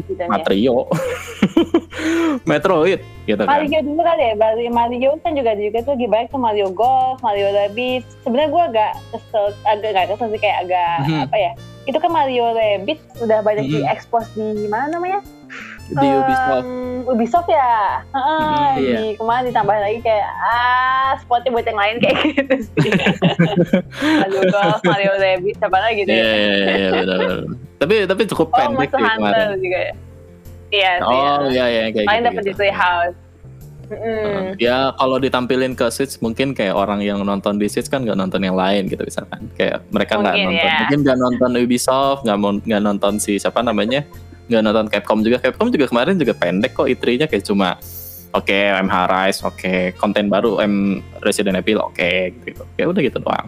beritanya? 0.06 0.32
Mario 0.38 0.76
Metroid 2.50 3.02
Gitu 3.30 3.38
kan 3.38 3.48
Mario 3.48 3.80
dulu 3.86 4.02
kali 4.02 4.24
ya, 4.24 4.34
Mario, 4.34 4.70
Mario 4.74 5.10
kan 5.22 5.32
juga 5.38 5.54
juga 5.54 5.78
tuh 5.86 5.94
lagi 5.94 6.08
banyak 6.10 6.28
tuh 6.34 6.42
Mario 6.42 6.68
Golf, 6.74 7.22
Mario 7.22 7.54
Rabbids. 7.54 8.10
Sebenarnya 8.26 8.50
gue 8.50 8.64
agak 8.74 8.92
kesel, 9.14 9.46
agak 9.70 9.90
nggak 9.94 10.08
kesel 10.10 10.28
sih 10.34 10.42
kayak 10.42 10.58
agak 10.66 10.96
Mhm. 11.06 11.22
apa 11.30 11.38
ya? 11.38 11.52
Itu 11.86 11.98
kan 12.02 12.12
Mario 12.12 12.46
Rabbids 12.50 13.04
udah 13.22 13.40
banyak 13.46 13.66
Mhm. 13.70 13.74
diekspos 13.78 14.26
di 14.34 14.66
mana 14.66 14.98
namanya? 14.98 15.22
Di 15.90 16.08
Ubisoft 16.08 16.62
Em, 16.62 16.70
Ubisoft 17.04 17.50
ya. 17.50 18.00
Mhm, 18.14 18.72
iya. 18.78 18.96
Di 18.96 19.06
kemarin 19.16 19.44
ditambah 19.48 19.76
lagi 19.76 20.00
kayak 20.00 20.30
ah 20.40 21.12
spotnya 21.18 21.50
buat 21.50 21.66
yang 21.66 21.80
lain 21.80 21.96
kayak 21.98 22.18
gitu 22.32 22.56
sih. 22.62 22.92
Mario 24.00 24.42
Golf, 24.48 24.80
Mario 24.84 25.14
Rabbids, 25.16 25.60
apa 25.60 25.78
lagi 25.78 25.96
gitu 26.02 26.12
Iya 26.12 26.24
ya? 26.24 26.36
iya 26.36 26.54
iya 26.72 26.90
benar 26.96 27.18
benar. 27.18 27.40
Tapi 27.78 27.96
tapi 28.06 28.22
cukup 28.30 28.48
Oh, 28.48 28.56
pendek 28.56 28.92
Monster 28.94 29.00
sih 29.02 29.16
kemarin 29.18 29.60
juga 29.60 29.80
ya. 29.80 29.94
Iya 30.72 30.92
sih. 30.96 31.20
Oh 31.20 31.40
iya 31.50 31.66
iya 31.68 31.84
kayak 31.90 32.08
Paling 32.08 32.22
gitu, 32.22 32.30
dapat 32.32 32.42
di 32.42 32.48
gitu. 32.48 32.60
Treehouse. 32.60 33.18
Mm-mm. 33.92 34.56
Ya 34.56 34.96
kalau 34.96 35.20
ditampilin 35.20 35.76
ke 35.76 35.84
Switch 35.92 36.16
mungkin 36.24 36.56
kayak 36.56 36.72
orang 36.72 37.04
yang 37.04 37.20
nonton 37.28 37.60
di 37.60 37.68
Switch 37.68 37.92
kan 37.92 38.08
nggak 38.08 38.16
nonton 38.16 38.40
yang 38.40 38.56
lain 38.56 38.88
gitu 38.88 39.04
misalkan 39.04 39.52
kayak 39.60 39.84
mereka 39.92 40.16
nggak 40.16 40.36
nonton 40.40 40.56
ya. 40.64 40.76
mungkin 40.80 41.00
nggak 41.04 41.18
nonton 41.20 41.50
Ubisoft 41.60 42.24
nggak 42.24 42.38
nggak 42.72 42.82
nonton 42.88 43.14
si 43.20 43.36
siapa 43.36 43.60
namanya 43.60 44.08
nggak 44.52 44.62
nonton 44.62 44.86
Capcom 44.88 45.20
juga 45.20 45.40
Capcom 45.40 45.68
juga 45.68 45.88
kemarin 45.88 46.16
juga 46.16 46.34
pendek 46.34 46.72
kok 46.74 46.86
E3-nya 46.86 47.26
kayak 47.26 47.44
cuma 47.44 47.80
oke 48.32 48.52
MH 48.78 48.96
Rise 49.08 49.40
oke 49.42 49.74
konten 49.96 50.28
baru 50.28 50.60
M 50.60 51.00
Resident 51.20 51.56
Evil 51.56 51.80
oke 51.82 52.12
gitu 52.42 52.68
kayak 52.76 52.88
udah 52.88 53.02
gitu 53.02 53.18
doang 53.18 53.48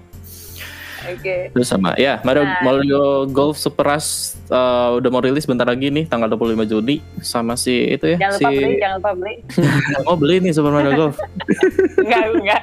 Oke. 1.03 1.51
terus 1.51 1.67
sama 1.67 1.91
ya 1.93 2.23
Mario 2.23 2.47
Nah. 2.47 2.63
Mario 2.63 3.03
Golf 3.27 3.59
Super 3.59 3.83
Rush 3.89 4.39
uh, 4.47 4.95
udah 4.95 5.09
mau 5.11 5.19
rilis 5.19 5.43
bentar 5.43 5.67
lagi 5.67 5.91
nih 5.91 6.07
tanggal 6.07 6.31
25 6.31 6.63
Juni 6.65 7.03
sama 7.19 7.59
si 7.59 7.91
itu 7.91 8.07
ya 8.07 8.23
Jangan 8.23 8.39
si 8.39 8.43
lupa 8.45 8.55
beli, 8.55 8.75
jangan 8.79 8.95
lupa 8.95 9.11
beli. 9.13 9.33
mau 10.07 10.15
beli 10.15 10.35
nih 10.39 10.51
Super 10.53 10.71
Mario 10.71 10.91
Golf 10.95 11.19
Enggak, 11.99 12.23
enggak. 12.33 12.61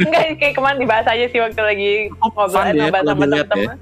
enggak, 0.00 0.22
kayak 0.40 0.54
kemarin 0.56 0.78
dibahas 0.80 1.06
aja 1.06 1.24
sih 1.28 1.38
waktu 1.38 1.60
lagi 1.60 1.90
ngobrol 2.10 2.48
ya, 2.48 2.50
sama 2.50 2.72
dilihat 2.72 3.04
teman-teman. 3.04 3.76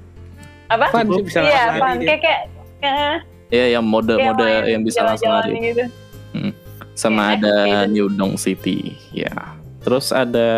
Apa? 0.67 0.85
Fun 0.91 1.05
sih 1.09 1.23
bisa 1.23 1.39
Iya, 1.39 1.63
fun. 1.77 1.97
Kayak 2.01 2.19
kayak 2.19 2.41
eh, 3.49 3.57
ya 3.57 3.65
yang 3.73 3.83
mode-mode 3.83 4.37
main 4.37 4.63
yang 4.67 4.81
bisa 4.81 5.01
langsung 5.01 5.27
jalan-jalan 5.27 5.53
lari 5.53 5.67
gitu. 5.67 5.83
sama 6.93 7.21
Iya, 7.23 7.35
ada 7.37 7.53
gitu. 7.53 7.91
New 7.91 8.07
Dong 8.11 8.35
City 8.35 8.79
ya 9.11 9.55
terus 9.79 10.09
ada 10.09 10.49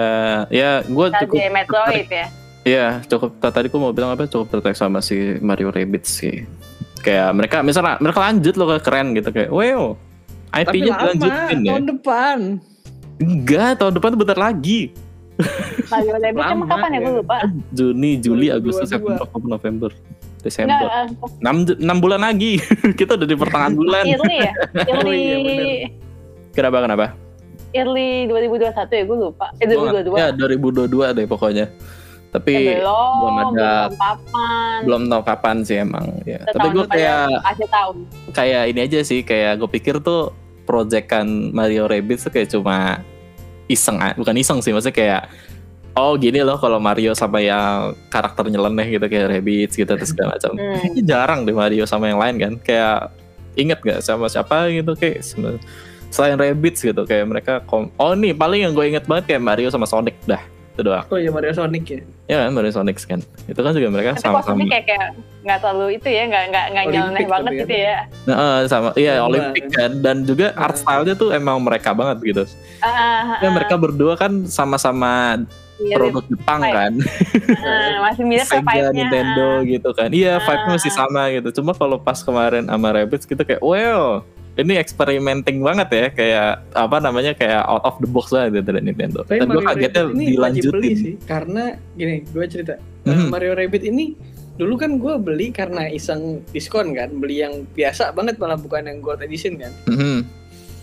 ya 0.48 0.82
gue 0.82 1.06
cukup 1.22 1.36
Tadi 1.36 1.52
Metroid 1.52 2.08
ya. 2.08 2.28
ya 2.64 2.86
cukup 3.06 3.30
tadi 3.40 3.68
gue 3.68 3.78
mau 3.78 3.92
bilang 3.92 4.10
apa 4.10 4.26
cukup 4.26 4.50
tertarik 4.50 4.74
sama 4.74 5.00
si 5.00 5.16
Mario 5.40 5.70
Rabbids 5.70 6.10
sih 6.10 6.48
kayak 7.00 7.30
mereka 7.32 7.62
misalnya 7.62 7.96
mereka 7.98 8.20
lanjut 8.22 8.56
loh 8.56 8.74
keren 8.78 9.14
gitu 9.14 9.30
kayak 9.30 9.50
wow 9.50 9.94
Tapi 10.50 10.82
IP-nya 10.82 10.92
lama, 10.92 11.02
dilanjutin 11.06 11.58
ya 11.60 11.70
tahun 11.70 11.86
depan. 11.88 12.38
enggak 13.20 13.72
tahun 13.78 13.94
depan 13.96 14.10
tuh 14.10 14.20
bentar 14.20 14.40
lagi 14.40 14.82
Mario 15.86 16.12
Rabbids 16.16 16.26
emang 16.34 16.48
Lama, 16.60 16.66
kapan 16.68 16.90
ya? 16.90 17.00
Gue 17.00 17.14
lupa. 17.20 17.38
Juni 17.70 18.12
Juli 18.18 18.48
2022. 18.48 18.58
Agustus 18.58 18.88
September 18.90 19.22
Oktober 19.22 19.48
November 19.50 19.90
Desember 20.40 20.82
eh, 20.82 21.08
6, 21.38 21.78
6 21.78 21.86
bulan 22.00 22.22
lagi 22.22 22.58
kita 23.00 23.14
udah 23.14 23.28
di 23.28 23.36
pertengahan 23.36 23.74
bulan 23.74 24.04
early 24.04 24.38
ya? 24.38 24.52
Oh, 24.90 24.96
Early, 24.98 25.18
iya, 25.18 25.36
bener. 25.38 25.66
kenapa 26.52 26.78
kenapa 26.82 27.06
early 27.72 28.26
2021 28.26 28.76
ya? 28.90 29.04
Gue 29.04 29.18
lupa. 29.20 29.48
Eh, 29.56 29.66
Gua 29.68 29.94
nggak- 29.94 30.06
2022. 30.10 30.18
ya 30.18 30.28
2022 30.32 31.16
deh 31.16 31.26
pokoknya 31.26 31.66
tapi 32.30 32.54
Eh, 32.54 32.78
belum, 32.78 33.14
belum 33.18 33.36
ada 33.42 33.70
belum 33.90 33.98
kapan. 33.98 34.78
belum 34.86 35.02
tahu 35.08 35.22
kapan 35.24 35.56
sih 35.62 35.78
emang 35.78 36.06
ya 36.24 36.38
tapi 36.44 36.54
Setahun 36.54 36.72
gue 36.72 36.84
depan 36.84 36.94
kayak 36.94 37.10
ya, 37.26 37.40
Akhir 37.44 37.68
tahun. 37.68 37.96
kayak 38.32 38.64
ini 38.68 38.80
aja 38.80 39.00
sih 39.02 39.20
kayak 39.22 39.54
gue 39.58 39.70
pikir 39.72 39.96
tuh 40.00 40.30
proyekan 40.64 41.26
Mario 41.50 41.86
Rabbids 41.86 42.22
tuh 42.22 42.32
kayak 42.32 42.48
cuma 42.48 43.02
iseng 43.66 43.98
bukan 44.14 44.36
iseng 44.36 44.62
sih 44.62 44.70
maksudnya 44.70 44.94
kayak 44.96 45.22
oh 46.00 46.16
gini 46.16 46.40
loh 46.40 46.56
kalau 46.56 46.80
Mario 46.80 47.12
sama 47.12 47.40
yang 47.40 47.92
karakter 48.08 48.48
nyeleneh 48.48 48.88
gitu 48.90 49.06
kayak 49.06 49.28
Rabbids 49.30 49.76
gitu 49.76 49.90
terus 49.90 50.10
segala 50.10 50.40
macam 50.40 50.56
Hmm. 50.56 50.96
Jarang 51.04 51.44
deh 51.44 51.52
Mario 51.52 51.84
sama 51.84 52.08
yang 52.08 52.18
lain 52.18 52.36
kan 52.38 52.54
kayak 52.58 53.12
inget 53.54 53.80
gak 53.82 54.00
sama 54.00 54.32
siapa 54.32 54.72
gitu 54.72 54.96
kayak 54.96 55.20
se- 55.20 55.60
selain 56.10 56.40
Rabbids 56.40 56.80
gitu 56.80 57.04
kayak 57.04 57.26
mereka 57.28 57.54
kom 57.62 57.92
oh 57.96 58.16
nih 58.16 58.32
paling 58.32 58.64
yang 58.64 58.74
gue 58.74 58.86
inget 58.88 59.04
banget 59.04 59.36
kayak 59.36 59.44
Mario 59.44 59.68
sama 59.68 59.84
Sonic 59.84 60.16
dah 60.24 60.40
itu 60.74 60.88
doang 60.88 61.04
Oh 61.12 61.20
iya 61.20 61.28
Mario 61.28 61.52
Sonic 61.52 61.84
ya. 61.86 62.00
ya 62.26 62.36
kan 62.48 62.56
Mario 62.56 62.72
Sonic 62.72 62.96
kan 63.04 63.20
itu 63.46 63.60
kan 63.60 63.72
juga 63.76 63.88
mereka 63.92 64.16
Tapi 64.16 64.24
sama-sama 64.24 64.56
kostumnya 64.56 64.72
kayak 64.72 64.86
kayak 64.88 65.10
nggak 65.40 65.60
terlalu 65.60 65.88
itu 65.96 66.08
ya, 66.12 66.24
nggak 66.28 66.44
nggak 66.52 66.66
nggak 66.68 66.86
Olimpik 66.86 67.00
nyeleneh 67.00 67.26
banget 67.28 67.52
gitu 67.58 67.74
ya. 67.74 67.84
ya. 67.88 68.00
Nah, 68.28 68.36
eh, 68.36 68.60
sama 68.68 68.90
iya 68.96 69.14
Olimpik 69.20 69.64
kan? 69.68 69.76
kan 69.76 69.92
dan 70.00 70.18
juga 70.24 70.48
art 70.54 70.76
style-nya 70.76 71.16
tuh 71.16 71.30
emang 71.32 71.58
mereka 71.60 71.96
banget 71.96 72.18
gitu. 72.24 72.44
Ah, 72.80 72.88
ah, 72.88 73.24
Ya 73.40 73.48
ah, 73.48 73.52
mereka 73.52 73.76
berdua 73.76 74.14
kan 74.16 74.44
sama-sama 74.46 75.44
mirip. 75.80 75.98
produk 75.98 76.24
Jepang 76.28 76.60
ya? 76.62 76.72
kan, 76.72 76.94
Ah, 77.58 77.98
masih 78.06 78.24
mirip 78.24 78.44
ke 78.44 78.52
Sega, 78.52 78.64
vibe-nya. 78.64 78.92
Nintendo 78.94 79.48
gitu 79.64 79.90
kan. 79.92 80.10
Iya, 80.10 80.34
Ah. 80.34 80.42
vibe-nya 80.42 80.72
masih 80.72 80.92
sama 80.92 81.22
gitu. 81.30 81.50
Cuma 81.56 81.72
kalau 81.72 81.98
pas 81.98 82.20
kemarin 82.20 82.66
sama 82.66 82.88
Rabbids 82.92 83.24
gitu 83.24 83.40
kayak, 83.40 83.60
well, 83.60 84.22
ini 84.56 84.76
experimenting 84.76 85.60
banget 85.60 85.88
ya, 85.90 86.06
kayak 86.10 86.50
apa 86.74 86.98
namanya 86.98 87.32
kayak 87.32 87.64
out 87.64 87.80
of 87.82 87.96
the 87.98 88.08
box 88.08 88.30
lah 88.30 88.48
gitu 88.48 88.60
dari 88.62 88.84
Nintendo. 88.84 89.24
Tapi 89.24 89.40
Dan 89.40 89.48
gue 89.50 89.64
kagetnya 89.64 90.02
Rabbit 90.04 90.12
ini 90.12 90.20
beli 90.20 90.34
dilanjutin. 90.34 90.96
sih. 90.96 91.14
Karena 91.24 91.64
gini, 91.94 92.16
gue 92.24 92.46
cerita. 92.46 92.76
Mhm. 93.04 93.32
Mario 93.32 93.56
Rabbit 93.56 93.84
ini 93.84 94.20
dulu 94.56 94.76
kan 94.76 95.00
gue 95.00 95.16
beli 95.16 95.50
karena 95.50 95.88
iseng 95.88 96.44
diskon 96.50 96.92
kan, 96.92 97.08
beli 97.14 97.40
yang 97.40 97.64
biasa 97.70 98.12
banget 98.12 98.36
malah 98.36 98.60
bukan 98.60 98.84
yang 98.84 99.00
gold 99.00 99.24
edition 99.24 99.56
kan. 99.56 99.72
Mhm. 99.88 100.28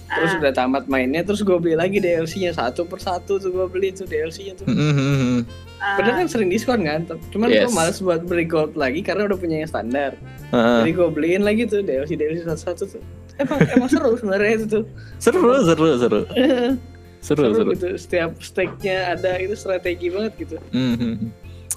Terus 0.07 0.33
Ah. 0.33 0.39
udah 0.39 0.53
tamat 0.53 0.85
mainnya, 0.87 1.21
terus 1.21 1.43
gue 1.43 1.57
beli 1.57 1.75
lagi 1.75 1.99
DLC-nya 1.99 2.55
satu 2.55 2.83
persatu 2.83 3.37
tuh 3.37 3.51
gue 3.51 3.67
beli 3.67 3.91
tuh 3.91 4.07
DLC-nya 4.07 4.55
tuh. 4.55 4.65
Mhm. 4.65 5.43
Ah. 5.77 5.99
Padahal 5.99 6.23
kan 6.23 6.29
sering 6.29 6.47
diskon 6.47 6.81
kan, 6.81 7.03
cuman 7.29 7.49
Yes. 7.49 7.67
gue 7.67 7.73
males 7.75 7.99
buat 7.99 8.23
beli 8.23 8.45
gold 8.45 8.75
lagi 8.75 9.03
karena 9.03 9.27
udah 9.27 9.35
punya 9.35 9.61
yang 9.61 9.69
standar. 9.69 10.15
Heeh. 10.49 10.79
Jadi 10.81 10.91
gue 10.93 11.09
beliin 11.11 11.43
lagi 11.43 11.67
tuh 11.67 11.83
DLC 11.83 12.15
DLC 12.15 12.47
satu-satu 12.47 12.85
tuh. 12.89 13.03
Emang 13.37 13.59
emang 13.69 13.89
seru 13.91 14.15
sebenarnya 14.15 14.53
itu 14.55 14.67
tuh. 14.71 14.85
Seru, 15.19 15.43
seru, 15.61 15.87
seru, 15.99 16.21
seru, 17.27 17.43
seru, 17.43 17.45
seru. 17.53 17.71
gitu. 17.75 17.89
Setiap 17.99 18.31
stake-nya 18.39 19.13
ada 19.13 19.37
itu 19.37 19.53
strategi 19.53 20.07
banget 20.09 20.33
gitu. 20.39 20.57
Mhm. 20.71 21.35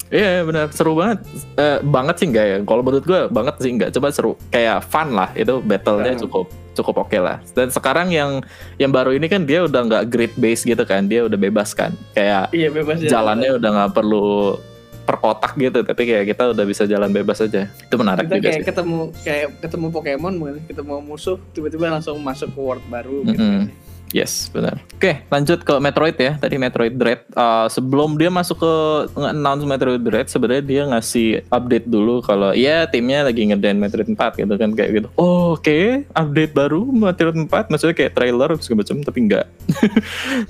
Iya 0.10 0.41
benar. 0.41 0.73
Seru 0.73 0.97
banget. 0.97 1.22
Eh, 1.53 1.78
banget 1.86 2.16
sih 2.18 2.28
enggak 2.28 2.45
ya? 2.45 2.57
Kalau 2.66 2.82
menurut 2.82 3.05
gue 3.05 3.22
banget 3.30 3.55
sih 3.61 3.70
enggak 3.70 3.93
coba 3.93 4.07
seru. 4.09 4.34
Kayak 4.49 4.82
fun 4.84 5.13
lah. 5.13 5.30
Itu 5.38 5.61
battle-nya 5.61 6.18
Fun. 6.18 6.22
cukup 6.26 6.45
cukup 6.74 6.95
oke 7.05 7.18
lah. 7.20 7.38
Dan 7.53 7.70
sekarang 7.70 8.09
yang 8.09 8.41
yang 8.78 8.89
baru 8.89 9.13
ini 9.13 9.30
kan 9.30 9.45
dia 9.45 9.61
udah 9.61 9.82
nggak 9.86 10.03
grid 10.09 10.34
base 10.34 10.66
gitu 10.66 10.82
kan. 10.82 11.05
Dia 11.05 11.30
udah 11.30 11.38
bebas 11.38 11.78
kan? 11.78 11.93
Kayak 12.11 12.49
Iya 12.49 12.74
bebas 12.74 12.97
jalan. 12.99 13.11
jalannya 13.38 13.49
udah 13.61 13.70
nggak 13.70 13.91
perlu 13.93 14.57
per 15.05 15.16
kotak 15.18 15.53
gitu. 15.55 15.80
Tapi 15.82 16.01
kayak 16.01 16.26
kita 16.26 16.43
udah 16.53 16.66
bisa 16.66 16.84
jalan 16.89 17.09
bebas 17.09 17.38
aja. 17.39 17.70
Itu 17.70 17.93
menarik 17.93 18.26
kita 18.26 18.36
juga 18.38 18.49
kayak 18.49 18.57
sih. 18.57 18.66
ketemu 18.66 18.99
kayak 19.22 19.47
ketemu 19.61 19.86
Pokemon 19.93 20.34
mungkin 20.38 20.55
ketemu 20.66 20.93
musuh 21.05 21.38
tiba-tiba 21.53 21.86
langsung 21.93 22.18
masuk 22.18 22.49
ke 22.49 22.59
world 22.59 22.86
baru 22.89 23.22
gitu 23.30 23.38
Mm-mm. 23.38 23.70
kan. 23.70 23.88
Yes, 24.10 24.49
benar. 24.49 24.82
Oke, 24.99 25.24
lanjut 25.30 25.62
ke 25.62 25.74
Metroid 25.78 26.18
ya. 26.18 26.36
Tadi 26.36 26.57
Metroid 26.57 26.93
Dread. 26.97 27.24
Uh, 27.32 27.70
sebelum 27.70 28.18
dia 28.18 28.34
masuk 28.34 28.60
ke 28.60 28.74
announce 29.16 29.64
Metroid 29.64 30.01
Dread, 30.01 30.28
sebenarnya 30.28 30.64
dia 30.66 30.82
ngasih 30.89 31.45
update 31.47 31.88
dulu 31.88 32.20
kalau 32.26 32.51
ya 32.51 32.89
timnya 32.89 33.24
lagi 33.24 33.45
ngedain 33.47 33.78
Metroid 33.78 34.10
4 34.10 34.18
gitu 34.41 34.53
kan 34.57 34.70
kayak 34.74 34.89
gitu. 34.99 35.07
Oh, 35.16 35.55
oke, 35.55 35.64
okay. 35.64 36.03
update 36.18 36.51
baru 36.57 36.89
Metroid 36.89 37.38
4 37.38 37.72
maksudnya 37.72 37.95
kayak 37.95 38.14
trailer 38.18 38.49
segala 38.60 38.82
macam 38.82 38.97
tapi 39.05 39.20
enggak. 39.22 39.45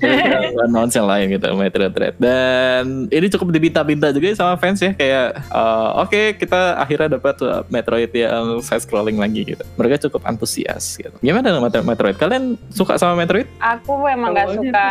announce 0.66 0.96
yang 0.96 1.06
lain 1.06 1.26
gitu 1.36 1.46
Metroid 1.52 1.92
Dread. 1.92 2.14
Dan 2.16 3.12
ini 3.12 3.26
cukup 3.28 3.52
dibinta-binta 3.52 4.08
juga 4.10 4.32
sama 4.32 4.56
fans 4.56 4.80
ya 4.80 4.96
kayak 4.96 5.52
uh, 5.52 6.00
oke, 6.00 6.10
okay, 6.10 6.26
kita 6.34 6.80
akhirnya 6.80 7.20
dapat 7.20 7.36
Metroid 7.68 8.10
yang 8.16 8.64
side 8.64 8.82
scrolling 8.88 9.20
lagi 9.20 9.44
gitu. 9.44 9.62
Mereka 9.76 10.08
cukup 10.08 10.24
antusias 10.24 10.96
gitu. 10.96 11.12
Gimana 11.20 11.52
dengan 11.52 11.68
Metroid? 11.68 12.16
Kalian 12.16 12.56
suka 12.72 12.96
sama 12.96 13.14
Metroid? 13.20 13.49
Aku 13.58 14.06
emang 14.06 14.32
gak 14.32 14.54
suka 14.54 14.86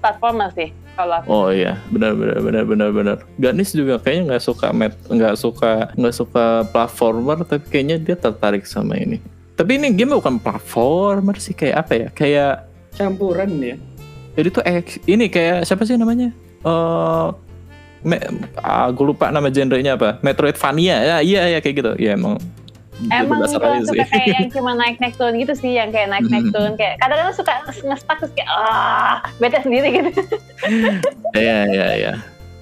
platformer 0.00 0.48
sih 0.56 0.70
kalau 0.94 1.14
aku. 1.20 1.26
Oh 1.28 1.48
iya, 1.50 1.76
benar 1.90 2.14
benar 2.14 2.38
benar 2.40 2.64
benar 2.64 2.88
benar. 2.94 3.16
Ganis 3.36 3.74
juga 3.74 3.98
kayaknya 3.98 4.34
nggak 4.34 4.44
suka 4.46 4.70
met, 4.70 4.94
nggak 5.10 5.34
suka 5.34 5.90
nggak 5.98 6.14
suka 6.14 6.44
platformer, 6.70 7.38
tapi 7.42 7.66
kayaknya 7.68 7.96
dia 7.98 8.16
tertarik 8.16 8.64
sama 8.64 8.94
ini. 8.96 9.18
Tapi 9.54 9.78
ini 9.78 9.94
game 9.94 10.18
bukan 10.18 10.38
platformer 10.38 11.38
sih, 11.38 11.54
kayak 11.54 11.86
apa 11.86 11.92
ya? 11.94 12.08
Kayak 12.10 12.54
campuran 12.94 13.50
ya. 13.62 13.76
Jadi 14.34 14.48
tuh 14.50 14.62
eh, 14.66 14.82
ini 15.06 15.30
kayak 15.30 15.66
siapa 15.66 15.86
sih 15.86 15.94
namanya? 15.94 16.30
Eh 16.62 16.70
uh, 16.70 17.30
me, 18.02 18.18
ah, 18.58 18.90
gue 18.90 19.06
lupa 19.06 19.30
nama 19.30 19.50
genrenya 19.50 19.94
apa? 19.94 20.18
Metroidvania 20.22 20.96
ya, 21.02 21.16
iya 21.22 21.42
iya 21.54 21.58
kayak 21.62 21.74
gitu. 21.78 21.92
Ya 22.02 22.18
emang 22.18 22.38
Emang 23.12 23.44
suka 23.48 23.82
kayak 24.08 24.26
yang 24.32 24.48
cuma 24.48 24.72
naik-naik 24.78 25.14
turun 25.18 25.36
gitu 25.36 25.52
sih, 25.52 25.76
yang 25.76 25.92
kayak 25.92 26.08
naik-naik 26.08 26.48
hmm. 26.48 26.54
turun 26.54 26.72
kayak 26.78 26.96
kadang-kadang 27.02 27.36
suka 27.36 27.52
ngestak 27.84 28.16
terus 28.22 28.32
kayak 28.32 28.48
ah 28.48 29.20
bete 29.42 29.58
sendiri 29.60 29.88
gitu. 30.00 30.10
Iya 31.34 31.58
iya 31.66 31.88
iya. 31.98 32.12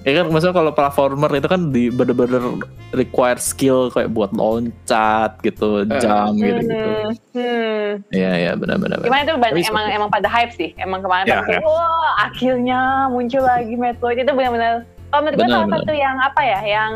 Ya 0.02 0.12
kan 0.18 0.34
maksudnya 0.34 0.56
kalau 0.58 0.72
platformer 0.74 1.30
itu 1.30 1.46
kan 1.46 1.70
di 1.70 1.86
bener-bener 1.86 2.42
require 2.90 3.38
skill 3.38 3.86
kayak 3.94 4.10
buat 4.10 4.34
loncat 4.34 5.38
gitu, 5.46 5.86
eh. 5.86 6.00
jam 6.02 6.34
gitu 6.34 6.58
gitu. 6.66 6.90
Hmm. 7.38 8.02
Iya 8.10 8.32
iya 8.34 8.52
benar-benar. 8.58 8.98
Gimana 8.98 9.22
tuh 9.22 9.38
banyak 9.38 9.62
emang 9.62 9.86
emang 9.94 10.10
pada 10.10 10.26
hype 10.26 10.50
sih. 10.58 10.74
Emang 10.74 11.06
kemarin 11.06 11.30
ya, 11.30 11.46
kayak 11.46 11.62
ya. 11.62 11.68
wah 11.68 12.10
akhirnya 12.26 12.80
muncul 13.14 13.46
lagi 13.46 13.74
Metroid 13.78 14.18
itu 14.18 14.32
benar-benar. 14.34 14.82
Kalau 15.12 15.20
menurut 15.22 15.38
gue 15.38 15.48
salah 15.52 15.68
satu 15.70 15.92
yang 15.92 16.16
apa 16.18 16.40
ya, 16.40 16.60
yang 16.64 16.92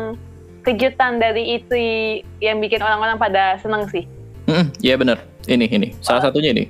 kejutan 0.67 1.23
dari 1.23 1.63
itu 1.63 1.75
yang 2.43 2.59
bikin 2.59 2.83
orang-orang 2.83 3.15
pada 3.15 3.55
seneng 3.63 3.87
sih. 3.87 4.03
Iya 4.47 4.51
mm, 4.51 4.65
yeah, 4.83 4.97
benar. 4.99 5.17
Ini 5.47 5.65
ini 5.71 5.87
salah 6.03 6.27
satunya 6.27 6.51
ini. 6.51 6.67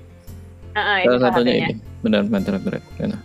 Uh, 0.78 0.80
uh, 0.80 0.98
salah 1.02 1.34
satunya, 1.34 1.34
satunya 1.34 1.54
ini. 1.58 1.74
Benar 2.06 2.22
benar 2.30 2.62
benar. 2.62 2.82
benar. 3.02 3.20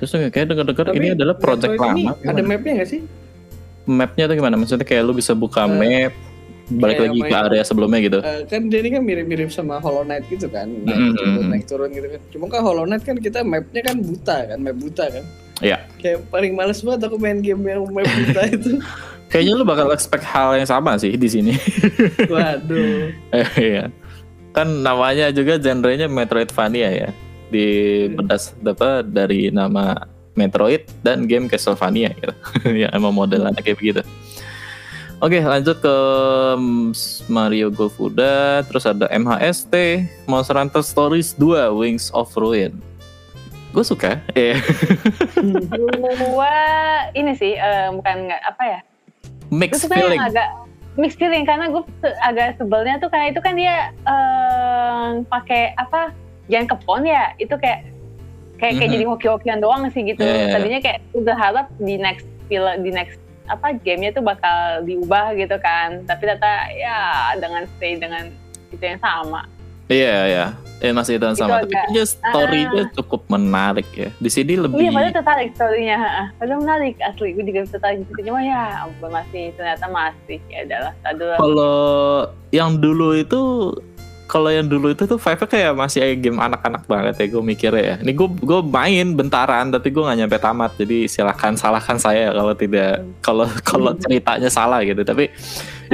Terus 0.00 0.10
kayak 0.32 0.46
dengar-dengar 0.50 0.86
ini 0.96 1.08
adalah 1.12 1.36
project 1.36 1.76
lama. 1.76 2.16
Ada 2.24 2.42
mapnya 2.42 2.72
nggak 2.80 2.88
sih? 2.88 3.00
Mapnya 3.84 4.24
tuh 4.26 4.36
gimana? 4.40 4.56
Maksudnya 4.56 4.86
kayak 4.88 5.02
lu 5.04 5.12
bisa 5.12 5.36
buka 5.36 5.68
uh, 5.68 5.70
map, 5.70 6.12
balik 6.72 6.98
lagi 7.04 7.20
ke 7.20 7.36
area 7.36 7.62
sebelumnya 7.62 8.00
gitu. 8.00 8.18
Uh, 8.24 8.42
kan 8.48 8.72
jadi 8.72 8.88
kan 8.98 9.02
mirip-mirip 9.04 9.52
sama 9.52 9.76
Hollow 9.84 10.02
Knight 10.08 10.24
gitu 10.32 10.48
kan, 10.48 10.66
naik 10.66 10.96
mm 10.96 11.04
-hmm. 11.12 11.16
turun 11.16 11.44
naik 11.52 11.64
turun 11.68 11.88
gitu 11.92 12.06
kan. 12.08 12.20
Cuma 12.32 12.44
kan 12.48 12.60
Hollow 12.64 12.84
Knight 12.88 13.04
kan 13.04 13.16
kita 13.20 13.44
mapnya 13.44 13.82
kan 13.84 13.96
buta 14.00 14.36
kan, 14.48 14.58
map 14.64 14.76
buta 14.80 15.04
kan. 15.12 15.24
Iya. 15.62 15.78
Kayak 16.00 16.18
paling 16.32 16.52
males 16.56 16.80
banget 16.82 17.00
aku 17.06 17.16
main 17.20 17.38
game 17.44 17.62
yang 17.62 17.84
map 17.92 18.08
buta 18.08 18.42
itu. 18.56 18.72
Kayaknya 19.34 19.54
lu 19.58 19.66
bakal 19.66 19.90
expect 19.90 20.22
hal 20.30 20.54
yang 20.54 20.62
sama 20.62 20.94
sih 20.94 21.18
di 21.18 21.26
sini. 21.26 21.58
Waduh. 22.30 23.10
Iya. 23.58 23.90
kan 24.54 24.70
namanya 24.70 25.34
juga 25.34 25.58
genrenya 25.58 26.06
Metroidvania 26.06 26.90
ya. 26.94 27.08
Di 27.50 27.66
bedas 28.14 28.54
apa 28.62 29.02
dari 29.02 29.50
nama 29.50 30.06
Metroid 30.38 30.86
dan 31.02 31.26
game 31.26 31.50
Castlevania 31.50 32.14
gitu. 32.14 32.30
ya 32.86 32.94
emang 32.94 33.10
modelannya 33.10 33.58
kayak 33.58 33.82
begitu. 33.82 34.02
Oke 35.18 35.42
lanjut 35.42 35.82
ke 35.82 35.96
Mario 37.26 37.72
Golf 37.72 37.96
udah 37.96 38.66
Terus 38.66 38.84
ada 38.84 39.06
MHST 39.08 39.72
Monster 40.26 40.58
Hunter 40.58 40.82
Stories 40.84 41.32
2 41.38 41.70
Wings 41.70 42.10
of 42.12 42.28
Ruin 42.34 42.76
Gue 43.72 43.86
suka 43.86 44.20
yeah. 44.36 44.58
Gue 46.18 46.58
ini 47.16 47.32
sih 47.40 47.56
uh, 47.56 47.94
Bukan 47.94 48.16
nggak 48.26 48.42
apa 48.42 48.62
ya 48.68 48.80
mixed 49.54 49.86
feeling 49.86 50.18
agak 50.20 50.48
mixed 50.98 51.18
feeling 51.18 51.46
karena 51.46 51.70
gue 51.70 51.82
agak 52.22 52.58
sebelnya 52.58 52.98
tuh 52.98 53.10
karena 53.10 53.30
itu 53.30 53.40
kan 53.42 53.54
dia 53.54 53.90
uh, 54.06 55.22
pakai 55.26 55.74
apa 55.78 56.14
jangan 56.50 56.76
kepon 56.76 57.02
ya 57.06 57.34
itu 57.38 57.54
kayak 57.58 57.88
kayak, 58.58 58.78
kayak 58.78 58.78
mm-hmm. 58.78 58.94
jadi 58.94 59.04
hoki-hokian 59.06 59.58
doang 59.58 59.82
sih 59.90 60.02
gitu 60.06 60.22
yeah. 60.22 60.54
tadinya 60.54 60.80
kayak 60.82 61.00
udah 61.16 61.34
harap 61.34 61.66
di 61.82 61.98
next 61.98 62.26
film 62.46 62.86
di 62.86 62.90
next 62.94 63.18
apa 63.44 63.76
gamenya 63.76 64.16
tuh 64.16 64.24
bakal 64.24 64.80
diubah 64.88 65.36
gitu 65.36 65.56
kan 65.60 66.00
tapi 66.08 66.24
ternyata 66.24 66.72
ya 66.72 66.98
dengan 67.36 67.68
stay 67.76 68.00
dengan 68.00 68.32
itu 68.72 68.80
yang 68.80 69.00
sama 69.04 69.44
iya 69.88 70.04
yeah, 70.04 70.22
iya 70.24 70.36
yeah. 70.36 70.50
Eh 70.84 70.92
masih 70.92 71.16
itu 71.16 71.24
sama, 71.32 71.64
tapi 71.64 71.72
dia 71.96 72.04
story-nya 72.04 72.84
uh, 72.84 72.92
cukup 72.92 73.24
menarik 73.32 73.88
ya. 73.96 74.12
Di 74.20 74.28
sini 74.28 74.60
lebih. 74.60 74.84
Iya, 74.84 74.92
padahal 74.92 75.16
tertarik 75.16 75.48
story-nya. 75.56 76.28
Padahal 76.36 76.60
menarik 76.60 77.00
asli. 77.00 77.32
Gue 77.32 77.40
juga 77.48 77.64
tertarik 77.64 78.04
gitu. 78.04 78.20
Cuma 78.28 78.44
ya 78.44 78.84
ampun 78.84 79.08
masih 79.08 79.56
ternyata 79.56 79.88
masih 79.88 80.44
ya 80.52 80.92
adalah. 81.08 81.40
Kalau 81.40 82.28
yang 82.52 82.76
dulu 82.84 83.16
itu 83.16 83.72
kalau 84.34 84.50
yang 84.50 84.66
dulu 84.66 84.90
itu 84.90 85.06
tuh 85.06 85.14
Five 85.14 85.38
kayak 85.46 85.78
masih 85.78 86.18
game 86.18 86.42
anak-anak 86.42 86.90
banget 86.90 87.14
ya 87.22 87.26
gue 87.30 87.42
mikirnya 87.46 87.82
ya. 87.86 87.94
Ini 88.02 88.18
gue 88.18 88.28
gue 88.42 88.60
main 88.66 89.14
bentaran 89.14 89.70
tapi 89.70 89.94
gue 89.94 90.02
nggak 90.02 90.18
nyampe 90.26 90.38
tamat. 90.42 90.74
Jadi 90.74 91.06
silahkan 91.06 91.54
salahkan 91.54 92.02
saya 92.02 92.34
kalau 92.34 92.54
tidak 92.58 93.06
kalau 93.22 93.46
kalau 93.62 93.94
hmm. 93.94 94.02
ceritanya 94.02 94.50
salah 94.50 94.82
gitu. 94.82 95.06
Tapi 95.06 95.30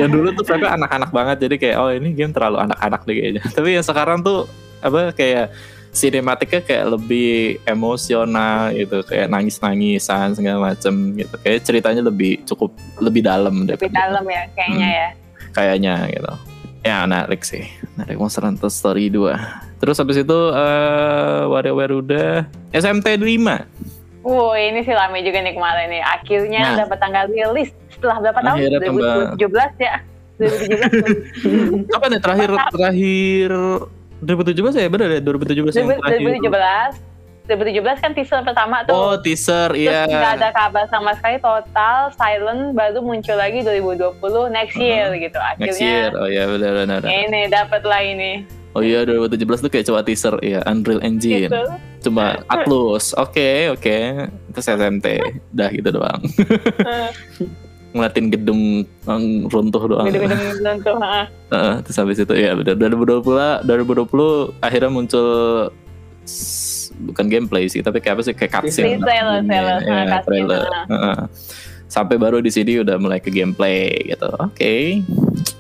yang 0.01 0.09
dulu 0.09 0.32
tuh 0.32 0.49
Five 0.49 0.64
anak-anak 0.64 1.12
banget. 1.12 1.36
Jadi 1.45 1.55
kayak 1.61 1.76
oh 1.76 1.93
ini 1.93 2.16
game 2.16 2.32
terlalu 2.32 2.64
anak-anak 2.64 3.01
deh 3.05 3.12
kayaknya. 3.20 3.43
Tapi 3.61 3.68
yang 3.76 3.84
sekarang 3.84 4.24
tuh 4.24 4.49
apa 4.80 5.12
kayak 5.12 5.53
sinematiknya 5.93 6.64
kayak 6.64 6.86
lebih 6.97 7.61
emosional 7.68 8.72
gitu 8.72 9.05
kayak 9.05 9.28
nangis 9.28 9.61
nangisan 9.61 10.32
segala 10.32 10.72
macem 10.72 11.18
gitu 11.18 11.34
kayak 11.45 11.61
ceritanya 11.66 12.03
lebih 12.09 12.41
cukup 12.47 12.72
lebih 13.03 13.26
dalam 13.26 13.66
lebih 13.66 13.91
dalam 13.91 14.22
ya 14.24 14.47
kayaknya 14.55 14.86
hmm, 14.86 14.97
ya 14.97 15.09
kayaknya 15.51 15.95
gitu 16.14 16.32
ya 16.81 17.05
menarik 17.05 17.43
sih. 17.45 17.68
Menarik. 17.97 18.16
Monster 18.16 18.45
Hunter 18.45 18.70
Story 18.72 19.12
2 19.12 19.70
terus 19.81 19.97
habis 19.97 20.20
itu 20.20 20.39
uh, 20.53 21.49
WarioWare 21.49 21.95
udah 22.05 22.31
SMT 22.76 23.16
5 23.16 24.20
Wow 24.20 24.53
ini 24.53 24.85
sih 24.85 24.93
lama 24.93 25.16
juga 25.24 25.41
nih 25.41 25.57
kemarin 25.57 25.89
nih. 25.89 26.03
Akhirnya 26.05 26.61
nah, 26.61 26.85
dapat 26.85 26.99
tanggal 27.01 27.24
rilis. 27.33 27.72
Setelah 27.89 28.20
berapa 28.20 28.41
tahun? 28.45 28.59
2017 29.41 29.81
ya? 29.81 29.95
2017 30.37 31.89
kapan 31.97 32.11
ya? 32.12 32.20
Terakhir 32.20 32.51
terakhir 32.68 33.51
2017 34.20 34.76
ya? 34.76 34.89
Benar 34.93 35.09
ya? 35.09 35.20
2017 35.24 35.72
yang 35.72 35.89
2017 35.97 37.10
2017 37.51 37.99
kan 37.99 38.13
teaser 38.15 38.41
pertama 38.47 38.87
tuh. 38.87 38.95
Oh, 38.95 39.15
teaser, 39.19 39.75
iya. 39.75 40.07
Terus 40.07 40.23
gak 40.23 40.35
ada 40.39 40.51
kabar 40.55 40.85
sama 40.87 41.11
sekali 41.19 41.43
total 41.43 42.15
silent 42.15 42.79
baru 42.79 43.03
muncul 43.03 43.35
lagi 43.35 43.67
2020 43.67 44.23
next 44.55 44.77
year 44.79 45.11
uh 45.11 45.15
-huh. 45.15 45.25
gitu. 45.27 45.39
Akhirnya 45.43 45.67
Next 45.67 45.81
year. 45.83 46.09
Oh 46.15 46.29
iya 46.31 46.47
benar 46.47 46.73
benar. 46.87 47.01
Ini 47.03 47.51
dapat 47.51 47.83
lah 47.83 48.01
ini. 48.07 48.33
Oh 48.71 48.87
iya 48.87 49.03
2017 49.03 49.67
tuh 49.67 49.71
kayak 49.71 49.87
coba 49.91 50.01
teaser 50.07 50.35
ya 50.47 50.63
Unreal 50.71 51.03
Engine. 51.03 51.51
Gitu. 51.51 51.63
Cuma 52.07 52.39
Atlus. 52.55 53.11
Oke, 53.19 53.35
okay, 53.35 53.59
oke. 53.75 53.83
Okay. 53.83 54.03
Terus 54.55 54.67
SMT. 54.71 55.07
Udah 55.51 55.69
gitu 55.77 55.89
doang. 55.91 56.23
ngeliatin 57.91 58.31
gedung 58.31 58.87
runtuh 59.51 59.83
doang. 59.91 60.07
Gedung-gedung 60.07 60.63
runtuh, 60.63 60.97
uh, 61.03 61.83
terus 61.83 61.99
habis 61.99 62.23
itu 62.23 62.35
ya 62.39 62.55
benar 62.55 62.79
2020 62.79 63.67
2020 63.67 64.63
akhirnya 64.63 64.91
muncul 64.95 65.27
bukan 67.01 67.27
gameplay 67.27 67.65
sih 67.67 67.81
tapi 67.81 67.99
kayak 67.99 68.21
apa 68.21 68.23
sih 68.29 68.35
kayak 68.37 68.53
cutscene. 68.53 69.01
Trailer, 69.01 69.41
trailer, 69.47 69.79
ya, 69.85 70.19
trailer. 70.25 70.63
Uh. 70.87 71.25
Sampai 71.91 72.23
baru 72.23 72.39
di 72.39 72.55
sini 72.55 72.79
udah 72.79 73.01
mulai 73.03 73.19
ke 73.19 73.35
gameplay 73.35 73.91
gitu. 74.07 74.31
Oke. 74.39 74.55
Okay. 74.55 74.83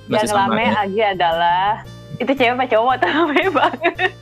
Yang 0.06 0.30
rame 0.30 0.70
lagi 0.70 1.00
adalah 1.02 1.82
itu 2.20 2.32
cewek 2.36 2.54
apa 2.54 2.64
cowok 2.68 2.94
tuh 3.00 3.08
rame 3.16 3.42
banget. 3.50 4.12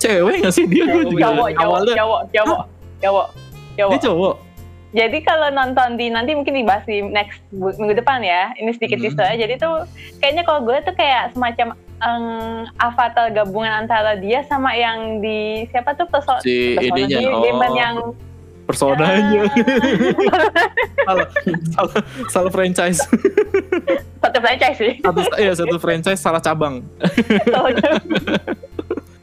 cewek 0.00 0.34
gak 0.46 0.54
sih 0.54 0.64
dia? 0.64 0.86
Cowok, 0.88 1.10
cowok, 1.12 1.48
cowok, 1.52 1.80
cowok, 1.92 2.22
cowok, 2.32 2.62
cowok, 3.02 3.26
cowok. 3.76 3.92
Dia 3.92 4.00
cowok 4.00 4.34
jadi 4.88 5.20
kalau 5.20 5.52
nonton 5.52 6.00
di 6.00 6.08
nanti 6.08 6.32
mungkin 6.32 6.64
dibahas 6.64 6.80
di 6.88 7.04
next 7.04 7.44
minggu 7.52 8.00
depan 8.00 8.24
ya. 8.24 8.56
Ini 8.56 8.72
sedikit 8.72 9.04
mm 9.04 9.12
-hmm. 9.12 9.36
Jadi 9.36 9.54
tuh 9.60 9.84
kayaknya 10.20 10.42
kalau 10.48 10.64
gue 10.64 10.76
tuh 10.80 10.94
kayak 10.96 11.36
semacam 11.36 11.76
um, 12.02 12.66
avatar 12.78 13.30
gabungan 13.30 13.86
antara 13.86 14.18
dia 14.18 14.42
sama 14.46 14.74
yang 14.74 15.22
di 15.22 15.66
siapa 15.70 15.94
tuh 15.94 16.06
perso 16.10 16.38
si 16.42 16.74
ininya 16.78 17.18
di, 17.18 17.26
oh. 17.26 17.74
yang 17.74 17.96
personanya 18.68 19.48
uh, 19.48 19.48
salah, 21.08 21.26
salah 21.72 21.94
salah 22.28 22.50
franchise 22.52 23.00
satu 24.22 24.38
franchise 24.44 24.76
sih 24.76 24.92
satu 25.00 25.20
iya 25.40 25.52
satu 25.56 25.76
franchise 25.80 26.20
salah 26.20 26.42
cabang 26.42 26.84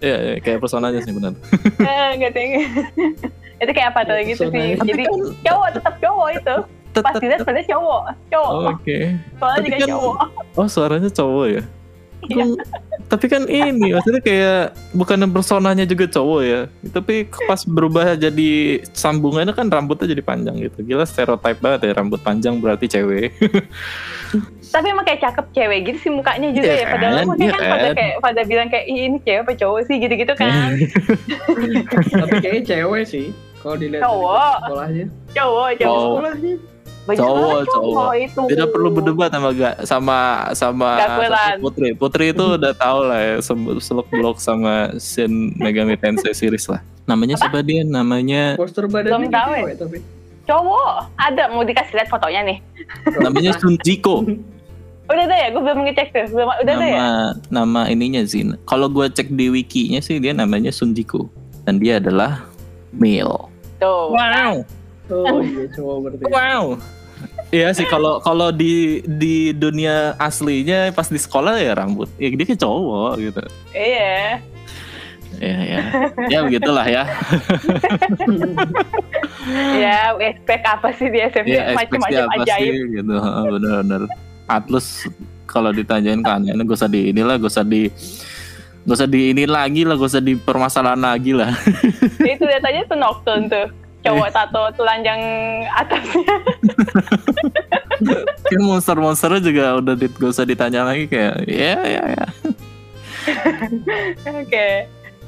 Iya, 0.04 0.18
iya, 0.22 0.36
kayak 0.38 0.62
personanya 0.62 1.02
sih 1.02 1.10
benar. 1.16 1.34
Eh, 1.82 2.10
nggak 2.20 2.32
tahu. 2.36 2.46
itu 3.58 3.72
kayak 3.72 3.90
apa 3.96 4.06
tuh 4.06 4.16
Ya, 4.22 4.24
gitu 4.28 4.44
sih. 4.54 4.78
Jadi 4.78 5.04
kan 5.08 5.18
cowok 5.42 5.68
tetap 5.72 5.94
cowok 5.98 6.30
itu. 6.36 6.56
Pas 6.94 6.94
tetap 6.94 7.14
dilihat 7.18 7.40
sebenarnya 7.42 7.68
cowok, 7.74 8.04
cowok. 8.30 8.52
Oke. 8.76 9.00
Soalnya 9.42 9.60
juga 9.66 9.78
kan- 9.80 9.90
cowok. 9.90 10.18
Oh, 10.62 10.68
suaranya 10.70 11.10
cowok 11.10 11.46
ya? 11.48 11.64
Iya. 12.28 12.46
Gua- 12.48 12.66
tapi 13.06 13.26
kan 13.28 13.46
ini 13.46 13.94
maksudnya 13.94 14.18
kayak 14.18 14.62
bukan 14.92 15.30
personanya 15.30 15.86
juga 15.86 16.10
cowok 16.10 16.42
ya 16.42 16.62
tapi 16.90 17.16
pas 17.46 17.62
berubah 17.62 18.18
jadi 18.18 18.52
sambungannya 18.92 19.54
kan 19.54 19.70
rambutnya 19.70 20.10
jadi 20.10 20.20
panjang 20.20 20.58
gitu 20.60 20.82
gila 20.82 21.06
stereotype 21.06 21.60
banget 21.60 21.86
ya 21.86 21.92
rambut 21.94 22.18
panjang 22.20 22.58
berarti 22.58 22.90
cewek 22.90 23.30
Tapi 24.66 24.92
emang 24.92 25.08
kayak 25.08 25.24
cakep 25.24 25.46
cewek 25.54 25.80
gitu 25.88 25.98
sih 26.02 26.12
mukanya 26.12 26.52
juga 26.52 26.68
Iya 26.68 26.76
ya. 26.76 26.88
Padahal 26.90 27.14
kan, 27.16 27.26
makanya 27.26 27.40
iya 27.40 27.54
kan 27.54 27.64
pada 27.64 27.86
kan. 27.86 27.96
kayak 27.96 28.16
pada 28.20 28.42
bilang 28.44 28.68
kayak 28.68 28.86
Ih, 28.86 29.00
ini 29.08 29.18
cewek 29.24 29.40
apa 29.40 29.54
cowok 29.56 29.80
sih 29.88 29.96
gitu-gitu 30.04 30.34
kan. 30.36 30.52
Tapi 32.12 32.34
kayaknya 32.44 32.64
cewek 32.66 33.04
sih. 33.08 33.26
Kalau 33.56 33.76
dilihat 33.80 34.04
dari 34.04 34.12
Cowok. 34.12 34.56
sekolahnya. 34.60 35.06
cowok, 35.32 35.70
cowok. 35.72 35.80
Cowok. 35.80 36.04
Sekolahnya. 36.04 36.54
Banyak 37.06 37.22
Cowok, 37.22 37.60
cowok. 37.70 38.12
itu. 38.18 38.42
tidak 38.50 38.68
perlu 38.74 38.90
berdebat 38.90 39.30
sama 39.30 39.50
gak 39.54 39.76
sama 39.86 40.20
sama, 40.58 40.90
sama. 40.98 41.42
Putri 41.62 41.94
Putri 41.94 42.26
itu 42.34 42.46
udah 42.58 42.74
tahu 42.74 43.00
lah 43.06 43.20
ya 43.22 43.34
seluk 43.78 44.10
beluk 44.10 44.42
sama 44.42 44.90
Shin 44.98 45.54
Megami 45.54 45.94
Tensei 45.96 46.34
series 46.34 46.66
lah 46.66 46.82
namanya 47.06 47.38
siapa 47.38 47.62
dia 47.62 47.86
namanya 47.86 48.58
Poster 48.58 48.90
badannya 48.90 49.30
Belum 49.30 49.30
tahu 49.30 49.52
ya. 49.54 49.76
tapi. 49.78 49.98
Cowok. 50.46 50.94
Ada 51.18 51.44
mau 51.50 51.62
dikasih 51.62 51.94
lihat 51.98 52.10
fotonya 52.10 52.42
nih. 52.46 52.58
namanya 53.26 53.54
Sunjiko 53.58 54.26
Udah 55.06 55.22
ada 55.30 55.38
ya? 55.38 55.54
Gue 55.54 55.62
belum 55.62 55.86
ngecek 55.86 56.08
tuh. 56.10 56.26
Belum 56.34 56.50
udah 56.50 56.74
ada 56.74 56.86
ya? 56.90 56.98
nama 56.98 57.14
nama 57.54 57.82
ininya 57.86 58.26
Zin 58.26 58.58
kalau 58.66 58.90
gue 58.90 59.06
cek 59.06 59.30
di 59.30 59.54
wikinya 59.54 60.02
sih 60.02 60.18
dia 60.18 60.34
namanya 60.34 60.74
Sunjiko 60.74 61.30
dan 61.70 61.78
dia 61.78 62.02
adalah 62.02 62.50
male 62.90 63.46
Tuh. 63.78 64.10
wow 64.10 64.66
Oh 65.08 65.40
iya 65.40 65.66
cowok 65.72 65.96
berarti. 66.02 66.24
wow 66.28 66.66
Iya 67.48 67.72
sih 67.72 67.86
kalau 67.86 68.20
kalau 68.20 68.50
di 68.50 69.00
di 69.02 69.50
dunia 69.52 70.18
aslinya 70.18 70.92
pas 70.92 71.08
di 71.08 71.16
sekolah 71.16 71.56
ya 71.56 71.72
rambut 71.74 72.12
ya 72.16 72.28
dia 72.30 72.44
kayak 72.44 72.60
cowok 72.60 73.14
gitu 73.20 73.42
Iya. 73.72 74.42
ya 75.36 75.58
ya 75.60 75.82
ya 76.28 76.40
begitulah 76.42 76.84
ya 76.84 77.04
Ya, 79.76 80.18
expect 80.18 80.66
apa 80.66 80.90
sih 80.92 81.08
di 81.08 81.22
SMP? 81.22 81.54
ya 81.54 81.72
Macam-macam 81.72 82.24
apa 82.26 82.36
ajaib. 82.42 82.66
sih 82.66 82.82
gitu 82.96 83.14
Heeh, 83.14 83.44
bener-bener 83.48 84.02
Atlus 84.46 85.06
kalau 85.46 85.70
ditanyain 85.70 86.20
ke 86.20 86.30
aneh 86.30 86.52
gak 86.56 86.76
usah 86.76 86.90
di 86.90 87.14
inilah 87.14 87.38
gak 87.38 87.52
usah 87.52 87.64
di 87.64 87.88
gak 88.84 88.96
usah 88.96 89.08
di 89.08 89.32
ini 89.32 89.46
lagi 89.46 89.82
lah 89.82 89.96
gak 89.96 90.10
usah 90.10 90.20
di 90.20 90.34
permasalahan 90.36 91.00
lagi 91.00 91.32
lah 91.32 91.54
itu 92.20 92.44
aja 92.44 92.82
tuh 92.84 92.98
Nocturne 92.98 93.48
tuh. 93.48 93.68
Cowok 94.06 94.30
tato 94.30 94.64
telanjang 94.78 95.22
atasnya. 95.74 96.36
kan 98.46 98.62
monster-monsternya 98.62 99.42
juga 99.42 99.66
udah 99.80 99.96
di, 99.96 100.06
gak 100.08 100.30
usah 100.30 100.46
ditanya 100.46 100.86
lagi 100.86 101.08
kayak 101.08 101.42
ya 101.48 101.76
ya 101.82 102.04
ya 102.14 102.26
Oke. 104.42 104.68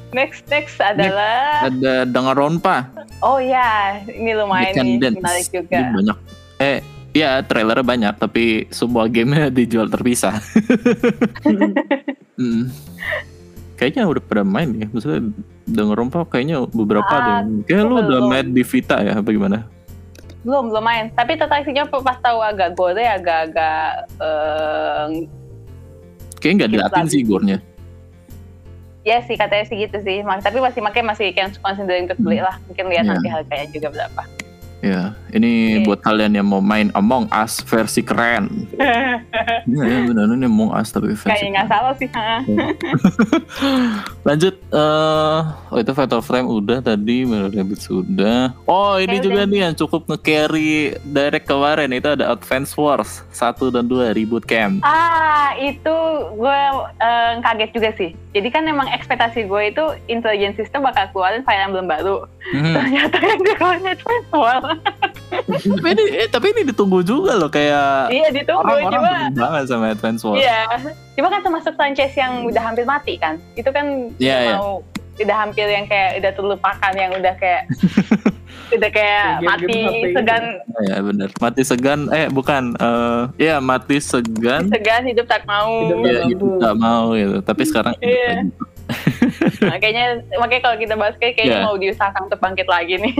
Next 0.08 0.46
next 0.48 0.80
adalah 0.80 1.68
ada 1.68 2.08
Danganronpa 2.08 2.88
oh 3.20 3.36
ya, 3.36 4.00
ini 4.08 4.32
lumayan 4.32 4.72
nih 4.72 5.12
menarik 5.12 5.44
Ini 5.44 5.56
juga. 5.60 5.78
banyak 5.92 6.16
eh 6.58 6.78
ya 7.12 7.42
trailernya 7.44 7.84
banyak 7.84 8.14
tapi 8.16 8.44
semua 8.70 9.04
gamenya 9.04 9.52
dijual 9.52 9.90
terpisah 9.90 10.38
Hmm. 12.38 12.70
Kayaknya 13.74 14.06
udah 14.06 14.22
pada 14.22 14.46
main 14.46 14.70
ya. 14.78 14.86
Maksudnya 14.86 15.34
Danganronpa 15.68 16.24
kayaknya 16.24 16.64
beberapa 16.66 17.06
ada. 17.06 17.44
yang- 17.44 17.62
Kayak 17.62 17.82
lu 17.82 17.94
udah 17.94 18.06
belum. 18.18 18.26
main 18.26 18.46
di 18.48 18.62
Vita 18.62 18.96
ya 18.98 19.12
apa 19.14 19.28
gimana? 19.28 19.58
Belum 20.40 20.68
belum 20.68 20.80
main. 20.80 21.04
Tapi 21.10 21.36
sih 21.62 22.00
pas 22.00 22.16
tahu 22.16 22.40
agak 22.40 22.72
gore 22.72 23.04
agak-agak 23.04 23.88
eh, 24.16 25.06
Kayaknya 26.38 26.54
nggak 26.56 26.70
lagi. 27.04 27.12
sih 27.12 27.20
gore-nya. 27.22 27.58
ya 29.02 29.24
sih 29.24 29.34
katanya 29.34 29.64
sih 29.64 29.76
gitu 29.78 29.98
sih. 29.98 30.20
Tapi 30.20 30.58
masih 30.58 30.80
makanya 30.80 31.06
masih 31.10 31.32
kayak 31.32 31.56
considering 31.58 32.04
untuk 32.04 32.20
beli 32.20 32.38
lah. 32.38 32.60
Mungkin 32.64 32.84
lihat 32.86 33.02
Iya. 33.02 33.10
nanti 33.10 33.28
harganya 33.28 33.66
juga 33.68 33.88
berapa. 33.90 34.22
Ya, 34.78 35.18
ini 35.34 35.82
Oke. 35.82 35.90
buat 35.90 36.00
kalian 36.06 36.38
yang 36.38 36.46
mau 36.46 36.62
main 36.62 36.94
Among 36.94 37.26
Us 37.34 37.58
versi 37.66 38.02
keren. 38.02 38.46
Iya 39.68 39.84
ya 39.84 39.98
benar 40.08 40.32
ini 40.32 40.48
Among 40.48 40.72
Us 40.72 40.88
tapi 40.94 41.12
versi. 41.12 41.28
Kayaknya 41.28 41.50
nggak 41.60 41.68
salah 41.68 41.94
sih. 41.98 42.08
Lanjut, 44.28 44.54
eh 44.70 45.40
oh 45.74 45.78
itu 45.82 45.92
Fatal 45.92 46.22
Frame 46.24 46.48
udah 46.48 46.78
tadi, 46.80 47.26
Mirror 47.26 47.52
Rabbit 47.52 47.80
sudah. 47.82 48.54
Oh 48.64 48.96
ini 48.96 49.18
Oke, 49.18 49.28
juga 49.28 49.44
udah. 49.44 49.50
nih 49.50 49.60
yang 49.68 49.74
cukup 49.74 50.08
nge-carry 50.08 50.96
direct 51.04 51.50
kemarin 51.50 51.90
itu 51.92 52.08
ada 52.08 52.32
Advance 52.32 52.72
Wars 52.78 53.26
1 53.34 53.74
dan 53.74 53.84
2 53.90 54.16
Reboot 54.16 54.46
Camp. 54.48 54.80
Ah, 54.86 55.52
itu 55.58 55.96
gue 56.38 56.60
eh, 57.02 57.32
kaget 57.42 57.70
juga 57.74 57.90
sih. 57.98 58.10
Jadi 58.32 58.48
kan 58.54 58.62
emang 58.64 58.88
ekspektasi 58.94 59.50
gue 59.50 59.62
itu 59.74 59.84
intelligence 60.06 60.56
system 60.60 60.86
bakal 60.86 61.10
keluarin 61.10 61.42
Fire 61.42 61.66
Emblem 61.66 61.90
baru. 61.90 62.24
Hmm. 62.54 62.72
Ternyata 62.78 63.16
yang 63.20 63.40
dikeluarin 63.42 63.96
Transform. 63.98 64.67
tapi 65.74 65.88
ini 65.90 66.04
eh, 66.14 66.28
tapi 66.28 66.46
ini 66.50 66.62
ditunggu 66.64 67.00
juga 67.00 67.32
loh 67.34 67.48
kayak 67.48 68.08
iya, 68.08 68.28
ditunggu. 68.28 68.62
orang-orang 68.62 68.92
Cuma, 68.94 69.10
pengen 69.10 69.34
banget 69.34 69.64
sama 69.66 69.86
Advance 69.88 70.22
Wars. 70.22 70.38
iya. 70.38 70.60
Cuma 71.12 71.28
kan 71.28 71.40
termasuk 71.40 71.72
franchise 71.74 72.14
yang 72.14 72.44
udah 72.44 72.62
hampir 72.62 72.84
mati 72.84 73.16
kan. 73.16 73.36
Itu 73.54 73.68
kan 73.68 74.12
Iya, 74.14 74.34
udah 74.34 74.42
iya. 74.42 74.54
mau 74.54 74.70
udah 75.18 75.36
hampir 75.36 75.66
yang 75.66 75.82
kayak 75.84 76.10
udah 76.16 76.32
terlupakan 76.32 76.92
yang 76.94 77.10
udah 77.10 77.34
kayak 77.34 77.66
udah 78.76 78.90
kayak 78.92 79.26
mati 79.40 79.80
segan 80.12 80.44
Ya 80.84 80.96
benar. 81.00 81.28
Mati 81.34 81.60
segan 81.62 82.00
eh 82.08 82.28
bukan 82.28 82.76
eh 82.76 83.20
ya 83.40 83.58
mati 83.58 83.98
segan 83.98 84.68
segan 84.68 85.02
hidup 85.04 85.26
tak 85.26 85.42
mau. 85.42 85.82
Hidup 85.82 85.98
ya 86.04 86.22
mampu. 86.22 86.46
nggak 86.60 86.76
mau 86.76 87.04
gitu. 87.12 87.36
Tapi 87.42 87.62
sekarang 87.64 87.94
hidup 87.96 88.06
Iya. 88.06 88.30
makanya 89.60 90.04
makanya 90.34 90.62
kalau 90.62 90.76
kita 90.78 90.94
bahas 90.94 91.16
kayak 91.16 91.34
kayaknya 91.34 91.58
Iya. 91.58 91.66
mau 91.66 91.76
diusahakan 91.76 92.22
untuk 92.24 92.38
bangkit 92.38 92.64
lagi 92.66 92.94
nih. 92.96 93.14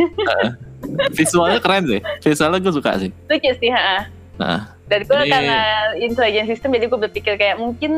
Visualnya 1.12 1.60
keren 1.60 1.84
sih. 1.84 2.00
Visualnya 2.20 2.58
gue 2.58 2.72
suka 2.72 2.90
sih. 2.98 3.10
Lucu 3.28 3.50
sih, 3.56 3.70
ha. 3.70 4.06
Nah, 4.38 4.60
Dan 4.88 5.04
gue 5.04 5.12
Jadi- 5.14 5.28
karena 5.28 5.58
intelligence 6.00 6.48
system 6.48 6.72
jadi 6.72 6.86
gue 6.88 7.00
berpikir 7.04 7.34
kayak 7.36 7.60
mungkin 7.60 7.92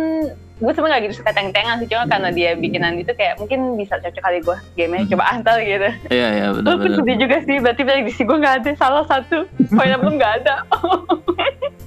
gue 0.60 0.70
sebenarnya 0.70 0.94
gak 0.94 1.04
gitu 1.06 1.14
suka 1.16 1.30
tank-tankan 1.32 1.76
sih 1.78 1.88
cuma 1.88 2.04
karena 2.04 2.28
dia 2.28 2.50
bikinan 2.52 2.92
itu 2.94 3.10
kayak 3.10 3.34
mungkin 3.36 3.74
bisa 3.74 3.96
cocok 3.96 4.20
kali 4.20 4.38
gue 4.38 4.56
gamenya 4.76 4.98
Hmm. 5.00 5.10
coba 5.10 5.24
antar 5.30 5.56
gitu. 5.58 5.88
iya 6.08 6.28
iya 6.30 6.46
Gue 6.50 6.60
benar-benar. 6.62 6.96
sedih 7.00 7.16
juga 7.18 7.36
sih 7.40 7.56
berarti 7.58 7.82
prediksi 7.82 8.22
gue 8.22 8.38
gak 8.38 8.54
ada 8.58 8.70
salah 8.74 9.04
satu 9.04 9.48
poinnya 9.68 9.96
belum 9.96 10.14
gak 10.16 10.32
ada. 10.38 10.54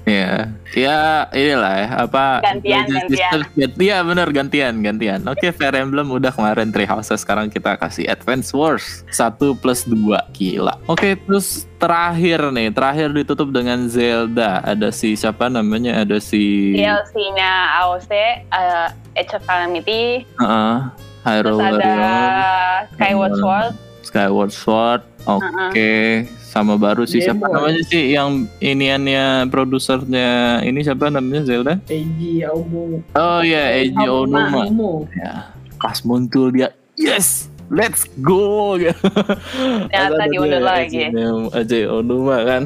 Iya, 0.03 0.51
ya 0.75 0.99
inilah 1.31 1.73
ya 1.79 1.89
apa 2.03 2.43
Gantian, 2.43 2.83
gantian. 2.91 3.39
Iya 3.73 4.03
benar 4.03 4.27
gantian 4.29 4.83
gantian. 4.83 5.23
Oke 5.23 5.47
Fire 5.49 5.71
Emblem 5.73 6.11
udah 6.11 6.27
kemarin 6.29 6.75
Three 6.75 6.83
Houses 6.83 7.23
sekarang 7.23 7.47
kita 7.47 7.79
kasih 7.79 8.11
Advance 8.11 8.51
Wars 8.51 9.07
1 9.07 9.31
plus 9.55 9.87
2 9.87 9.95
gila. 10.35 10.75
Oke 10.85 11.15
terus 11.15 11.63
terakhir 11.79 12.51
nih 12.51 12.67
terakhir 12.69 13.15
ditutup 13.15 13.47
dengan 13.49 13.87
Zelda 13.87 14.59
ada 14.59 14.91
si 14.91 15.15
siapa 15.15 15.47
namanya 15.47 15.95
ada 15.97 16.19
si 16.19 16.75
DLC-nya 16.75 17.51
AOC, 17.79 18.11
uh, 18.63 18.87
Age 19.13 19.33
of 19.33 19.43
Calamity, 19.43 20.23
Heeh, 20.33 20.75
Hyrule 21.21 21.59
terus 21.59 21.77
ada 21.77 21.95
Skyward. 22.89 23.33
Sword. 23.37 23.71
Skyward 24.03 24.51
Sword. 24.51 25.01
Oke, 25.23 25.93
sama 26.43 26.75
baru 26.75 27.03
sih 27.03 27.17
Game 27.17 27.27
siapa 27.33 27.45
Boy. 27.45 27.53
namanya 27.53 27.83
sih 27.85 28.03
yang 28.11 28.29
iniannya 28.59 29.47
produsernya 29.47 30.29
ini 30.61 30.79
siapa 30.81 31.07
namanya 31.07 31.43
Zelda? 31.43 31.79
Eiji 31.85 32.43
Aomo. 32.43 32.99
Oh 33.13 33.39
iya, 33.39 33.71
Eiji 33.73 33.95
Aonuma. 33.97 34.67
Ya, 35.13 35.47
pas 35.77 36.03
muncul 36.03 36.51
dia, 36.51 36.75
yes, 36.93 37.47
let's 37.69 38.03
go. 38.19 38.75
Ternyata 39.87 40.23
diundur 40.27 40.59
lagi. 40.61 41.07
Eiji- 41.07 41.49
Eiji 41.53 41.79
Onuma 41.85 42.37
kan. 42.43 42.63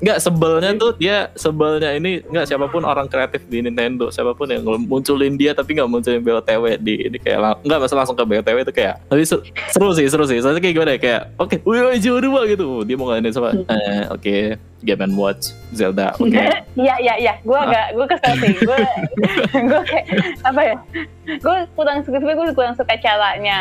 Enggak 0.00 0.18
sebelnya 0.22 0.70
tuh 0.74 0.92
dia 0.98 1.30
sebelnya 1.38 1.94
ini 1.94 2.22
enggak 2.26 2.46
siapa 2.50 2.66
pun 2.66 2.82
orang 2.82 3.06
kreatif 3.06 3.46
di 3.46 3.62
Nintendo 3.62 4.10
siapa 4.10 4.34
pun 4.34 4.50
yang 4.50 4.64
munculin 4.64 5.38
dia 5.38 5.54
tapi 5.54 5.78
nggak 5.78 5.90
munculin 5.90 6.22
BOTW 6.22 6.80
di 6.82 7.10
ini 7.10 7.18
kayak 7.20 7.62
nggak 7.62 7.78
masa 7.78 7.94
langsung 7.94 8.18
ke 8.18 8.24
BOTW 8.26 8.58
itu 8.66 8.74
kayak 8.74 9.00
tapi 9.06 9.22
seru, 9.22 9.90
sih 9.94 10.06
seru 10.10 10.24
sih 10.26 10.38
soalnya 10.42 10.60
kayak 10.60 10.74
gimana 10.74 10.90
ya 10.96 11.00
kayak 11.00 11.22
oke 11.38 11.56
wih 11.62 11.94
Eiji 11.94 12.10
Onuma 12.10 12.42
gitu 12.50 12.82
dia 12.82 12.96
mau 12.98 13.06
ngalahin 13.10 13.30
sama 13.30 13.54
eh 13.54 14.04
oke 14.10 14.36
Game 14.84 15.00
and 15.00 15.14
Watch 15.14 15.50
Zelda. 15.70 16.12
Oke. 16.20 16.38
Iya 16.74 16.94
iya 16.98 17.14
iya, 17.16 17.34
gue 17.40 17.56
agak 17.56 17.86
gue 17.92 18.06
kesel 18.06 18.34
sih, 18.38 18.52
gue 18.56 18.78
gue 19.70 19.80
kayak 19.82 20.06
apa 20.42 20.60
ya? 20.62 20.76
Gue 21.36 21.56
kurang 21.72 22.02
suka, 22.02 22.18
gue 22.18 22.34
kurang 22.52 22.74
suka 22.74 22.94
caranya 22.96 23.58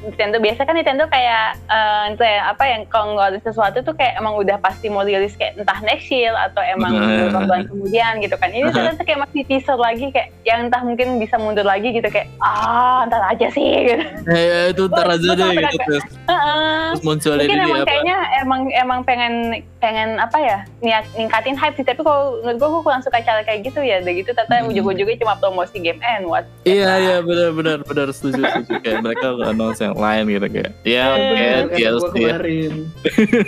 Nintendo. 0.00 0.36
Biasa 0.36 0.62
kan 0.62 0.74
Nintendo 0.74 1.04
kayak 1.06 1.56
eh, 1.64 2.02
entah 2.06 2.28
ya, 2.28 2.42
apa 2.48 2.64
yang 2.64 2.84
kalau 2.86 3.12
ngeluarin 3.12 3.40
sesuatu 3.40 3.80
tuh 3.80 3.94
kayak 3.94 4.16
emang 4.16 4.36
udah 4.36 4.58
pasti 4.58 4.86
mau 4.86 5.00
rilis 5.00 5.32
kayak 5.34 5.56
entah 5.56 5.80
next 5.82 6.06
year 6.06 6.30
atau 6.32 6.60
emang 6.60 6.92
Nah. 6.92 7.08
beberapa 7.26 7.40
bulan 7.42 7.62
kemudian 7.66 8.12
gitu 8.18 8.36
kan. 8.36 8.48
Ini 8.48 8.68
ternyata 8.68 9.02
kayak 9.02 9.20
masih 9.22 9.42
teaser 9.44 9.76
lagi 9.76 10.06
kayak 10.08 10.28
yang 10.42 10.66
entah 10.66 10.80
mungkin 10.80 11.16
bisa 11.16 11.36
mundur 11.36 11.64
lagi 11.64 11.88
gitu 11.90 12.06
kayak 12.06 12.28
ah 12.38 13.02
ntar 13.04 13.24
aja 13.26 13.48
sih 13.48 13.64
gitu. 13.86 14.04
Eh, 14.26 14.70
itu 14.70 14.82
ntar 14.86 15.06
Gua- 15.06 15.16
aja 15.16 15.28
deh 15.32 15.50
gitu 15.56 15.76
terus, 15.80 16.04
terus 16.04 17.00
munculnya 17.02 17.42
mungkin 17.42 17.60
emang 17.62 17.80
apa? 17.80 17.88
kayaknya 17.88 18.16
emang 18.36 18.60
emang 18.70 19.00
pengen 19.02 19.34
pengen 19.78 20.08
apa 20.16 20.38
ya 20.38 20.58
niat 20.76 21.08
ningkatin 21.12 21.54
hype 21.54 21.72
sih 21.72 21.82
tapi 21.82 21.98
kalau 21.98 22.38
menurut 22.38 22.56
gue 22.56 22.68
gue 22.68 22.82
kurang 22.82 23.00
suka 23.00 23.18
cara 23.18 23.40
kayak 23.40 23.64
gitu 23.64 23.80
ya 23.80 23.98
udah 23.98 24.12
gitu 24.12 24.30
ternyata 24.30 24.54
Hmm. 24.56 24.68
ujung-ujungnya 24.68 25.16
cuma 25.18 25.34
promosi 25.34 25.76
game 25.78 25.96
and 26.00 26.24
what 26.24 26.44
Iya 26.62 26.90
iya 26.98 27.16
benar 27.20 27.50
benar 27.50 27.78
benar 27.80 28.08
setuju 28.10 28.42
setuju 28.42 28.74
kayak 28.78 29.00
mereka 29.00 29.26
announce 29.42 29.78
yang 29.78 29.94
lain 29.94 30.24
gitu 30.28 30.46
kayak 30.50 30.72
ya 30.82 31.04
Eh, 31.08 31.64
oke 31.64 31.76
ya. 31.76 31.90
kemarin. 32.06 32.72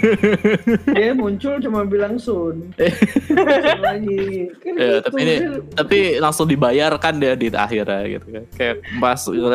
Dia 0.90 1.12
muncul 1.12 1.54
cuma 1.58 1.84
bilang 1.84 2.16
soon. 2.16 2.72
Muncul 3.28 3.80
lagi. 3.80 4.48
Kan 4.58 4.72
Ya, 4.74 4.86
gitu, 4.88 4.98
tapi 5.04 5.18
ini- 5.18 5.38
dia- 5.38 5.62
tapi 5.74 5.98
langsung 6.16 6.46
dibayarkan 6.46 7.14
dia 7.16 7.32
di 7.34 7.48
akhirnya 7.50 8.00
gitu 8.08 8.26
kan 8.30 8.44
kayak 8.52 8.76
pas 8.96 9.20
gitu, 9.20 9.46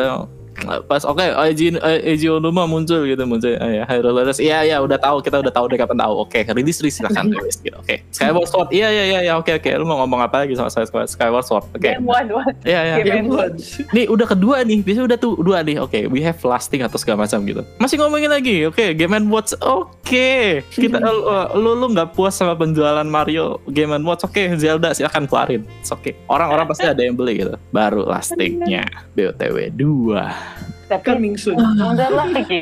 pas 0.86 1.02
oke 1.04 1.22
Eiji 1.22 1.76
Eiji 1.80 2.26
Onuma 2.28 2.64
muncul 2.64 3.04
gitu 3.06 3.22
muncul 3.24 3.54
ah, 3.60 3.70
ya 3.70 3.84
Hyrule 3.88 4.14
Warriors 4.14 4.40
iya 4.40 4.64
iya 4.64 4.76
udah 4.80 4.98
tahu 4.98 5.20
kita 5.20 5.40
udah 5.40 5.52
tahu 5.52 5.66
dari 5.70 5.78
kapan 5.80 5.98
tahu. 6.00 6.14
Oke 6.24 6.40
rilis 6.44 6.78
rilis 6.80 7.00
silakan 7.00 7.30
rilis 7.32 7.60
gitu 7.60 7.76
oke. 7.76 7.96
Skyward 8.10 8.48
Sword 8.48 8.68
iya 8.72 8.88
iya 8.90 9.04
iya 9.04 9.18
iya 9.30 9.32
oke 9.38 9.50
oke. 9.60 9.70
Lu 9.76 9.84
mau 9.84 10.00
ngomong 10.04 10.24
apa 10.24 10.44
lagi 10.44 10.56
sama 10.56 10.70
saya 10.72 10.86
Skyward 10.86 11.46
Sword? 11.46 11.64
Oke. 11.74 11.96
What 12.02 12.28
iya 12.64 13.00
iya. 13.00 13.22
Watch. 13.24 13.80
nih 13.96 14.06
udah 14.10 14.26
kedua 14.28 14.62
nih 14.66 14.84
biasanya 14.84 15.06
udah 15.14 15.18
tuh 15.18 15.34
dua 15.40 15.60
nih. 15.64 15.76
Oke 15.80 16.06
we 16.08 16.20
have 16.20 16.38
lasting 16.44 16.84
atau 16.84 16.96
segala 17.00 17.24
macam 17.24 17.40
gitu. 17.44 17.62
Masih 17.80 17.96
ngomongin 18.00 18.30
lagi? 18.30 18.64
Oke 18.68 18.92
Game 18.94 19.14
and 19.14 19.28
Watch 19.28 19.56
oke. 19.60 20.28
Kita 20.68 20.98
uh, 21.08 21.54
lu 21.56 21.76
lu 21.78 21.86
nggak 21.92 22.16
puas 22.16 22.36
sama 22.36 22.54
penjualan 22.54 23.06
Mario 23.06 23.60
Game 23.70 23.92
and 23.94 24.04
Watch? 24.04 24.24
Oke 24.24 24.50
Zelda 24.56 24.92
silakan 24.92 25.26
keluarin. 25.28 25.62
Oke 25.90 26.16
orang-orang 26.28 26.66
pasti 26.68 26.86
ada 26.86 27.02
yang 27.02 27.16
beli 27.16 27.44
gitu. 27.44 27.54
Baru 27.70 28.06
lastingnya. 28.06 28.86
BOTW 29.14 29.70
2 29.74 30.53
tapi 30.98 31.06
Coming 31.10 31.34
soon. 31.34 31.56
mundur 31.56 32.10
lagi. 32.12 32.60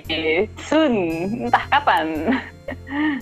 Soon. 0.63 0.95
Entah 1.47 1.65
kapan. 1.69 2.07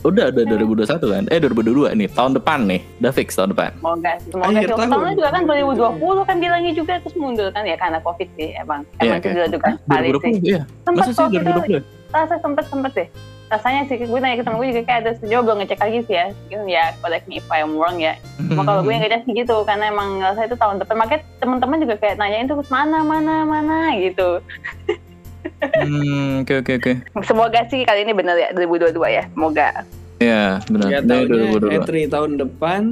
Udah 0.06 0.30
udah 0.30 0.42
2021 0.46 1.00
kan? 1.00 1.24
Eh 1.32 1.38
2022 1.42 1.96
nih 1.98 2.08
tahun 2.12 2.32
depan 2.38 2.58
nih. 2.70 2.80
Udah 3.02 3.12
fix 3.12 3.34
tahun 3.34 3.50
depan. 3.56 3.70
Semoga 3.78 4.12
semoga 4.22 4.46
Akhir 4.46 4.68
sih. 4.68 4.76
tahun. 4.76 4.88
tahunnya 4.94 5.14
juga 5.16 5.30
kan 5.30 5.42
2020 5.48 6.28
kan 6.28 6.36
bilangnya 6.38 6.72
juga 6.76 6.92
terus 7.02 7.16
mundur 7.18 7.48
kan? 7.50 7.62
Ya 7.66 7.76
karena 7.80 7.98
covid 8.00 8.28
sih 8.38 8.54
emang. 8.54 8.80
Iya, 9.00 9.02
emang 9.02 9.18
oke. 9.18 9.26
itu 9.26 9.38
juga 9.50 9.68
sekali 9.74 10.06
sih. 10.06 10.12
2020 10.38 10.46
iya. 10.46 10.60
Sempat 10.86 11.02
masa 11.02 11.10
sih 11.10 11.18
kok 11.18 11.28
kita 11.30 11.50
2020 11.66 11.82
rasa 12.10 12.34
sempet 12.42 12.64
sempet 12.66 12.92
deh 12.94 13.08
rasanya 13.50 13.82
sih 13.90 13.98
gue 13.98 14.18
nanya 14.22 14.38
ke 14.38 14.44
temen 14.46 14.62
gue 14.62 14.68
juga 14.70 14.82
kayak 14.86 15.00
ada 15.02 15.12
sejauh 15.18 15.42
belum 15.42 15.58
ngecek 15.60 15.80
lagi 15.82 15.98
sih 16.06 16.14
ya. 16.14 16.26
Mungkin 16.30 16.60
ya 16.70 16.84
correct 17.02 17.26
me 17.26 17.42
if 17.42 17.46
I'm 17.50 17.74
wrong 17.74 17.98
ya. 17.98 18.14
Cuma 18.48 18.62
kalau 18.62 18.80
gue 18.86 18.94
yang 18.94 19.02
ngecek 19.02 19.26
sih 19.26 19.34
gitu 19.34 19.56
karena 19.66 19.90
emang 19.90 20.22
ngerasa 20.22 20.46
itu 20.46 20.56
tahun 20.56 20.78
depan. 20.78 20.96
Makanya 21.02 21.20
teman-teman 21.42 21.82
juga 21.82 21.94
kayak 21.98 22.16
nanyain 22.22 22.46
terus 22.46 22.70
mana 22.70 23.02
mana 23.02 23.42
mana? 23.42 23.78
gitu. 23.98 24.38
Hmm, 25.60 26.46
oke 26.46 26.62
oke 26.62 26.72
oke. 26.78 26.92
Semoga 27.26 27.66
sih 27.68 27.82
kali 27.82 28.06
ini 28.06 28.14
bener 28.14 28.38
ya 28.38 28.48
2022 28.54 28.96
ya. 29.10 29.24
Semoga. 29.34 29.68
Iya 30.22 30.44
benar. 30.70 30.88
Ya 30.88 30.98
Ini 31.02 31.08
tahunnya 31.10 31.36
2022 31.58 31.76
E3 31.80 31.90
tahun 32.12 32.30
depan 32.38 32.82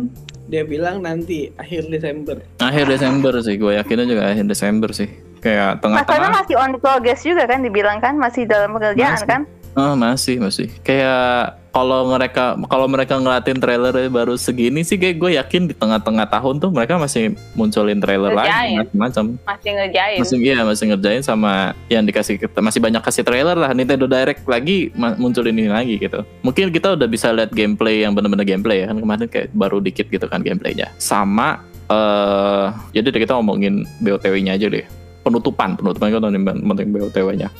dia 0.49 0.65
bilang 0.65 1.05
nanti 1.05 1.53
akhir 1.61 1.93
Desember. 1.93 2.41
akhir 2.59 2.89
Desember 2.89 3.37
sih 3.45 3.61
gue 3.61 3.77
yakinnya 3.77 4.07
juga 4.09 4.23
akhir 4.33 4.45
Desember 4.49 4.91
sih. 4.91 5.07
Kayak 5.39 5.79
masalahnya 5.79 6.03
tengah-tengah 6.03 6.31
masih 6.35 6.55
on 6.59 6.73
progress 6.83 7.21
juga 7.23 7.47
kan 7.47 7.63
dibilang 7.63 8.03
kan 8.03 8.19
masih 8.19 8.43
dalam 8.49 8.75
pekerjaan 8.75 9.15
Masih. 9.15 9.29
kan 9.29 9.41
Oh, 9.77 9.95
masih 9.95 10.41
masih. 10.41 10.69
Kayak 10.81 11.61
kalau 11.71 12.11
mereka 12.11 12.59
kalau 12.67 12.87
mereka 12.91 13.15
ngeliatin 13.21 13.61
trailer 13.63 13.95
baru 14.11 14.35
segini 14.35 14.83
sih 14.83 14.99
kayak 14.99 15.17
gue 15.21 15.31
yakin 15.39 15.71
di 15.71 15.75
tengah-tengah 15.77 16.27
tahun 16.27 16.59
tuh 16.59 16.75
mereka 16.75 16.99
masih 16.99 17.39
munculin 17.55 18.03
trailer 18.03 18.35
lagi 18.35 18.51
Ngerjain. 18.51 18.79
macam-macam. 18.83 19.25
Masih 19.47 19.71
ngerjain. 19.79 20.19
Masih 20.19 20.37
iya 20.43 20.59
masih 20.67 20.85
ngerjain 20.91 21.23
sama 21.23 21.53
yang 21.93 22.03
dikasih 22.03 22.35
masih 22.59 22.81
banyak 22.83 23.03
kasih 23.05 23.23
trailer 23.23 23.55
lah. 23.55 23.71
Nintendo 23.77 24.11
Direct 24.11 24.43
lagi 24.49 24.91
munculin 24.97 25.55
ini 25.55 25.71
lagi 25.71 26.01
gitu. 26.01 26.25
Mungkin 26.43 26.75
kita 26.75 26.99
udah 26.99 27.07
bisa 27.07 27.31
lihat 27.31 27.55
gameplay 27.55 28.03
yang 28.03 28.17
bener-bener 28.17 28.49
gameplay 28.49 28.83
ya 28.83 28.91
kan 28.91 28.99
kemarin 28.99 29.29
kayak 29.31 29.49
baru 29.55 29.79
dikit 29.79 30.11
gitu 30.11 30.27
kan 30.27 30.43
gameplaynya. 30.43 30.91
Sama 30.99 31.63
eh 31.89 32.67
jadi 32.93 33.15
deh 33.15 33.21
kita 33.23 33.39
ngomongin 33.39 33.87
BOTW-nya 34.03 34.59
aja 34.59 34.67
deh. 34.69 34.85
Penutupan 35.23 35.77
penutupan 35.77 36.09
kita 36.09 36.25
penting 36.25 36.89
BOTW-nya 36.89 37.53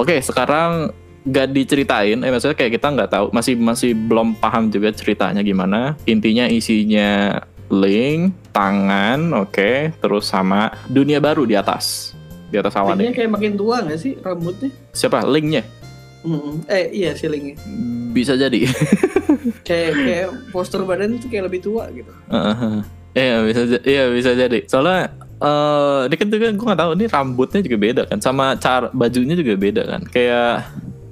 oke 0.00 0.16
sekarang 0.24 0.90
gak 1.20 1.52
diceritain 1.52 2.16
eh 2.16 2.30
maksudnya 2.32 2.56
kayak 2.56 2.80
kita 2.80 2.86
nggak 2.88 3.10
tahu 3.12 3.26
masih 3.30 3.52
masih 3.56 3.92
belum 3.92 4.32
paham 4.40 4.72
juga 4.72 4.88
ceritanya 4.88 5.44
gimana 5.44 5.92
intinya 6.08 6.48
isinya 6.48 7.40
link 7.68 8.32
tangan 8.50 9.30
oke 9.36 9.94
terus 10.00 10.24
sama 10.26 10.72
dunia 10.88 11.20
baru 11.20 11.44
di 11.44 11.54
atas 11.54 12.16
di 12.50 12.56
atas 12.58 12.74
awan 12.74 12.98
Linknya 12.98 13.12
ini 13.12 13.16
kayak 13.20 13.30
makin 13.30 13.52
tua 13.54 13.76
gak 13.84 14.00
sih 14.00 14.16
rambutnya? 14.18 14.70
siapa 14.90 15.22
linknya 15.28 15.62
Mm-mm. 16.20 16.68
Eh 16.68 16.92
iya 16.92 17.16
sih 17.16 17.32
linknya. 17.32 17.56
bisa 18.12 18.36
jadi 18.36 18.68
Kayak 19.68 19.92
kayak 19.96 20.28
postur 20.52 20.84
badan 20.84 21.16
tuh 21.16 21.32
kayak 21.32 21.48
lebih 21.48 21.64
tua 21.64 21.88
gitu. 21.96 22.12
Iya 23.10 23.42
bisa 23.42 23.60
iya 23.82 24.04
bisa 24.12 24.36
jadi 24.36 24.62
soalnya 24.68 25.10
eh 25.40 26.00
ini 26.06 26.14
kan 26.20 26.28
juga 26.28 26.46
gue 26.52 26.66
nggak 26.68 26.80
tahu 26.80 26.90
ini 26.94 27.06
rambutnya 27.08 27.60
juga 27.64 27.78
beda 27.80 28.02
kan 28.06 28.18
sama 28.20 28.52
cara 28.60 28.92
bajunya 28.92 29.32
juga 29.34 29.56
beda 29.56 29.82
kan 29.88 30.02
kayak 30.06 30.68